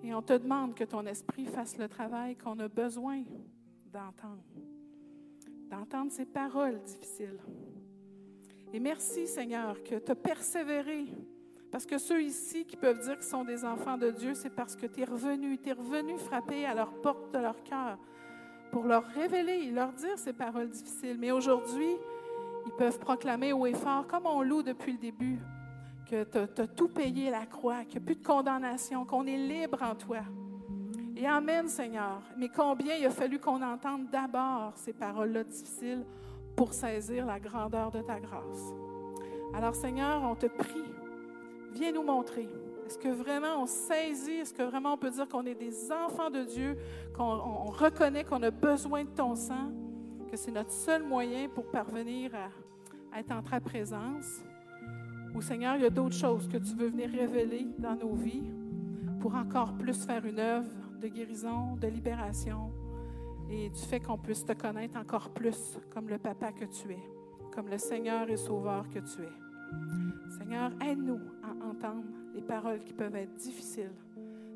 et 0.03 0.13
on 0.13 0.21
te 0.21 0.33
demande 0.33 0.75
que 0.75 0.83
ton 0.83 1.07
esprit 1.07 1.47
fasse 1.47 1.79
le 1.79 1.87
travail 1.87 2.35
qu'on 2.35 2.59
a 2.59 2.67
besoin 2.67 3.23
d'entendre, 3.93 4.43
d'entendre 5.71 6.11
ces 6.11 6.27
paroles 6.27 6.83
difficiles. 6.83 7.39
Et 8.73 8.81
merci 8.81 9.29
Seigneur 9.29 9.81
que 9.85 9.95
tu 9.95 10.11
as 10.11 10.17
persévéré. 10.17 11.07
Parce 11.77 11.85
que 11.85 11.99
ceux 11.99 12.23
ici 12.23 12.65
qui 12.65 12.75
peuvent 12.75 13.01
dire 13.01 13.17
qu'ils 13.17 13.29
sont 13.29 13.45
des 13.45 13.63
enfants 13.63 13.99
de 13.99 14.11
Dieu, 14.11 14.33
c'est 14.33 14.49
parce 14.49 14.75
que 14.75 14.87
tu 14.87 15.03
es 15.03 15.05
revenu, 15.05 15.59
tu 15.59 15.69
es 15.69 15.73
revenu 15.73 16.17
frapper 16.17 16.65
à 16.65 16.73
leur 16.73 16.91
porte 17.03 17.35
de 17.35 17.39
leur 17.39 17.63
cœur 17.65 17.99
pour 18.73 18.85
leur 18.85 19.05
révéler, 19.09 19.71
leur 19.71 19.93
dire 19.93 20.17
ces 20.19 20.33
paroles 20.33 20.71
difficiles. 20.71 21.19
Mais 21.21 21.33
aujourd'hui, 21.33 21.91
ils 22.65 22.73
peuvent 22.79 22.99
proclamer 22.99 23.53
haut 23.53 23.67
et 23.67 23.75
fort, 23.75 24.07
comme 24.07 24.25
on 24.25 24.41
loue 24.41 24.63
depuis 24.63 24.93
le 24.93 24.99
début, 24.99 25.39
que 26.11 26.25
tu 26.25 26.63
as, 26.63 26.67
tout 26.67 26.89
payé 26.89 27.29
la 27.29 27.45
croix, 27.45 27.85
qu'il 27.85 28.01
n'y 28.01 28.05
a 28.05 28.07
plus 28.07 28.17
de 28.17 28.27
condamnation, 28.27 29.05
qu'on 29.05 29.27
est 29.27 29.37
libre 29.37 29.83
en 29.83 29.95
toi. 29.95 30.21
Et 31.15 31.27
Amen, 31.27 31.69
Seigneur. 31.69 32.23
Mais 32.39 32.49
combien 32.49 32.97
il 32.97 33.05
a 33.05 33.11
fallu 33.11 33.39
qu'on 33.39 33.61
entende 33.61 34.09
d'abord 34.11 34.73
ces 34.77 34.95
paroles-là 34.95 35.45
difficiles 35.45 36.07
pour 36.57 36.73
saisir 36.73 37.27
la 37.27 37.39
grandeur 37.39 37.91
de 37.91 38.01
ta 38.01 38.19
grâce. 38.19 38.73
Alors, 39.55 39.75
Seigneur, 39.75 40.23
on 40.23 40.35
te 40.35 40.47
prie, 40.47 40.96
viens 41.77 41.93
nous 41.93 42.03
montrer. 42.03 42.49
Est-ce 42.87 42.99
que 42.99 43.09
vraiment 43.09 43.63
on 43.63 43.67
saisit, 43.67 44.39
est-ce 44.41 44.55
que 44.55 44.63
vraiment 44.63 44.95
on 44.95 44.97
peut 44.97 45.11
dire 45.11 45.29
qu'on 45.29 45.45
est 45.45 45.55
des 45.55 45.91
enfants 45.91 46.31
de 46.31 46.45
Dieu, 46.45 46.77
qu'on 47.17 47.65
reconnaît 47.65 48.25
qu'on 48.25 48.43
a 48.43 48.51
besoin 48.51 49.05
de 49.05 49.11
ton 49.11 49.35
sang? 49.35 49.73
que 50.27 50.37
c'est 50.37 50.51
notre 50.51 50.73
seul 50.73 51.03
moyen 51.03 51.49
pour 51.49 51.67
parvenir 51.67 52.33
à, 52.35 53.19
être 53.19 53.33
en 53.33 53.43
ta 53.43 53.61
présence? 53.61 54.43
Ou 55.35 55.41
Seigneur, 55.41 55.77
il 55.77 55.83
y 55.83 55.87
a 55.87 55.91
d'autres 55.91 56.17
choses 56.17 56.49
que 56.49 56.57
tu 56.57 56.75
veux 56.75 56.89
venir 56.89 57.11
révéler 57.11 57.67
dans 57.79 57.95
nos 57.95 58.15
vies 58.15 58.51
pour 59.21 59.35
encore 59.35 59.73
plus 59.75 60.05
faire 60.05 60.25
une 60.25 60.39
œuvre 60.39 60.69
de 61.01 61.09
guérison, 61.09 61.77
de 61.77 61.87
libération 61.89 62.71
et 63.51 63.69
du 63.69 63.81
fait 63.81 64.01
qu'on 64.01 64.19
puisse 64.19 64.45
te 64.45 64.53
connaître 64.53 64.99
encore 64.99 65.31
plus 65.31 65.79
comme 65.93 66.09
le 66.09 66.19
papa 66.19 66.53
que 66.53 66.65
tu 66.65 66.91
es, 66.93 67.03
comme 67.55 67.69
le 67.69 67.79
Seigneur 67.79 68.29
et 68.29 68.37
Sauveur 68.37 68.89
que 68.89 68.99
tu 68.99 69.23
es. 69.23 69.46
Seigneur, 70.39 70.71
aide-nous 70.83 71.21
à 71.43 71.67
entendre 71.67 72.05
les 72.35 72.43
paroles 72.43 72.81
qui 72.81 72.93
peuvent 72.93 73.17
être 73.17 73.35
difficiles, 73.37 73.95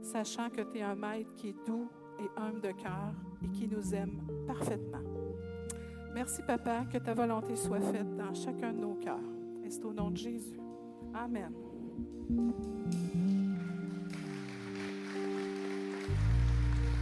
sachant 0.03 0.51
que 0.51 0.63
tu 0.63 0.79
es 0.79 0.83
un 0.83 0.95
maître 0.95 1.35
qui 1.37 1.49
est 1.49 1.67
doux 1.67 1.89
et 2.19 2.41
humble 2.41 2.61
de 2.61 2.73
cœur 2.73 3.13
et 3.43 3.49
qui 3.49 3.69
nous 3.69 3.95
aime 3.95 4.21
parfaitement. 4.47 5.03
Merci, 6.15 6.43
Papa, 6.43 6.85
que 6.93 6.99
ta 6.99 7.15
volonté 7.15 7.57
soit 7.57 7.81
faite 7.81 8.17
dans 8.17 8.35
chacun 8.35 8.73
de 8.73 8.81
nos 8.81 8.95
cœurs. 8.95 9.19
C'est 9.69 9.85
au 9.85 9.93
nom 9.93 10.11
de 10.11 10.17
Jésus? 10.17 10.59
Amen. 11.15 11.53